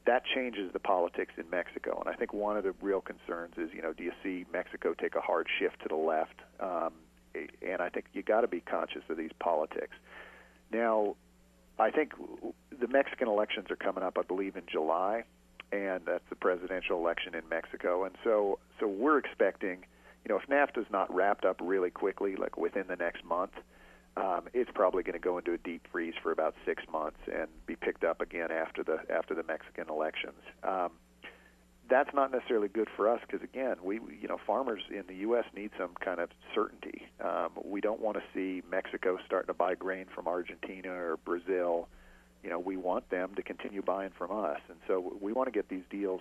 that 0.06 0.22
changes 0.34 0.72
the 0.72 0.78
politics 0.78 1.32
in 1.36 1.48
Mexico. 1.50 2.00
And 2.04 2.12
I 2.12 2.16
think 2.16 2.32
one 2.32 2.56
of 2.56 2.64
the 2.64 2.74
real 2.80 3.00
concerns 3.00 3.54
is, 3.56 3.70
you 3.72 3.82
know, 3.82 3.92
do 3.92 4.02
you 4.02 4.12
see 4.22 4.44
Mexico 4.52 4.94
take 4.94 5.14
a 5.14 5.20
hard 5.20 5.46
shift 5.58 5.80
to 5.82 5.88
the 5.88 5.96
left? 5.96 6.40
Um, 6.60 6.92
and 7.34 7.80
I 7.80 7.88
think 7.88 8.06
you 8.12 8.22
got 8.22 8.42
to 8.42 8.48
be 8.48 8.60
conscious 8.60 9.02
of 9.08 9.16
these 9.16 9.30
politics. 9.38 9.96
Now, 10.72 11.16
I 11.78 11.90
think 11.90 12.12
the 12.78 12.88
Mexican 12.88 13.28
elections 13.28 13.70
are 13.70 13.76
coming 13.76 14.02
up, 14.04 14.18
I 14.18 14.22
believe, 14.22 14.56
in 14.56 14.64
July, 14.70 15.24
and 15.70 16.02
that's 16.04 16.24
the 16.28 16.36
presidential 16.36 16.98
election 16.98 17.34
in 17.34 17.48
Mexico. 17.48 18.04
And 18.04 18.14
so, 18.22 18.58
so 18.78 18.86
we're 18.86 19.18
expecting, 19.18 19.84
you 20.24 20.28
know, 20.28 20.38
if 20.38 20.46
NAFTA 20.48 20.82
is 20.82 20.90
not 20.90 21.12
wrapped 21.14 21.44
up 21.44 21.60
really 21.62 21.90
quickly, 21.90 22.36
like 22.36 22.58
within 22.58 22.84
the 22.88 22.96
next 22.96 23.24
month, 23.24 23.52
um, 24.16 24.48
it's 24.52 24.70
probably 24.74 25.02
going 25.02 25.14
to 25.14 25.18
go 25.18 25.38
into 25.38 25.52
a 25.52 25.58
deep 25.58 25.86
freeze 25.90 26.14
for 26.22 26.32
about 26.32 26.54
six 26.66 26.82
months 26.92 27.18
and 27.32 27.48
be 27.66 27.76
picked 27.76 28.04
up 28.04 28.20
again 28.20 28.50
after 28.50 28.82
the 28.82 28.98
after 29.10 29.34
the 29.34 29.42
Mexican 29.42 29.88
elections. 29.88 30.40
Um, 30.62 30.90
that's 31.88 32.12
not 32.14 32.30
necessarily 32.30 32.68
good 32.68 32.88
for 32.96 33.08
us 33.08 33.20
because 33.26 33.42
again, 33.42 33.76
we 33.82 33.96
you 34.20 34.28
know 34.28 34.38
farmers 34.46 34.82
in 34.90 35.04
the 35.08 35.16
U.S. 35.16 35.44
need 35.54 35.70
some 35.78 35.94
kind 36.00 36.20
of 36.20 36.30
certainty. 36.54 37.06
Um, 37.24 37.50
we 37.64 37.80
don't 37.80 38.00
want 38.00 38.16
to 38.16 38.22
see 38.34 38.62
Mexico 38.70 39.18
starting 39.24 39.48
to 39.48 39.54
buy 39.54 39.74
grain 39.74 40.06
from 40.14 40.28
Argentina 40.28 40.90
or 40.90 41.16
Brazil. 41.24 41.88
You 42.42 42.50
know, 42.50 42.58
we 42.58 42.76
want 42.76 43.08
them 43.08 43.34
to 43.36 43.42
continue 43.42 43.82
buying 43.82 44.10
from 44.16 44.30
us, 44.30 44.60
and 44.68 44.78
so 44.86 45.16
we 45.20 45.32
want 45.32 45.46
to 45.46 45.52
get 45.52 45.68
these 45.68 45.84
deals 45.90 46.20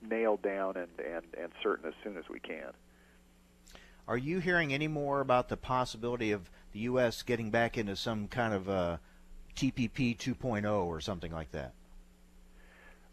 nailed 0.00 0.42
down 0.42 0.76
and 0.76 0.90
and 1.00 1.24
and 1.38 1.52
certain 1.62 1.88
as 1.88 1.94
soon 2.04 2.16
as 2.16 2.24
we 2.28 2.38
can. 2.38 2.72
Are 4.08 4.16
you 4.16 4.38
hearing 4.38 4.72
any 4.72 4.86
more 4.86 5.20
about 5.20 5.48
the 5.48 5.56
possibility 5.56 6.30
of 6.30 6.48
the 6.72 6.80
U.S. 6.80 7.22
getting 7.22 7.50
back 7.50 7.78
into 7.78 7.96
some 7.96 8.28
kind 8.28 8.54
of 8.54 8.68
uh, 8.68 8.96
TPP 9.56 10.16
2.0 10.16 10.84
or 10.84 11.00
something 11.00 11.32
like 11.32 11.50
that? 11.52 11.72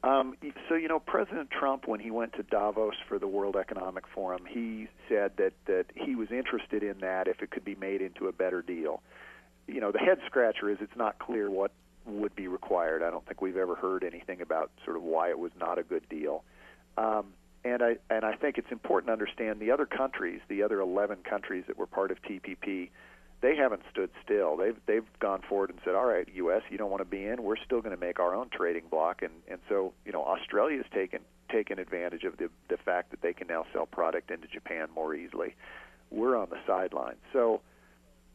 Um, 0.04 0.36
so 0.68 0.76
you 0.76 0.90
know, 0.90 1.00
President 1.00 1.50
Trump, 1.50 1.88
when 1.88 2.02
he 2.02 2.12
went 2.12 2.34
to 2.34 2.44
Davos 2.44 2.96
for 3.08 3.18
the 3.18 3.28
World 3.28 3.56
Economic 3.56 4.04
Forum, 4.14 4.42
he 4.48 4.90
said 5.08 5.32
that 5.38 5.54
that 5.66 5.86
he 5.96 6.16
was 6.16 6.30
interested 6.30 6.84
in 6.84 7.00
that 7.00 7.28
if 7.30 7.42
it 7.42 7.52
could 7.52 7.64
be 7.64 7.76
made 7.76 8.02
into 8.02 8.28
a 8.28 8.34
better 8.34 8.62
deal. 8.62 9.02
You 9.66 9.80
know, 9.80 9.94
the 9.94 10.00
head 10.00 10.20
scratcher 10.26 10.70
is 10.70 10.80
it's 10.82 10.98
not 10.98 11.20
clear 11.20 11.50
what 11.50 11.72
would 12.06 12.36
be 12.36 12.50
required. 12.50 13.02
I 13.02 13.12
don't 13.12 13.26
think 13.26 13.42
we've 13.42 13.56
ever 13.56 13.76
heard 13.76 14.04
anything 14.04 14.42
about 14.42 14.72
sort 14.84 14.98
of 14.98 15.04
why 15.04 15.30
it 15.30 15.40
was 15.40 15.54
not 15.58 15.80
a 15.80 15.84
good 15.84 16.08
deal. 16.10 16.44
Um, 16.98 17.28
and 17.64 17.82
I 17.82 17.96
and 18.10 18.26
I 18.26 18.36
think 18.36 18.58
it's 18.58 18.72
important 18.72 19.08
to 19.08 19.14
understand 19.14 19.62
the 19.62 19.72
other 19.72 19.86
countries, 19.86 20.42
the 20.50 20.64
other 20.64 20.82
11 20.82 21.20
countries 21.24 21.64
that 21.68 21.78
were 21.78 21.88
part 21.88 22.12
of 22.12 22.22
TPP 22.22 22.90
they 23.44 23.58
haven't 23.58 23.82
stood 23.92 24.10
still. 24.24 24.56
They've 24.56 24.78
they've 24.88 25.06
gone 25.20 25.42
forward 25.48 25.70
and 25.70 25.78
said, 25.84 25.96
"All 25.96 26.06
right, 26.06 26.28
U.S., 26.36 26.62
you 26.70 26.78
don't 26.78 26.90
want 26.90 27.02
to 27.02 27.06
be 27.06 27.26
in. 27.26 27.44
We're 27.44 27.58
still 27.58 27.82
going 27.82 27.96
to 27.96 28.00
make 28.00 28.18
our 28.20 28.34
own 28.34 28.50
trading 28.50 28.86
block." 28.90 29.22
And 29.22 29.34
and 29.50 29.60
so 29.68 29.94
you 30.06 30.14
know, 30.14 30.24
Australia's 30.24 30.86
taken 30.94 31.20
taken 31.52 31.78
advantage 31.78 32.24
of 32.24 32.38
the 32.38 32.50
the 32.70 32.78
fact 32.78 33.12
that 33.12 33.22
they 33.22 33.34
can 33.34 33.48
now 33.48 33.66
sell 33.74 33.86
product 33.86 34.32
into 34.32 34.48
Japan 34.48 34.88
more 34.96 35.14
easily. 35.14 35.56
We're 36.10 36.38
on 36.38 36.50
the 36.50 36.60
sidelines, 36.66 37.20
so 37.34 37.60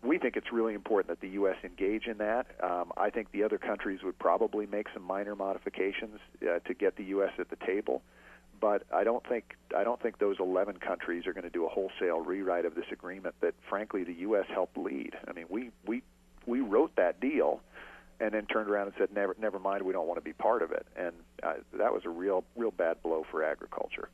we 0.02 0.18
think 0.18 0.36
it's 0.36 0.52
really 0.52 0.74
important 0.74 1.08
that 1.08 1.20
the 1.26 1.32
U.S. 1.34 1.56
engage 1.64 2.06
in 2.06 2.18
that. 2.18 2.46
Um, 2.62 2.92
I 2.96 3.08
think 3.08 3.32
the 3.32 3.44
other 3.44 3.58
countries 3.58 4.00
would 4.04 4.18
probably 4.18 4.66
make 4.66 4.88
some 4.92 5.02
minor 5.02 5.34
modifications 5.34 6.20
uh, 6.42 6.58
to 6.60 6.74
get 6.74 6.96
the 6.96 7.04
U.S. 7.04 7.32
at 7.38 7.48
the 7.48 7.56
table 7.56 8.02
but 8.60 8.84
I 8.92 9.04
don't 9.04 9.26
think 9.26 9.56
I 9.76 9.84
don't 9.84 10.00
think 10.00 10.18
those 10.18 10.36
11 10.40 10.78
countries 10.78 11.26
are 11.26 11.32
going 11.32 11.44
to 11.44 11.50
do 11.50 11.66
a 11.66 11.68
wholesale 11.68 12.20
rewrite 12.20 12.64
of 12.64 12.74
this 12.74 12.86
agreement 12.90 13.34
that, 13.40 13.54
frankly, 13.68 14.04
the 14.04 14.14
U.S. 14.14 14.46
helped 14.52 14.76
lead. 14.76 15.14
I 15.26 15.32
mean, 15.32 15.46
we 15.48 15.70
we 15.86 16.02
we 16.46 16.60
wrote 16.60 16.96
that 16.96 17.20
deal, 17.20 17.60
and 18.20 18.32
then 18.32 18.46
turned 18.46 18.68
around 18.68 18.86
and 18.86 18.94
said, 18.98 19.10
"Never, 19.14 19.36
never 19.38 19.58
mind, 19.58 19.82
we 19.82 19.92
don't 19.92 20.06
want 20.06 20.18
to 20.18 20.24
be 20.24 20.32
part 20.32 20.62
of 20.62 20.72
it." 20.72 20.86
And 20.96 21.12
uh, 21.42 21.54
that 21.74 21.92
was 21.92 22.04
a 22.04 22.10
real, 22.10 22.44
real 22.56 22.70
bad 22.70 23.02
blow 23.02 23.24
for 23.30 23.44
agriculture. 23.44 24.08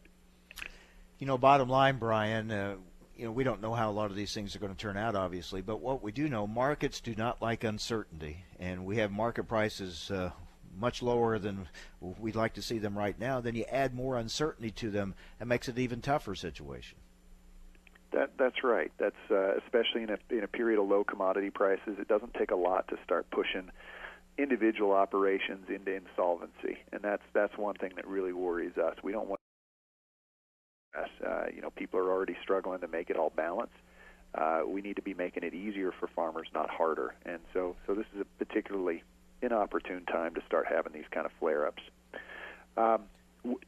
You 1.18 1.26
know, 1.26 1.38
bottom 1.38 1.68
line, 1.68 1.99
Brian. 1.99 2.51
Uh, 2.51 2.76
you 3.16 3.24
know, 3.24 3.30
we 3.30 3.45
don't 3.45 3.62
know 3.62 3.72
how 3.72 3.90
a 3.90 3.92
lot 3.92 4.11
of 4.11 4.16
these 4.16 4.34
things 4.34 4.57
are 4.57 4.59
going 4.59 4.74
to 4.74 4.78
turn 4.78 4.97
out, 4.97 5.14
obviously, 5.14 5.62
but 5.62 5.80
what 5.80 6.03
we 6.03 6.11
do 6.11 6.28
know, 6.28 6.49
markets 6.49 7.01
do 7.01 7.14
not 7.14 7.40
like 7.40 7.62
uncertainty, 7.62 8.45
and 8.59 8.84
we 8.84 8.97
have 8.97 9.12
market 9.12 9.45
prices 9.45 10.11
uh, 10.11 10.30
much 10.79 11.03
lower 11.03 11.39
than 11.39 11.68
we'd 12.01 12.37
like 12.37 12.55
to 12.55 12.62
see 12.62 12.79
them 12.79 12.97
right 12.97 13.18
now, 13.18 13.41
then 13.41 13.55
you 13.55 13.64
add 13.70 13.95
more 13.95 14.16
uncertainty 14.16 14.70
to 14.72 14.91
them 14.91 15.14
and 15.41 15.49
makes 15.49 15.68
it 15.68 15.77
an 15.77 15.83
even 15.83 16.01
tougher 16.01 16.35
situation. 16.35 16.99
That 18.12 18.31
that's 18.39 18.62
right. 18.62 18.93
That's 18.99 19.16
uh, 19.31 19.57
especially 19.57 20.05
in 20.05 20.11
a 20.11 20.18
in 20.31 20.45
a 20.45 20.49
period 20.49 20.81
of 20.81 20.89
low 20.89 21.03
commodity 21.03 21.51
prices. 21.51 21.97
It 21.99 22.07
doesn't 22.07 22.35
take 22.35 22.53
a 22.53 22.57
lot 22.57 22.87
to 22.89 22.97
start 23.05 23.29
pushing 23.31 23.70
individual 24.39 24.93
operations 24.93 25.68
into 25.68 25.95
insolvency, 25.95 26.79
and 26.93 27.03
that's 27.03 27.22
that's 27.33 27.57
one 27.59 27.75
thing 27.75 27.93
that 27.97 28.07
really 28.07 28.33
worries 28.33 28.77
us. 28.77 28.95
We 29.03 29.11
don't 29.11 29.29
want 29.29 29.41
uh, 30.97 31.47
you 31.55 31.61
know 31.61 31.70
people 31.70 31.99
are 31.99 32.11
already 32.11 32.37
struggling 32.43 32.81
to 32.81 32.89
make 32.89 33.11
it 33.11 33.16
all 33.16 33.31
balance. 33.31 33.72
Uh, 34.35 34.62
we 34.66 34.81
need 34.81 34.97
to 34.97 35.03
be 35.03 35.14
making 35.14 35.45
it 35.45 35.55
easier 35.55 35.93
for 35.93 36.09
farmers, 36.09 36.49
not 36.53 36.68
harder. 36.68 37.14
And 37.25 37.39
so 37.53 37.77
so 37.87 37.95
this 37.95 38.07
is 38.14 38.20
a 38.20 38.45
particularly 38.45 39.03
inopportune 39.45 40.05
time 40.07 40.34
to 40.34 40.42
start 40.47 40.66
having 40.68 40.92
these 40.92 41.05
kind 41.11 41.26
of 41.26 41.32
flare-ups. 41.38 41.82
Um, 42.76 43.03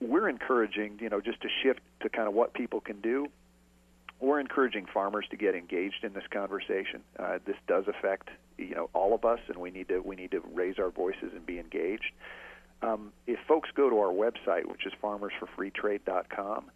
we're 0.00 0.28
encouraging, 0.28 0.98
you 1.00 1.08
know, 1.08 1.20
just 1.20 1.40
to 1.42 1.48
shift 1.62 1.80
to 2.00 2.08
kind 2.08 2.28
of 2.28 2.34
what 2.34 2.54
people 2.54 2.80
can 2.80 3.00
do. 3.00 3.26
We're 4.20 4.40
encouraging 4.40 4.86
farmers 4.92 5.26
to 5.30 5.36
get 5.36 5.54
engaged 5.54 6.02
in 6.02 6.14
this 6.14 6.24
conversation. 6.30 7.02
Uh, 7.18 7.38
this 7.44 7.56
does 7.68 7.84
affect, 7.86 8.30
you 8.56 8.74
know, 8.74 8.88
all 8.94 9.14
of 9.14 9.24
us, 9.26 9.40
and 9.48 9.58
we 9.58 9.70
need 9.70 9.88
to 9.88 10.00
we 10.00 10.16
need 10.16 10.30
to 10.30 10.42
raise 10.54 10.78
our 10.78 10.90
voices 10.90 11.32
and 11.34 11.44
be 11.44 11.58
engaged. 11.58 12.12
Um, 12.82 13.12
if 13.26 13.38
folks 13.46 13.68
go 13.74 13.90
to 13.90 13.98
our 13.98 14.12
website, 14.12 14.66
which 14.66 14.86
is 14.86 14.92
farmersforfreetrade.com, 15.02 16.70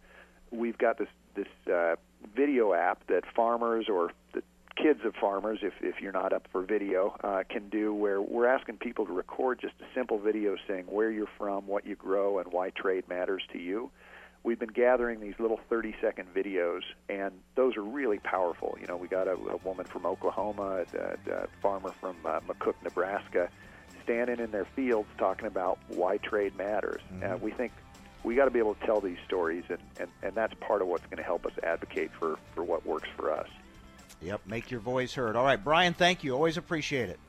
we've 0.51 0.77
got 0.77 0.99
this 0.99 1.07
this 1.35 1.47
uh, 1.71 1.95
video 2.35 2.73
app 2.73 3.07
that 3.07 3.23
farmers 3.35 3.87
or 3.89 4.11
the 4.33 4.43
kids 4.81 5.01
of 5.05 5.13
farmers, 5.15 5.59
if, 5.61 5.73
if 5.81 6.01
you're 6.01 6.11
not 6.11 6.33
up 6.33 6.47
for 6.51 6.63
video, 6.63 7.15
uh, 7.23 7.43
can 7.49 7.69
do 7.69 7.93
where 7.93 8.21
we're 8.21 8.47
asking 8.47 8.77
people 8.77 9.05
to 9.05 9.13
record 9.13 9.59
just 9.59 9.75
a 9.79 9.85
simple 9.93 10.17
video 10.17 10.55
saying 10.67 10.85
where 10.85 11.11
you're 11.11 11.29
from, 11.37 11.67
what 11.67 11.85
you 11.85 11.95
grow, 11.95 12.39
and 12.39 12.51
why 12.51 12.71
trade 12.71 13.07
matters 13.07 13.43
to 13.53 13.59
you. 13.59 13.91
We've 14.43 14.57
been 14.57 14.71
gathering 14.71 15.19
these 15.19 15.35
little 15.37 15.59
30 15.69 15.95
second 16.01 16.33
videos, 16.33 16.81
and 17.09 17.31
those 17.55 17.77
are 17.77 17.83
really 17.83 18.17
powerful. 18.17 18.75
You 18.81 18.87
know, 18.87 18.97
we 18.97 19.07
got 19.07 19.27
a, 19.27 19.33
a 19.33 19.57
woman 19.57 19.85
from 19.85 20.07
Oklahoma, 20.07 20.85
a, 20.97 21.31
a 21.31 21.47
farmer 21.61 21.93
from 21.99 22.17
uh, 22.25 22.39
McCook, 22.41 22.73
Nebraska, 22.83 23.49
standing 24.03 24.39
in 24.39 24.49
their 24.49 24.65
fields 24.75 25.09
talking 25.19 25.45
about 25.45 25.77
why 25.89 26.17
trade 26.17 26.57
matters. 26.57 27.01
Mm-hmm. 27.13 27.33
Uh, 27.33 27.37
we 27.37 27.51
think 27.51 27.71
we 28.23 28.33
got 28.33 28.45
to 28.45 28.51
be 28.51 28.59
able 28.59 28.73
to 28.73 28.85
tell 28.85 28.99
these 28.99 29.19
stories, 29.27 29.63
and, 29.69 29.79
and, 29.99 30.09
and 30.23 30.33
that's 30.33 30.55
part 30.59 30.81
of 30.81 30.87
what's 30.87 31.05
going 31.05 31.17
to 31.17 31.23
help 31.23 31.45
us 31.45 31.53
advocate 31.61 32.09
for, 32.17 32.39
for 32.55 32.63
what 32.63 32.83
works 32.83 33.09
for 33.15 33.31
us. 33.31 33.47
Yep, 34.21 34.41
make 34.45 34.69
your 34.69 34.79
voice 34.79 35.13
heard. 35.13 35.35
All 35.35 35.43
right, 35.43 35.61
Brian, 35.61 35.93
thank 35.93 36.23
you. 36.23 36.33
Always 36.33 36.57
appreciate 36.57 37.09
it. 37.09 37.19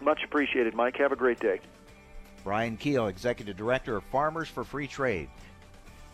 Much 0.00 0.20
appreciated, 0.24 0.74
Mike. 0.74 0.96
Have 0.98 1.12
a 1.12 1.16
great 1.16 1.40
day. 1.40 1.60
Brian 2.42 2.76
Kuehl, 2.76 3.08
Executive 3.08 3.56
Director 3.56 3.96
of 3.96 4.04
Farmers 4.04 4.48
for 4.48 4.64
Free 4.64 4.86
Trade. 4.86 5.30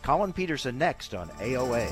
Collin 0.01 0.31
Peterson 0.31 0.77
next 0.77 1.13
on 1.13 1.29
AOA. 1.39 1.91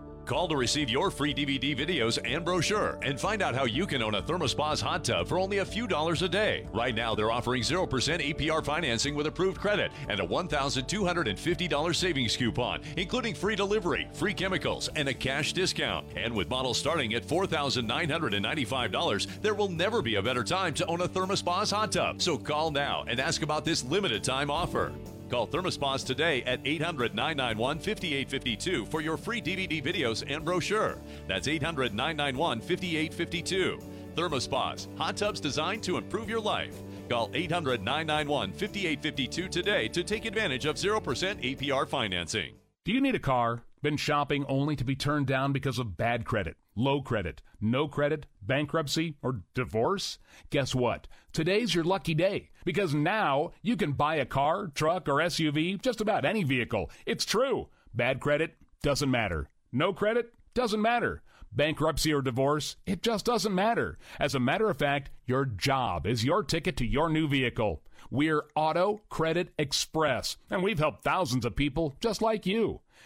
Call 0.25 0.47
to 0.47 0.55
receive 0.55 0.89
your 0.89 1.11
free 1.11 1.33
DVD 1.33 1.77
videos 1.77 2.17
and 2.23 2.45
brochure 2.45 2.97
and 3.01 3.19
find 3.19 3.41
out 3.41 3.55
how 3.55 3.65
you 3.65 3.85
can 3.85 4.01
own 4.01 4.15
a 4.15 4.21
Thermospa's 4.21 4.79
hot 4.79 5.03
tub 5.03 5.27
for 5.27 5.39
only 5.39 5.57
a 5.59 5.65
few 5.65 5.87
dollars 5.87 6.21
a 6.21 6.29
day. 6.29 6.67
Right 6.73 6.95
now, 6.95 7.15
they're 7.15 7.31
offering 7.31 7.63
0% 7.63 7.87
APR 7.87 8.63
financing 8.63 9.15
with 9.15 9.27
approved 9.27 9.59
credit 9.59 9.91
and 10.09 10.19
a 10.19 10.25
$1,250 10.25 11.95
savings 11.95 12.37
coupon, 12.37 12.81
including 12.97 13.33
free 13.33 13.55
delivery, 13.55 14.07
free 14.13 14.33
chemicals, 14.33 14.89
and 14.95 15.07
a 15.07 15.13
cash 15.13 15.53
discount. 15.53 16.05
And 16.15 16.35
with 16.35 16.49
models 16.49 16.77
starting 16.77 17.13
at 17.13 17.27
$4,995, 17.27 19.41
there 19.41 19.53
will 19.53 19.69
never 19.69 20.01
be 20.01 20.15
a 20.15 20.21
better 20.21 20.43
time 20.43 20.73
to 20.75 20.85
own 20.85 21.01
a 21.01 21.07
Thermospa's 21.07 21.71
hot 21.71 21.91
tub. 21.91 22.21
So 22.21 22.37
call 22.37 22.71
now 22.71 23.03
and 23.07 23.19
ask 23.19 23.41
about 23.41 23.65
this 23.65 23.83
limited 23.83 24.23
time 24.23 24.49
offer. 24.49 24.93
Call 25.31 25.47
Thermospas 25.47 26.05
today 26.05 26.43
at 26.43 26.59
800 26.65 27.15
991 27.15 27.79
5852 27.79 28.85
for 28.85 28.99
your 28.99 29.15
free 29.15 29.41
DVD 29.41 29.81
videos 29.81 30.25
and 30.29 30.43
brochure. 30.43 30.97
That's 31.25 31.47
800 31.47 31.93
991 31.95 32.59
5852. 32.59 33.79
Thermospas, 34.13 34.87
hot 34.97 35.15
tubs 35.15 35.39
designed 35.39 35.83
to 35.83 35.95
improve 35.95 36.29
your 36.29 36.41
life. 36.41 36.75
Call 37.09 37.31
800 37.33 37.81
991 37.81 38.51
5852 38.51 39.47
today 39.47 39.87
to 39.87 40.03
take 40.03 40.25
advantage 40.25 40.65
of 40.65 40.75
0% 40.75 41.01
APR 41.01 41.87
financing. 41.87 42.55
Do 42.83 42.91
you 42.91 42.99
need 42.99 43.15
a 43.15 43.19
car? 43.19 43.63
Been 43.81 43.95
shopping 43.95 44.45
only 44.49 44.75
to 44.75 44.83
be 44.83 44.97
turned 44.97 45.27
down 45.27 45.53
because 45.53 45.79
of 45.79 45.95
bad 45.95 46.25
credit, 46.25 46.57
low 46.75 47.01
credit, 47.01 47.41
no 47.59 47.87
credit, 47.87 48.25
bankruptcy, 48.41 49.15
or 49.21 49.41
divorce? 49.53 50.17
Guess 50.49 50.73
what? 50.75 51.07
Today's 51.33 51.75
your 51.75 51.83
lucky 51.83 52.13
day 52.13 52.49
because 52.65 52.93
now 52.93 53.51
you 53.61 53.75
can 53.75 53.93
buy 53.93 54.15
a 54.15 54.25
car, 54.25 54.67
truck, 54.67 55.07
or 55.07 55.15
SUV, 55.15 55.81
just 55.81 56.01
about 56.01 56.25
any 56.25 56.43
vehicle. 56.43 56.89
It's 57.05 57.25
true. 57.25 57.69
Bad 57.93 58.19
credit 58.19 58.55
doesn't 58.83 59.11
matter. 59.11 59.49
No 59.71 59.93
credit 59.93 60.33
doesn't 60.53 60.81
matter. 60.81 61.23
Bankruptcy 61.53 62.13
or 62.13 62.21
divorce, 62.21 62.77
it 62.85 63.01
just 63.01 63.25
doesn't 63.25 63.53
matter. 63.53 63.97
As 64.19 64.35
a 64.35 64.39
matter 64.39 64.69
of 64.69 64.77
fact, 64.77 65.11
your 65.25 65.45
job 65.45 66.07
is 66.07 66.23
your 66.23 66.43
ticket 66.43 66.77
to 66.77 66.85
your 66.85 67.09
new 67.09 67.27
vehicle. 67.27 67.83
We're 68.09 68.43
Auto 68.55 69.01
Credit 69.09 69.53
Express, 69.57 70.37
and 70.49 70.63
we've 70.63 70.79
helped 70.79 71.03
thousands 71.03 71.45
of 71.45 71.55
people 71.55 71.95
just 71.99 72.21
like 72.21 72.45
you. 72.45 72.79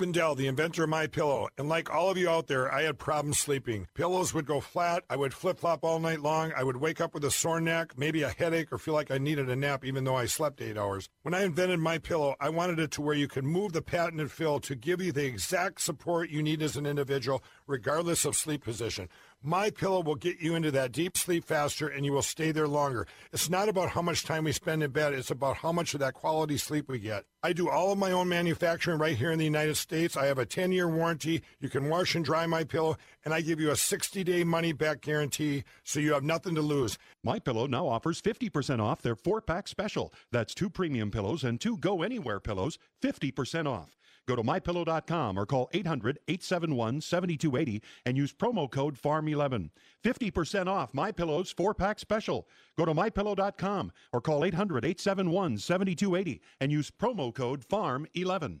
Lindell, 0.00 0.34
the 0.34 0.46
inventor 0.46 0.84
of 0.84 0.90
My 0.90 1.06
Pillow, 1.06 1.48
and 1.58 1.68
like 1.68 1.90
all 1.90 2.10
of 2.10 2.16
you 2.16 2.28
out 2.28 2.46
there, 2.46 2.72
I 2.72 2.82
had 2.82 2.98
problems 2.98 3.38
sleeping. 3.38 3.86
Pillows 3.94 4.34
would 4.34 4.46
go 4.46 4.60
flat. 4.60 5.04
I 5.10 5.16
would 5.16 5.34
flip 5.34 5.60
flop 5.60 5.84
all 5.84 5.98
night 5.98 6.20
long. 6.20 6.52
I 6.56 6.64
would 6.64 6.76
wake 6.76 7.00
up 7.00 7.14
with 7.14 7.24
a 7.24 7.30
sore 7.30 7.60
neck, 7.60 7.94
maybe 7.96 8.22
a 8.22 8.30
headache, 8.30 8.72
or 8.72 8.78
feel 8.78 8.94
like 8.94 9.10
I 9.10 9.18
needed 9.18 9.50
a 9.50 9.56
nap, 9.56 9.84
even 9.84 10.04
though 10.04 10.16
I 10.16 10.26
slept 10.26 10.60
eight 10.60 10.78
hours. 10.78 11.08
When 11.22 11.34
I 11.34 11.44
invented 11.44 11.80
My 11.80 11.98
Pillow, 11.98 12.36
I 12.40 12.48
wanted 12.50 12.78
it 12.78 12.90
to 12.92 13.02
where 13.02 13.14
you 13.14 13.28
could 13.28 13.44
move 13.44 13.72
the 13.72 13.82
patented 13.82 14.30
fill 14.30 14.60
to 14.60 14.74
give 14.74 15.00
you 15.00 15.12
the 15.12 15.24
exact 15.24 15.80
support 15.80 16.30
you 16.30 16.42
need 16.42 16.62
as 16.62 16.76
an 16.76 16.86
individual, 16.86 17.42
regardless 17.66 18.24
of 18.24 18.36
sleep 18.36 18.64
position. 18.64 19.08
My 19.44 19.70
Pillow 19.70 20.02
will 20.02 20.14
get 20.14 20.40
you 20.40 20.54
into 20.54 20.70
that 20.70 20.92
deep 20.92 21.16
sleep 21.16 21.44
faster 21.44 21.88
and 21.88 22.06
you 22.06 22.12
will 22.12 22.22
stay 22.22 22.52
there 22.52 22.68
longer. 22.68 23.08
It's 23.32 23.50
not 23.50 23.68
about 23.68 23.88
how 23.88 24.00
much 24.00 24.24
time 24.24 24.44
we 24.44 24.52
spend 24.52 24.84
in 24.84 24.92
bed, 24.92 25.14
it's 25.14 25.32
about 25.32 25.56
how 25.56 25.72
much 25.72 25.94
of 25.94 26.00
that 26.00 26.14
quality 26.14 26.56
sleep 26.56 26.88
we 26.88 27.00
get. 27.00 27.24
I 27.42 27.52
do 27.52 27.68
all 27.68 27.90
of 27.90 27.98
my 27.98 28.12
own 28.12 28.28
manufacturing 28.28 29.00
right 29.00 29.16
here 29.16 29.32
in 29.32 29.40
the 29.40 29.44
United 29.44 29.76
States. 29.76 30.16
I 30.16 30.26
have 30.26 30.38
a 30.38 30.46
10-year 30.46 30.88
warranty. 30.88 31.42
You 31.58 31.68
can 31.68 31.88
wash 31.88 32.14
and 32.14 32.24
dry 32.24 32.46
my 32.46 32.62
pillow 32.62 32.96
and 33.24 33.34
I 33.34 33.40
give 33.40 33.58
you 33.58 33.70
a 33.70 33.74
60-day 33.74 34.44
money 34.44 34.72
back 34.72 35.00
guarantee 35.00 35.64
so 35.82 35.98
you 35.98 36.12
have 36.12 36.22
nothing 36.22 36.54
to 36.54 36.62
lose. 36.62 36.96
My 37.24 37.40
Pillow 37.40 37.66
now 37.66 37.88
offers 37.88 38.22
50% 38.22 38.80
off 38.80 39.02
their 39.02 39.16
4-pack 39.16 39.66
special. 39.66 40.14
That's 40.30 40.54
two 40.54 40.70
premium 40.70 41.10
pillows 41.10 41.42
and 41.42 41.60
two 41.60 41.78
go 41.78 42.02
anywhere 42.02 42.38
pillows, 42.38 42.78
50% 43.02 43.66
off. 43.66 43.96
Go 44.28 44.36
to 44.36 44.42
mypillow.com 44.42 45.38
or 45.38 45.46
call 45.46 45.68
800 45.72 46.18
871 46.28 47.00
7280 47.00 47.82
and 48.06 48.16
use 48.16 48.32
promo 48.32 48.70
code 48.70 48.96
FARM11. 49.00 49.70
50% 50.04 50.66
off 50.66 50.94
My 50.94 51.10
Pillow's 51.12 51.50
four 51.50 51.74
pack 51.74 51.98
special. 51.98 52.48
Go 52.76 52.84
to 52.84 52.94
mypillow.com 52.94 53.92
or 54.12 54.20
call 54.20 54.44
800 54.44 54.84
871 54.84 55.58
7280 55.58 56.40
and 56.60 56.72
use 56.72 56.90
promo 56.90 57.34
code 57.34 57.66
FARM11. 57.66 58.60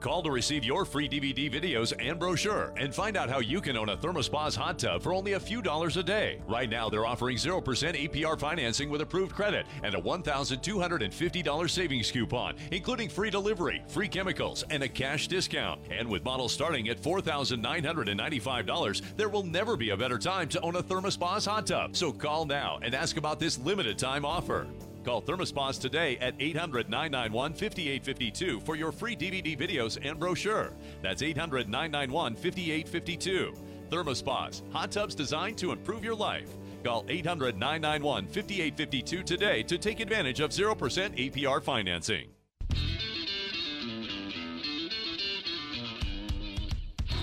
Call 0.00 0.22
to 0.22 0.30
receive 0.30 0.64
your 0.64 0.86
free 0.86 1.10
DVD 1.10 1.52
videos 1.52 1.92
and 2.00 2.18
brochure 2.18 2.72
and 2.78 2.94
find 2.94 3.18
out 3.18 3.28
how 3.28 3.40
you 3.40 3.60
can 3.60 3.76
own 3.76 3.90
a 3.90 3.96
Thermospa's 3.98 4.56
hot 4.56 4.78
tub 4.78 5.02
for 5.02 5.12
only 5.12 5.34
a 5.34 5.40
few 5.40 5.60
dollars 5.60 5.98
a 5.98 6.02
day. 6.02 6.40
Right 6.48 6.70
now, 6.70 6.88
they're 6.88 7.04
offering 7.04 7.36
0% 7.36 7.62
APR 7.62 8.40
financing 8.40 8.88
with 8.88 9.02
approved 9.02 9.34
credit 9.34 9.66
and 9.82 9.94
a 9.94 10.00
$1,250 10.00 11.70
savings 11.70 12.10
coupon, 12.10 12.54
including 12.72 13.10
free 13.10 13.28
delivery, 13.28 13.82
free 13.88 14.08
chemicals, 14.08 14.64
and 14.70 14.82
a 14.82 14.88
cash 14.88 15.28
discount. 15.28 15.82
And 15.90 16.08
with 16.08 16.24
models 16.24 16.54
starting 16.54 16.88
at 16.88 17.02
$4,995, 17.02 19.02
there 19.18 19.28
will 19.28 19.44
never 19.44 19.76
be 19.76 19.90
a 19.90 19.96
better 19.98 20.18
time 20.18 20.48
to 20.48 20.60
own 20.62 20.76
a 20.76 20.82
Thermospa's 20.82 21.44
hot 21.44 21.66
tub. 21.66 21.94
So 21.94 22.10
call 22.10 22.46
now 22.46 22.78
and 22.80 22.94
ask 22.94 23.18
about 23.18 23.38
this 23.38 23.58
limited 23.58 23.98
time 23.98 24.24
offer. 24.24 24.66
Call 25.04 25.22
Thermospas 25.22 25.80
today 25.80 26.18
at 26.18 26.34
800 26.38 26.90
991 26.90 27.54
5852 27.54 28.60
for 28.60 28.76
your 28.76 28.92
free 28.92 29.16
DVD 29.16 29.58
videos 29.58 29.98
and 30.02 30.18
brochure. 30.18 30.72
That's 31.02 31.22
800 31.22 31.68
991 31.68 32.34
5852. 32.34 33.54
Thermospas, 33.90 34.62
hot 34.72 34.90
tubs 34.90 35.14
designed 35.14 35.58
to 35.58 35.72
improve 35.72 36.04
your 36.04 36.14
life. 36.14 36.48
Call 36.84 37.04
800 37.08 37.56
991 37.56 38.26
5852 38.26 39.22
today 39.22 39.62
to 39.64 39.78
take 39.78 40.00
advantage 40.00 40.40
of 40.40 40.50
0% 40.50 40.76
APR 40.76 41.62
financing. 41.62 42.28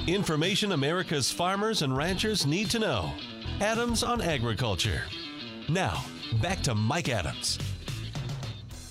Information 0.07 0.71
America's 0.71 1.29
farmers 1.29 1.81
and 1.81 1.95
ranchers 1.95 2.45
need 2.45 2.69
to 2.69 2.79
know. 2.79 3.11
Adams 3.59 4.03
on 4.03 4.21
Agriculture. 4.21 5.01
Now, 5.67 6.05
back 6.41 6.61
to 6.61 6.75
Mike 6.75 7.09
Adams. 7.09 7.59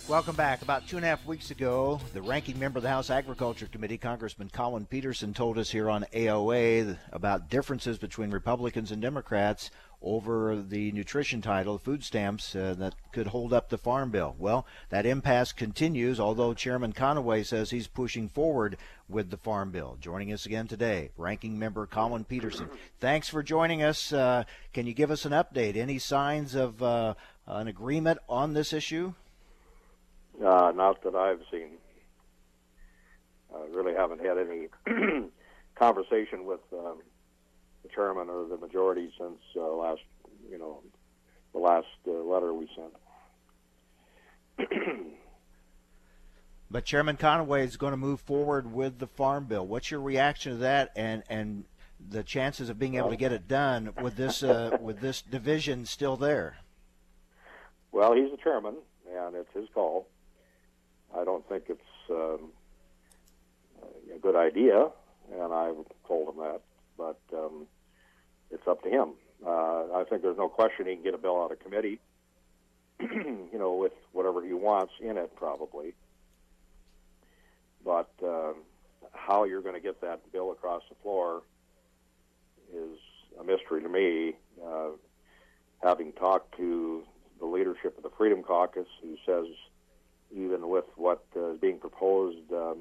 Welcome 0.09 0.37
back. 0.37 0.63
About 0.63 0.87
two 0.87 0.97
and 0.97 1.05
a 1.05 1.09
half 1.09 1.27
weeks 1.27 1.51
ago, 1.51 2.01
the 2.15 2.23
ranking 2.23 2.59
member 2.61 2.79
of 2.79 2.85
the 2.85 2.89
House 2.89 3.11
Agriculture 3.11 3.67
Committee, 3.67 3.99
Congressman 3.99 4.49
Collin 4.51 4.87
Peterson, 4.87 5.35
told 5.35 5.59
us 5.59 5.69
here 5.69 5.91
on 5.91 6.05
AOA 6.15 6.97
about 7.13 7.51
differences 7.51 7.99
between 7.99 8.31
Republicans 8.31 8.93
and 8.93 9.03
Democrats 9.03 9.71
over 10.03 10.57
the 10.57 10.93
nutrition 10.93 11.41
title, 11.41 11.79
food 11.79 12.05
stamps, 12.05 12.55
uh, 12.55 12.75
that 12.79 12.95
could 13.13 13.29
hold 13.29 13.53
up 13.53 13.69
the 13.69 13.79
farm 13.79 14.11
bill. 14.11 14.35
Well, 14.39 14.67
that 14.91 15.07
impasse 15.07 15.53
continues, 15.53 16.21
although 16.21 16.55
Chairman 16.55 16.93
Conaway 16.93 17.45
says 17.45 17.71
he's 17.71 17.89
pushing 17.89 18.29
forward 18.29 18.77
with 19.09 19.31
the 19.31 19.37
farm 19.37 19.71
bill. 19.71 19.97
Joining 20.01 20.33
us 20.33 20.47
again 20.47 20.69
today, 20.69 21.11
Ranking 21.17 21.59
Member 21.59 21.87
Collin 21.87 22.25
Peterson. 22.25 22.69
Thanks 23.01 23.29
for 23.29 23.43
joining 23.43 23.83
us. 23.83 24.13
Uh, 24.13 24.45
can 24.73 24.87
you 24.87 24.95
give 24.95 25.11
us 25.11 25.25
an 25.25 25.33
update? 25.33 25.77
Any 25.77 25.99
signs 25.99 26.55
of 26.55 26.83
uh, 26.83 27.15
an 27.47 27.69
agreement 27.69 28.19
on 28.29 28.53
this 28.53 28.73
issue? 28.73 29.15
Uh, 30.45 30.73
not 30.75 31.03
that 31.03 31.15
I've 31.15 31.41
seen. 31.51 31.71
I 33.55 33.67
really 33.75 33.95
haven't 33.95 34.25
had 34.25 34.37
any 34.39 34.69
conversation 35.75 36.45
with 36.45 36.61
um, 36.73 36.99
chairman 37.97 38.29
or 38.29 38.47
the 38.47 38.59
majority 38.59 39.11
since 39.19 39.41
uh, 39.57 39.63
last, 39.63 40.03
you 40.49 40.59
know, 40.59 40.83
the 41.53 41.59
last 41.59 41.87
uh, 42.07 42.13
letter 42.13 42.55
we 42.55 42.69
sent. 42.77 44.71
but 46.71 46.85
Chairman 46.85 47.17
Conaway 47.17 47.65
is 47.65 47.77
going 47.77 47.93
to 47.93 47.97
move 47.97 48.21
forward 48.21 48.73
with 48.73 48.99
the 48.99 49.07
farm 49.07 49.47
bill. 49.47 49.67
What's 49.67 49.91
your 49.91 50.01
reaction 50.01 50.53
to 50.53 50.59
that, 50.59 50.93
and 50.95 51.23
and 51.29 51.65
the 52.09 52.23
chances 52.23 52.69
of 52.69 52.79
being 52.79 52.95
able 52.95 53.11
to 53.11 53.17
get 53.17 53.33
it 53.33 53.49
done 53.49 53.93
with 54.01 54.17
this 54.17 54.43
uh, 54.43 54.77
with 54.81 55.01
this 55.01 55.23
division 55.23 55.87
still 55.87 56.17
there? 56.17 56.59
Well, 57.93 58.15
he's 58.15 58.31
the 58.31 58.37
chairman, 58.37 58.77
and 59.11 59.35
it's 59.35 59.53
his 59.55 59.69
call. 59.75 60.09
I 61.15 61.25
don't 61.25 61.47
think 61.49 61.65
it's 61.69 61.81
um, 62.11 62.51
a 64.15 64.19
good 64.19 64.37
idea, 64.37 64.89
and 65.33 65.53
I've 65.53 65.77
told 66.07 66.29
him 66.29 66.37
that. 66.41 66.61
But 66.99 67.21
um, 67.33 67.67
it's 68.51 68.67
up 68.67 68.83
to 68.83 68.89
him. 68.89 69.11
Uh, 69.45 69.93
I 69.95 70.05
think 70.09 70.23
there's 70.23 70.39
no 70.39 70.49
question 70.49 70.87
he 70.87 70.95
can 70.95 71.05
get 71.05 71.15
a 71.15 71.19
bill 71.19 71.43
out 71.43 71.53
of 71.53 71.61
committee, 71.61 72.01
you 73.01 73.59
know, 73.59 73.75
with 73.75 73.93
whatever 74.13 74.45
he 74.45 74.53
wants 74.53 74.93
in 75.01 75.19
it, 75.19 75.35
probably. 75.37 75.95
But 77.85 78.11
uh, 78.25 78.53
how 79.13 79.45
you're 79.45 79.63
going 79.63 79.75
to 79.75 79.81
get 79.81 80.01
that 80.01 80.33
bill 80.33 80.53
across 80.53 80.83
the 80.89 80.97
floor 81.03 81.43
is 82.75 82.99
a 83.39 83.45
mystery 83.45 83.83
to 83.83 83.89
me. 83.89 84.35
Uh, 84.65 84.91
having 85.83 86.13
talked 86.13 86.57
to 86.57 87.05
the 87.39 87.47
leadership 87.47 87.97
of 87.97 88.03
the 88.03 88.11
Freedom 88.17 88.43
Caucus, 88.43 88.89
who 89.03 89.17
says 89.27 89.47
even 90.35 90.69
with 90.69 90.87
what 90.97 91.25
uh, 91.37 91.53
is 91.53 91.61
being 91.61 91.79
proposed 91.79 92.51
um, 92.53 92.79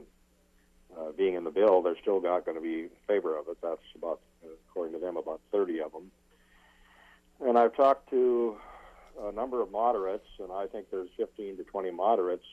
uh, 0.98 1.12
being 1.18 1.36
in 1.36 1.44
the 1.44 1.52
bill, 1.52 1.82
they're 1.82 2.00
still 2.02 2.22
not 2.22 2.46
going 2.46 2.56
to 2.56 2.62
be 2.62 2.84
in 2.84 2.90
favor 3.08 3.38
of 3.38 3.48
it. 3.50 3.58
That's 3.62 3.82
about, 3.96 4.20
according 4.70 4.94
to 4.94 5.00
them, 5.00 5.18
about 5.18 5.42
30 5.52 5.82
of 5.82 5.92
them. 5.92 6.12
And 7.42 7.58
I've 7.58 7.76
talked 7.76 8.10
to 8.12 8.58
a 9.22 9.32
number 9.32 9.62
of 9.62 9.72
moderates, 9.72 10.28
and 10.40 10.52
I 10.52 10.68
think 10.68 10.88
there's 10.92 11.10
15 11.18 11.58
to 11.58 11.64
20 11.64 11.92
moderates 11.92 12.46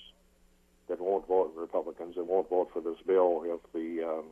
that 0.88 1.00
won't 1.00 1.26
vote 1.26 1.52
Republicans 1.56 2.16
and 2.16 2.26
won't 2.26 2.48
vote 2.48 2.70
for 2.72 2.80
this 2.80 2.98
bill 3.06 3.42
if 3.46 3.60
the 3.72 4.04
um, 4.04 4.24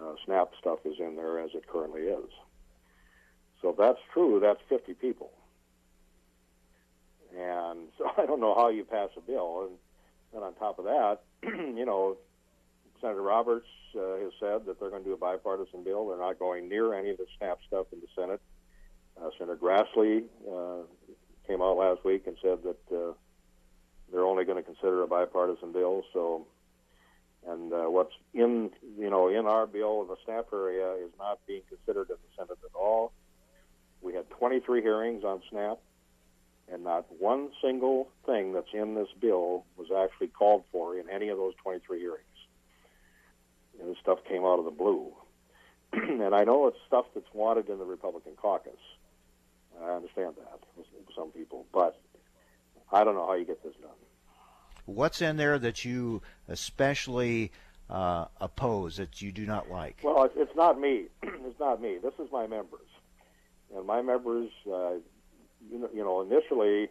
uh, 0.00 0.14
SNAP 0.24 0.52
stuff 0.60 0.78
is 0.84 0.98
in 0.98 1.16
there 1.16 1.40
as 1.40 1.50
it 1.54 1.66
currently 1.66 2.02
is. 2.02 2.30
So 3.60 3.70
if 3.70 3.76
that's 3.76 3.98
true, 4.12 4.38
that's 4.40 4.60
50 4.68 4.94
people. 4.94 5.30
And 7.36 7.88
so 7.98 8.10
I 8.16 8.26
don't 8.26 8.40
know 8.40 8.54
how 8.54 8.68
you 8.68 8.84
pass 8.84 9.10
a 9.16 9.20
bill. 9.20 9.68
And, 9.68 9.78
and 10.34 10.44
on 10.44 10.54
top 10.54 10.78
of 10.78 10.84
that, 10.84 11.20
you 11.42 11.84
know, 11.84 12.16
Senator 13.00 13.22
Roberts 13.22 13.66
uh, 13.94 14.18
has 14.18 14.32
said 14.40 14.66
that 14.66 14.80
they're 14.80 14.90
going 14.90 15.02
to 15.02 15.08
do 15.08 15.14
a 15.14 15.18
bipartisan 15.18 15.84
bill. 15.84 16.08
They're 16.08 16.18
not 16.18 16.38
going 16.38 16.68
near 16.68 16.94
any 16.94 17.10
of 17.10 17.18
the 17.18 17.26
SNAP 17.38 17.58
stuff 17.66 17.86
in 17.92 18.00
the 18.00 18.06
Senate. 18.14 18.40
Uh, 19.20 19.30
Senator 19.38 19.56
Grassley 19.56 20.24
uh, 20.48 20.84
came 21.46 21.62
out 21.62 21.76
last 21.76 22.04
week 22.04 22.26
and 22.26 22.36
said 22.42 22.58
that 22.62 22.96
uh, 22.96 23.12
they're 24.12 24.24
only 24.24 24.44
going 24.44 24.58
to 24.58 24.62
consider 24.62 25.02
a 25.02 25.06
bipartisan 25.06 25.72
bill. 25.72 26.02
So, 26.12 26.46
and 27.46 27.72
uh, 27.72 27.84
what's 27.90 28.12
in 28.34 28.70
you 28.98 29.10
know 29.10 29.28
in 29.28 29.46
our 29.46 29.66
bill 29.66 30.02
in 30.02 30.08
the 30.08 30.16
SNAP 30.24 30.46
area 30.52 30.92
is 30.94 31.10
not 31.18 31.38
being 31.46 31.62
considered 31.68 32.10
in 32.10 32.16
the 32.16 32.36
Senate 32.36 32.58
at 32.64 32.74
all. 32.74 33.12
We 34.00 34.14
had 34.14 34.28
23 34.30 34.82
hearings 34.82 35.24
on 35.24 35.42
SNAP, 35.50 35.78
and 36.72 36.84
not 36.84 37.06
one 37.18 37.50
single 37.62 38.08
thing 38.26 38.52
that's 38.52 38.72
in 38.72 38.94
this 38.94 39.08
bill 39.20 39.64
was 39.76 39.88
actually 39.96 40.28
called 40.28 40.64
for 40.70 40.96
in 40.96 41.08
any 41.10 41.28
of 41.28 41.38
those 41.38 41.54
23 41.62 41.98
hearings. 41.98 42.27
And 43.80 43.88
this 43.88 43.98
stuff 44.00 44.18
came 44.28 44.44
out 44.44 44.58
of 44.58 44.64
the 44.64 44.70
blue. 44.70 45.12
and 45.92 46.34
I 46.34 46.44
know 46.44 46.66
it's 46.66 46.78
stuff 46.86 47.06
that's 47.14 47.32
wanted 47.32 47.68
in 47.68 47.78
the 47.78 47.84
Republican 47.84 48.32
caucus. 48.36 48.72
I 49.82 49.90
understand 49.90 50.34
that 50.36 50.60
with 50.76 50.86
some 51.14 51.30
people, 51.30 51.66
but 51.72 52.00
I 52.92 53.04
don't 53.04 53.14
know 53.14 53.26
how 53.26 53.34
you 53.34 53.44
get 53.44 53.62
this 53.62 53.74
done. 53.80 53.90
What's 54.86 55.22
in 55.22 55.36
there 55.36 55.58
that 55.58 55.84
you 55.84 56.22
especially 56.48 57.52
uh, 57.90 58.26
oppose 58.40 58.96
that 58.96 59.22
you 59.22 59.32
do 59.32 59.46
not 59.46 59.70
like? 59.70 59.98
Well, 60.02 60.24
it's, 60.24 60.34
it's 60.36 60.56
not 60.56 60.80
me. 60.80 61.06
it's 61.22 61.60
not 61.60 61.80
me. 61.80 61.98
This 62.02 62.14
is 62.18 62.30
my 62.32 62.46
members, 62.46 62.88
and 63.74 63.86
my 63.86 64.02
members, 64.02 64.50
uh, 64.66 64.94
you, 65.70 65.78
know, 65.78 65.88
you 65.94 66.04
know, 66.04 66.20
initially 66.20 66.88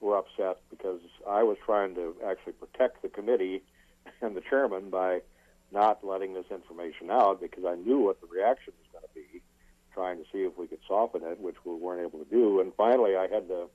were 0.00 0.16
upset 0.16 0.58
because 0.70 1.00
I 1.28 1.42
was 1.42 1.56
trying 1.64 1.94
to 1.94 2.14
actually 2.26 2.52
protect 2.52 3.02
the 3.02 3.08
committee 3.08 3.62
and 4.20 4.36
the 4.36 4.42
chairman 4.42 4.90
by 4.90 5.20
not 5.72 6.04
letting 6.04 6.34
this 6.34 6.46
information 6.50 7.10
out 7.10 7.40
because 7.40 7.64
I 7.66 7.74
knew 7.74 7.98
what 7.98 8.20
the 8.20 8.26
reaction 8.26 8.72
was 8.78 8.88
going 8.92 9.02
to 9.02 9.14
be, 9.14 9.42
trying 9.92 10.18
to 10.18 10.24
see 10.32 10.38
if 10.38 10.56
we 10.56 10.66
could 10.66 10.80
soften 10.86 11.22
it, 11.24 11.40
which 11.40 11.56
we 11.64 11.74
weren't 11.74 12.06
able 12.06 12.24
to 12.24 12.30
do. 12.30 12.60
And 12.60 12.72
finally, 12.76 13.16
I 13.16 13.22
had 13.22 13.48
to 13.48 13.66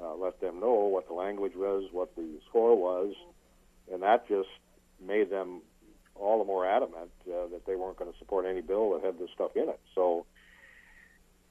uh, 0.00 0.14
let 0.14 0.40
them 0.40 0.60
know 0.60 0.74
what 0.74 1.08
the 1.08 1.14
language 1.14 1.54
was, 1.56 1.84
what 1.92 2.14
the 2.16 2.38
score 2.48 2.76
was, 2.76 3.14
and 3.92 4.02
that 4.02 4.28
just 4.28 4.48
made 5.04 5.30
them 5.30 5.60
all 6.14 6.38
the 6.38 6.44
more 6.44 6.66
adamant 6.66 7.10
uh, 7.26 7.48
that 7.48 7.62
they 7.66 7.74
weren't 7.74 7.98
going 7.98 8.12
to 8.12 8.18
support 8.18 8.46
any 8.46 8.60
bill 8.60 8.92
that 8.92 9.04
had 9.04 9.18
this 9.18 9.30
stuff 9.34 9.50
in 9.56 9.68
it. 9.68 9.80
So 9.94 10.26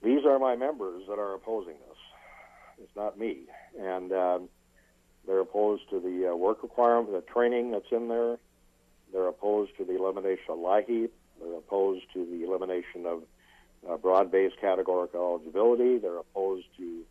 these 0.01 0.25
are 0.25 0.39
my 0.39 0.55
members 0.55 1.03
that 1.07 1.19
are 1.19 1.33
opposing 1.33 1.75
this. 1.87 1.97
It's 2.81 2.95
not 2.95 3.19
me, 3.19 3.43
and 3.79 4.11
um, 4.11 4.49
they're 5.25 5.39
opposed 5.39 5.89
to 5.91 5.99
the 5.99 6.31
uh, 6.31 6.35
work 6.35 6.63
requirement, 6.63 7.11
the 7.11 7.21
training 7.21 7.71
that's 7.71 7.91
in 7.91 8.07
there. 8.07 8.37
They're 9.13 9.27
opposed 9.27 9.77
to 9.77 9.85
the 9.85 9.95
elimination 9.95 10.45
of 10.49 10.57
LIHEAP. 10.57 11.09
They're 11.39 11.57
opposed 11.57 12.05
to 12.13 12.25
the 12.25 12.43
elimination 12.43 13.05
of 13.05 13.23
uh, 13.89 13.97
broad-based 13.97 14.59
categorical 14.59 15.21
eligibility. 15.21 15.99
They're 15.99 16.17
opposed 16.17 16.65
to 16.77 17.01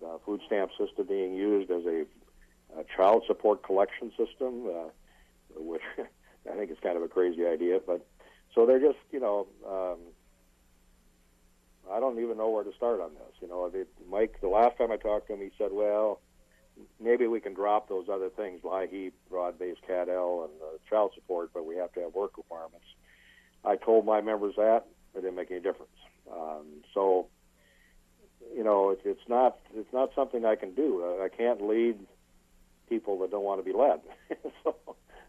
the 0.00 0.18
food 0.24 0.40
stamp 0.46 0.70
system 0.78 1.06
being 1.06 1.34
used 1.34 1.70
as 1.70 1.84
a, 1.86 2.04
a 2.78 2.84
child 2.96 3.24
support 3.26 3.62
collection 3.62 4.10
system, 4.10 4.66
uh, 4.68 4.88
which 5.56 5.82
I 5.98 6.56
think 6.56 6.70
is 6.70 6.78
kind 6.82 6.96
of 6.96 7.02
a 7.02 7.08
crazy 7.08 7.46
idea. 7.46 7.80
But 7.84 8.06
so 8.54 8.66
they're 8.66 8.80
just, 8.80 8.98
you 9.10 9.20
know, 9.20 9.46
um, 9.66 9.98
I 11.90 12.00
don't 12.00 12.18
even 12.20 12.36
know 12.36 12.50
where 12.50 12.64
to 12.64 12.72
start 12.76 13.00
on 13.00 13.10
this. 13.14 13.34
You 13.40 13.48
know, 13.48 13.68
they, 13.68 13.84
Mike, 14.10 14.40
the 14.40 14.48
last 14.48 14.78
time 14.78 14.92
I 14.92 14.96
talked 14.96 15.28
to 15.28 15.34
him, 15.34 15.40
he 15.40 15.50
said, 15.58 15.70
well, 15.72 16.20
maybe 17.00 17.26
we 17.26 17.40
can 17.40 17.54
drop 17.54 17.88
those 17.88 18.08
other 18.08 18.28
things, 18.28 18.60
LIHEAP, 18.62 19.12
broad-based 19.28 19.80
CADL, 19.88 20.44
and 20.44 20.52
uh, 20.62 20.78
child 20.88 21.12
support, 21.14 21.50
but 21.52 21.64
we 21.66 21.76
have 21.76 21.92
to 21.92 22.00
have 22.00 22.14
work 22.14 22.36
requirements. 22.36 22.86
I 23.64 23.76
told 23.76 24.06
my 24.06 24.20
members 24.20 24.54
that. 24.56 24.86
It 25.14 25.22
didn't 25.22 25.36
make 25.36 25.50
any 25.50 25.60
difference. 25.60 25.90
Um, 26.32 26.66
so, 26.94 27.26
you 28.54 28.62
know, 28.62 28.90
it, 28.90 29.00
it's 29.04 29.28
not 29.28 29.58
it's 29.74 29.92
not 29.92 30.10
something 30.14 30.44
I 30.44 30.54
can 30.54 30.74
do. 30.74 31.04
I 31.20 31.28
can't 31.28 31.66
lead 31.66 31.98
people 32.88 33.18
that 33.20 33.30
don't 33.30 33.44
want 33.44 33.64
to 33.64 33.64
be 33.64 33.76
led. 33.76 34.00
so, 34.64 34.76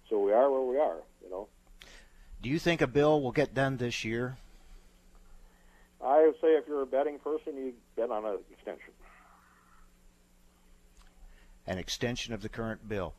so 0.10 0.20
we 0.20 0.32
are 0.32 0.52
where 0.52 0.62
we 0.62 0.78
are. 0.78 1.02
You 1.24 1.30
know. 1.30 1.48
Do 2.42 2.50
you 2.50 2.60
think 2.60 2.82
a 2.82 2.88
bill 2.88 3.22
will 3.22 3.32
get 3.32 3.54
done 3.54 3.78
this 3.78 4.06
year? 4.06 4.38
I 6.04 6.26
would 6.26 6.36
say 6.36 6.50
if 6.50 6.68
you're 6.68 6.82
a 6.82 6.88
betting 6.88 7.20
person, 7.20 7.56
you 7.56 7.74
bet 7.96 8.10
on 8.10 8.26
an 8.26 8.40
extension 8.52 8.94
an 11.72 11.78
extension 11.78 12.34
of 12.34 12.42
the 12.42 12.50
current 12.50 12.88
bill. 12.88 13.14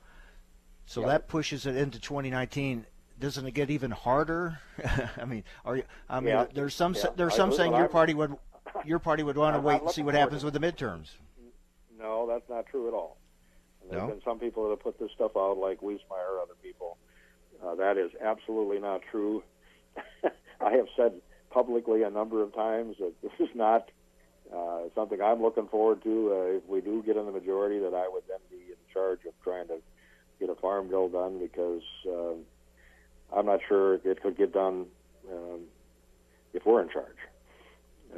So 0.86 1.00
yep. 1.00 1.08
that 1.10 1.28
pushes 1.28 1.66
it 1.66 1.76
into 1.76 1.98
2019. 1.98 2.86
Doesn't 3.18 3.46
it 3.46 3.54
get 3.54 3.70
even 3.70 3.90
harder? 3.90 4.58
I 5.16 5.24
mean, 5.24 5.44
are 5.64 5.76
you? 5.76 5.84
I 6.08 6.20
mean, 6.20 6.34
yeah. 6.34 6.46
there's 6.52 6.74
some 6.74 6.94
yeah. 6.94 7.06
there's 7.16 7.34
some 7.34 7.52
saying 7.52 7.72
your 7.72 7.88
party 7.88 8.14
would 8.14 8.36
your 8.84 8.98
party 8.98 9.22
would 9.22 9.36
want 9.36 9.56
to 9.56 9.60
wait 9.60 9.80
and 9.80 9.90
see 9.90 10.02
what 10.02 10.14
happens 10.14 10.44
with 10.44 10.54
the 10.54 10.60
midterms. 10.60 11.10
No, 11.98 12.26
that's 12.26 12.48
not 12.48 12.66
true 12.66 12.88
at 12.88 12.94
all. 12.94 13.18
And 13.82 13.90
there's 13.90 14.02
no? 14.02 14.08
been 14.08 14.22
some 14.24 14.38
people 14.38 14.64
that 14.64 14.70
have 14.70 14.80
put 14.80 14.98
this 14.98 15.10
stuff 15.14 15.32
out, 15.36 15.56
like 15.58 15.80
Wiesemeyer, 15.80 16.42
other 16.42 16.54
people. 16.62 16.98
Uh, 17.64 17.76
that 17.76 17.96
is 17.96 18.10
absolutely 18.20 18.80
not 18.80 19.02
true. 19.08 19.42
I 20.60 20.72
have 20.72 20.86
said 20.96 21.12
publicly 21.50 22.02
a 22.02 22.10
number 22.10 22.42
of 22.42 22.54
times 22.54 22.96
that 22.98 23.12
this 23.22 23.32
is 23.38 23.54
not 23.54 23.90
uh, 24.54 24.80
something 24.94 25.20
I'm 25.20 25.42
looking 25.42 25.68
forward 25.68 26.02
to. 26.02 26.32
Uh, 26.32 26.56
if 26.58 26.68
we 26.68 26.80
do 26.80 27.02
get 27.02 27.16
in 27.16 27.26
the 27.26 27.32
majority, 27.32 27.78
that 27.80 27.94
I 27.94 28.08
would 28.08 28.24
then 28.28 28.38
be 28.50 28.56
in 28.56 28.92
charge 28.92 29.20
of 29.26 29.32
trying 29.42 29.68
to 29.68 29.78
get 30.40 30.50
a 30.50 30.54
farm 30.54 30.88
bill 30.88 31.08
done 31.08 31.38
because 31.38 31.82
uh, 32.06 32.34
I'm 33.36 33.46
not 33.46 33.60
sure 33.68 33.94
it 33.94 34.22
could 34.22 34.36
get 34.36 34.52
done 34.52 34.86
um, 35.30 35.60
if 36.52 36.66
we're 36.66 36.82
in 36.82 36.88
charge. 36.88 37.16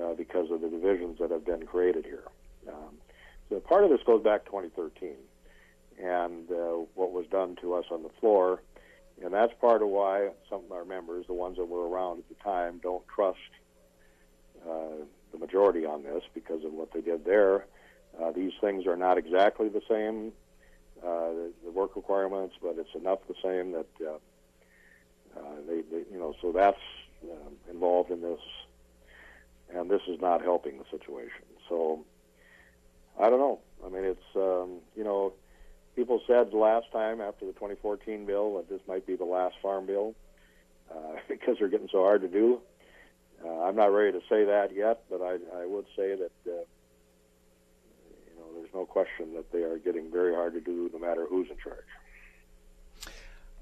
uh, 0.00 0.14
because 0.14 0.50
of 0.50 0.60
the 0.60 0.68
divisions 0.68 1.18
that 1.20 1.30
have 1.30 1.44
been 1.44 1.66
created 1.66 2.04
here. 2.04 2.24
Um, 2.68 2.96
so 3.48 3.60
part 3.60 3.84
of 3.84 3.90
this 3.90 4.00
goes 4.06 4.22
back 4.22 4.44
to 4.44 4.50
2013 4.50 5.14
and 6.02 6.50
uh, 6.50 6.84
what 6.94 7.12
was 7.12 7.26
done 7.30 7.56
to 7.60 7.74
us 7.74 7.84
on 7.90 8.02
the 8.02 8.08
floor. 8.20 8.62
And 9.22 9.32
that's 9.32 9.52
part 9.60 9.82
of 9.82 9.88
why 9.88 10.30
some 10.50 10.62
of 10.64 10.72
our 10.72 10.84
members, 10.84 11.26
the 11.26 11.34
ones 11.34 11.56
that 11.58 11.66
were 11.66 11.88
around 11.88 12.18
at 12.18 12.28
the 12.28 12.34
time, 12.42 12.80
don't 12.82 13.04
trust 13.06 13.38
uh, 14.68 15.04
the 15.34 15.44
majority 15.44 15.84
on 15.84 16.02
this 16.02 16.22
because 16.32 16.64
of 16.64 16.72
what 16.72 16.92
they 16.92 17.00
did 17.00 17.24
there. 17.24 17.66
Uh, 18.20 18.30
these 18.30 18.52
things 18.60 18.86
are 18.86 18.96
not 18.96 19.18
exactly 19.18 19.68
the 19.68 19.82
same, 19.88 20.32
uh, 21.02 21.28
the, 21.30 21.52
the 21.64 21.70
work 21.70 21.96
requirements, 21.96 22.54
but 22.62 22.76
it's 22.78 22.94
enough 22.94 23.18
the 23.28 23.34
same 23.42 23.72
that 23.72 23.86
uh, 24.00 24.14
uh, 25.36 25.54
they, 25.68 25.82
they, 25.90 26.04
you 26.12 26.18
know, 26.18 26.32
so 26.40 26.52
that's 26.52 26.78
uh, 27.24 27.70
involved 27.70 28.10
in 28.10 28.20
this, 28.20 28.40
and 29.74 29.90
this 29.90 30.02
is 30.08 30.20
not 30.20 30.40
helping 30.42 30.78
the 30.78 30.84
situation. 30.90 31.42
So 31.68 32.04
I 33.20 33.28
don't 33.28 33.40
know. 33.40 33.58
I 33.84 33.88
mean, 33.88 34.04
it's 34.04 34.36
um, 34.36 34.78
you 34.96 35.02
know, 35.02 35.32
people 35.96 36.20
said 36.26 36.52
last 36.52 36.86
time 36.92 37.20
after 37.20 37.46
the 37.46 37.52
2014 37.52 38.26
bill 38.26 38.56
that 38.56 38.68
this 38.68 38.80
might 38.86 39.06
be 39.06 39.16
the 39.16 39.24
last 39.24 39.56
farm 39.60 39.86
bill 39.86 40.14
uh, 40.90 41.16
because 41.28 41.56
they're 41.58 41.68
getting 41.68 41.88
so 41.90 42.02
hard 42.02 42.22
to 42.22 42.28
do. 42.28 42.60
Uh, 43.44 43.62
I'm 43.62 43.76
not 43.76 43.92
ready 43.92 44.12
to 44.12 44.20
say 44.28 44.44
that 44.44 44.74
yet, 44.74 45.02
but 45.10 45.20
I, 45.20 45.36
I 45.60 45.66
would 45.66 45.86
say 45.96 46.14
that 46.14 46.32
uh, 46.46 46.50
you 46.50 48.38
know 48.38 48.46
there's 48.56 48.72
no 48.72 48.86
question 48.86 49.34
that 49.34 49.52
they 49.52 49.62
are 49.62 49.78
getting 49.78 50.10
very 50.10 50.34
hard 50.34 50.54
to 50.54 50.60
do, 50.60 50.90
no 50.92 50.98
matter 50.98 51.26
who's 51.28 51.48
in 51.50 51.56
charge. 51.58 51.84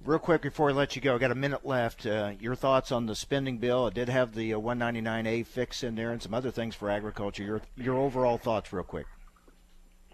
Real 0.04 0.18
quick 0.18 0.42
before 0.42 0.70
I 0.70 0.72
let 0.72 0.96
you 0.96 1.02
go, 1.02 1.14
I 1.14 1.18
got 1.18 1.30
a 1.30 1.36
minute 1.36 1.64
left. 1.64 2.06
Uh, 2.06 2.32
your 2.40 2.54
thoughts 2.56 2.90
on 2.90 3.06
the 3.06 3.14
spending 3.14 3.58
bill? 3.58 3.86
It 3.86 3.94
did 3.94 4.08
have 4.08 4.34
the 4.34 4.54
uh, 4.54 4.58
199A 4.58 5.46
fix 5.46 5.82
in 5.82 5.94
there 5.94 6.10
and 6.10 6.20
some 6.20 6.34
other 6.34 6.50
things 6.50 6.74
for 6.74 6.90
agriculture. 6.90 7.42
Your 7.42 7.60
your 7.76 7.96
overall 7.96 8.38
thoughts, 8.38 8.72
real 8.72 8.84
quick. 8.84 9.06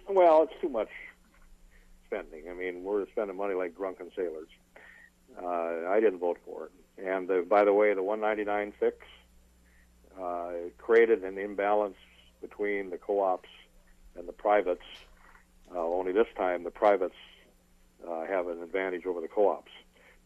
Well, 0.08 0.44
it's 0.44 0.60
too 0.62 0.70
much 0.70 0.88
spending. 2.06 2.48
I 2.50 2.54
mean, 2.54 2.84
we're 2.84 3.06
spending 3.08 3.36
money 3.36 3.54
like 3.54 3.76
drunken 3.76 4.10
sailors. 4.16 4.48
Uh, 5.42 5.90
I 5.90 6.00
didn't 6.00 6.20
vote 6.20 6.38
for 6.44 6.66
it. 6.66 6.72
And 7.06 7.28
the, 7.28 7.46
by 7.48 7.64
the 7.64 7.72
way, 7.72 7.92
the 7.94 8.02
199 8.02 8.72
fix 8.80 8.96
uh, 10.20 10.50
created 10.78 11.24
an 11.24 11.38
imbalance 11.38 11.96
between 12.40 12.90
the 12.90 12.98
co-ops 12.98 13.48
and 14.16 14.28
the 14.28 14.32
privates. 14.32 14.84
Uh, 15.74 15.78
only 15.78 16.12
this 16.12 16.26
time, 16.36 16.64
the 16.64 16.70
privates 16.70 17.14
uh, 18.08 18.26
have 18.26 18.48
an 18.48 18.62
advantage 18.62 19.06
over 19.06 19.20
the 19.20 19.28
co-ops. 19.28 19.70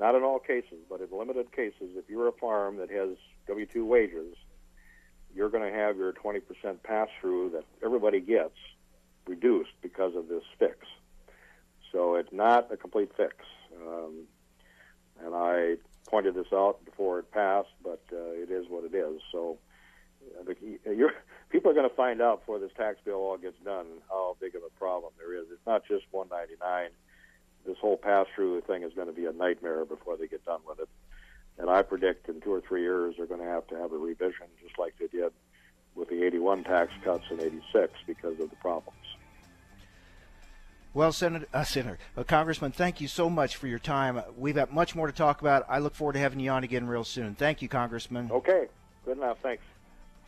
Not 0.00 0.14
in 0.14 0.22
all 0.22 0.38
cases, 0.38 0.78
but 0.88 1.00
in 1.00 1.08
limited 1.16 1.52
cases, 1.52 1.96
if 1.96 2.08
you're 2.08 2.28
a 2.28 2.32
farm 2.32 2.76
that 2.78 2.90
has 2.90 3.10
W-2 3.46 3.84
wages, 3.84 4.34
you're 5.34 5.48
going 5.48 5.70
to 5.70 5.78
have 5.78 5.96
your 5.96 6.12
20% 6.12 6.40
pass-through 6.82 7.50
that 7.50 7.64
everybody 7.84 8.20
gets 8.20 8.56
reduced 9.26 9.72
because 9.80 10.14
of 10.16 10.28
this 10.28 10.42
fix. 10.58 10.78
So 11.90 12.16
it's 12.16 12.32
not 12.32 12.72
a 12.72 12.76
complete 12.76 13.10
fix. 13.16 13.36
Um, 13.86 14.24
and 15.24 15.34
I 15.34 15.76
pointed 16.08 16.34
this 16.34 16.52
out 16.52 16.84
before 16.84 17.20
it 17.20 17.30
passed, 17.30 17.68
but 17.82 18.02
uh, 18.12 18.32
it 18.32 18.50
is 18.50 18.66
what 18.68 18.84
it 18.84 18.94
is. 18.94 19.20
So 19.30 19.58
the, 20.44 20.54
people 21.50 21.70
are 21.70 21.74
going 21.74 21.88
to 21.88 21.94
find 21.94 22.20
out 22.20 22.40
before 22.40 22.58
this 22.58 22.72
tax 22.76 22.98
bill 23.04 23.16
all 23.16 23.36
gets 23.36 23.58
done 23.64 23.86
how 24.08 24.36
big 24.40 24.54
of 24.54 24.62
a 24.62 24.78
problem 24.78 25.12
there 25.18 25.34
is. 25.34 25.46
It's 25.52 25.66
not 25.66 25.82
just 25.86 26.04
199. 26.10 26.90
This 27.66 27.76
whole 27.78 27.96
pass-through 27.96 28.62
thing 28.62 28.82
is 28.82 28.92
going 28.92 29.06
to 29.06 29.12
be 29.12 29.26
a 29.26 29.32
nightmare 29.32 29.84
before 29.84 30.16
they 30.16 30.26
get 30.26 30.44
done 30.44 30.60
with 30.66 30.80
it. 30.80 30.88
And 31.58 31.70
I 31.70 31.82
predict 31.82 32.28
in 32.28 32.40
two 32.40 32.52
or 32.52 32.60
three 32.60 32.82
years 32.82 33.14
they're 33.16 33.26
going 33.26 33.40
to 33.40 33.46
have 33.46 33.66
to 33.68 33.76
have 33.76 33.92
a 33.92 33.98
revision, 33.98 34.46
just 34.62 34.78
like 34.78 34.94
they 34.98 35.06
did 35.06 35.32
with 35.94 36.08
the 36.08 36.24
81 36.24 36.64
tax 36.64 36.90
cuts 37.04 37.24
in 37.30 37.40
86 37.40 37.92
because 38.06 38.40
of 38.40 38.50
the 38.50 38.56
problems. 38.56 38.98
Well, 40.94 41.12
Senator, 41.12 41.46
uh, 41.54 41.64
Senator, 41.64 41.98
uh, 42.16 42.22
Congressman, 42.22 42.72
thank 42.72 43.00
you 43.00 43.08
so 43.08 43.30
much 43.30 43.56
for 43.56 43.66
your 43.66 43.78
time. 43.78 44.22
We've 44.36 44.54
got 44.54 44.72
much 44.72 44.94
more 44.94 45.06
to 45.06 45.12
talk 45.12 45.40
about. 45.40 45.64
I 45.68 45.78
look 45.78 45.94
forward 45.94 46.14
to 46.14 46.18
having 46.18 46.38
you 46.38 46.50
on 46.50 46.64
again 46.64 46.86
real 46.86 47.04
soon. 47.04 47.34
Thank 47.34 47.62
you, 47.62 47.68
Congressman. 47.68 48.30
Okay, 48.30 48.66
good 49.06 49.16
enough. 49.16 49.38
Thanks. 49.42 49.62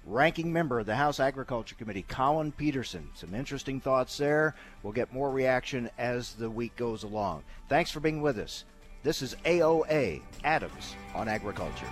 Ranking 0.07 0.53
member 0.53 0.79
of 0.79 0.87
the 0.87 0.97
House 0.97 1.19
Agriculture 1.19 1.75
Committee, 1.77 2.05
Collin 2.07 2.53
Peterson. 2.53 3.09
Some 3.15 3.35
interesting 3.35 3.81
thoughts 3.81 4.19
there. 4.19 4.55
We'll 4.83 4.93
get 4.93 5.15
more 5.15 5.31
reaction 5.31 5.89
as 5.97 6.35
the 6.35 6.51
week 6.51 6.77
goes 6.77 7.05
along. 7.05 7.43
Thanks 7.71 7.91
for 7.91 8.01
being 8.01 8.21
with 8.21 8.39
us. 8.39 8.65
This 9.03 9.23
is 9.23 9.35
AOA 9.47 10.21
Adams 10.45 10.95
on 11.15 11.27
Agriculture. 11.29 11.87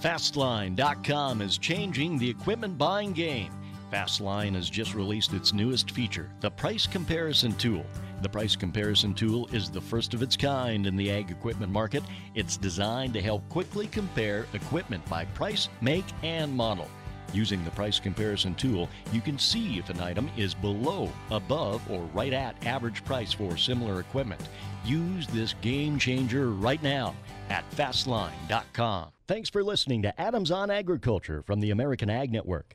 Fastline.com 0.00 1.42
is 1.42 1.58
changing 1.58 2.18
the 2.18 2.28
equipment 2.28 2.76
buying 2.78 3.12
game. 3.12 3.52
Fastline 3.90 4.54
has 4.54 4.68
just 4.68 4.94
released 4.94 5.32
its 5.32 5.52
newest 5.52 5.90
feature, 5.92 6.30
the 6.40 6.50
Price 6.50 6.86
Comparison 6.86 7.52
Tool. 7.56 7.84
The 8.24 8.30
Price 8.30 8.56
Comparison 8.56 9.12
Tool 9.12 9.46
is 9.52 9.68
the 9.68 9.82
first 9.82 10.14
of 10.14 10.22
its 10.22 10.34
kind 10.34 10.86
in 10.86 10.96
the 10.96 11.10
ag 11.10 11.30
equipment 11.30 11.70
market. 11.70 12.02
It's 12.34 12.56
designed 12.56 13.12
to 13.12 13.20
help 13.20 13.46
quickly 13.50 13.86
compare 13.86 14.46
equipment 14.54 15.04
by 15.10 15.26
price, 15.26 15.68
make, 15.82 16.06
and 16.22 16.50
model. 16.50 16.88
Using 17.34 17.62
the 17.64 17.70
price 17.72 18.00
comparison 18.00 18.54
tool, 18.54 18.88
you 19.12 19.20
can 19.20 19.38
see 19.38 19.78
if 19.78 19.90
an 19.90 20.00
item 20.00 20.30
is 20.38 20.54
below, 20.54 21.12
above, 21.30 21.82
or 21.90 22.00
right 22.14 22.32
at 22.32 22.64
average 22.64 23.04
price 23.04 23.34
for 23.34 23.58
similar 23.58 24.00
equipment. 24.00 24.40
Use 24.86 25.26
this 25.26 25.54
game 25.60 25.98
changer 25.98 26.48
right 26.48 26.82
now 26.82 27.14
at 27.50 27.70
fastline.com. 27.72 29.10
Thanks 29.28 29.50
for 29.50 29.62
listening 29.62 30.00
to 30.00 30.18
Adams 30.18 30.50
on 30.50 30.70
Agriculture 30.70 31.42
from 31.42 31.60
the 31.60 31.72
American 31.72 32.08
Ag 32.08 32.32
Network. 32.32 32.74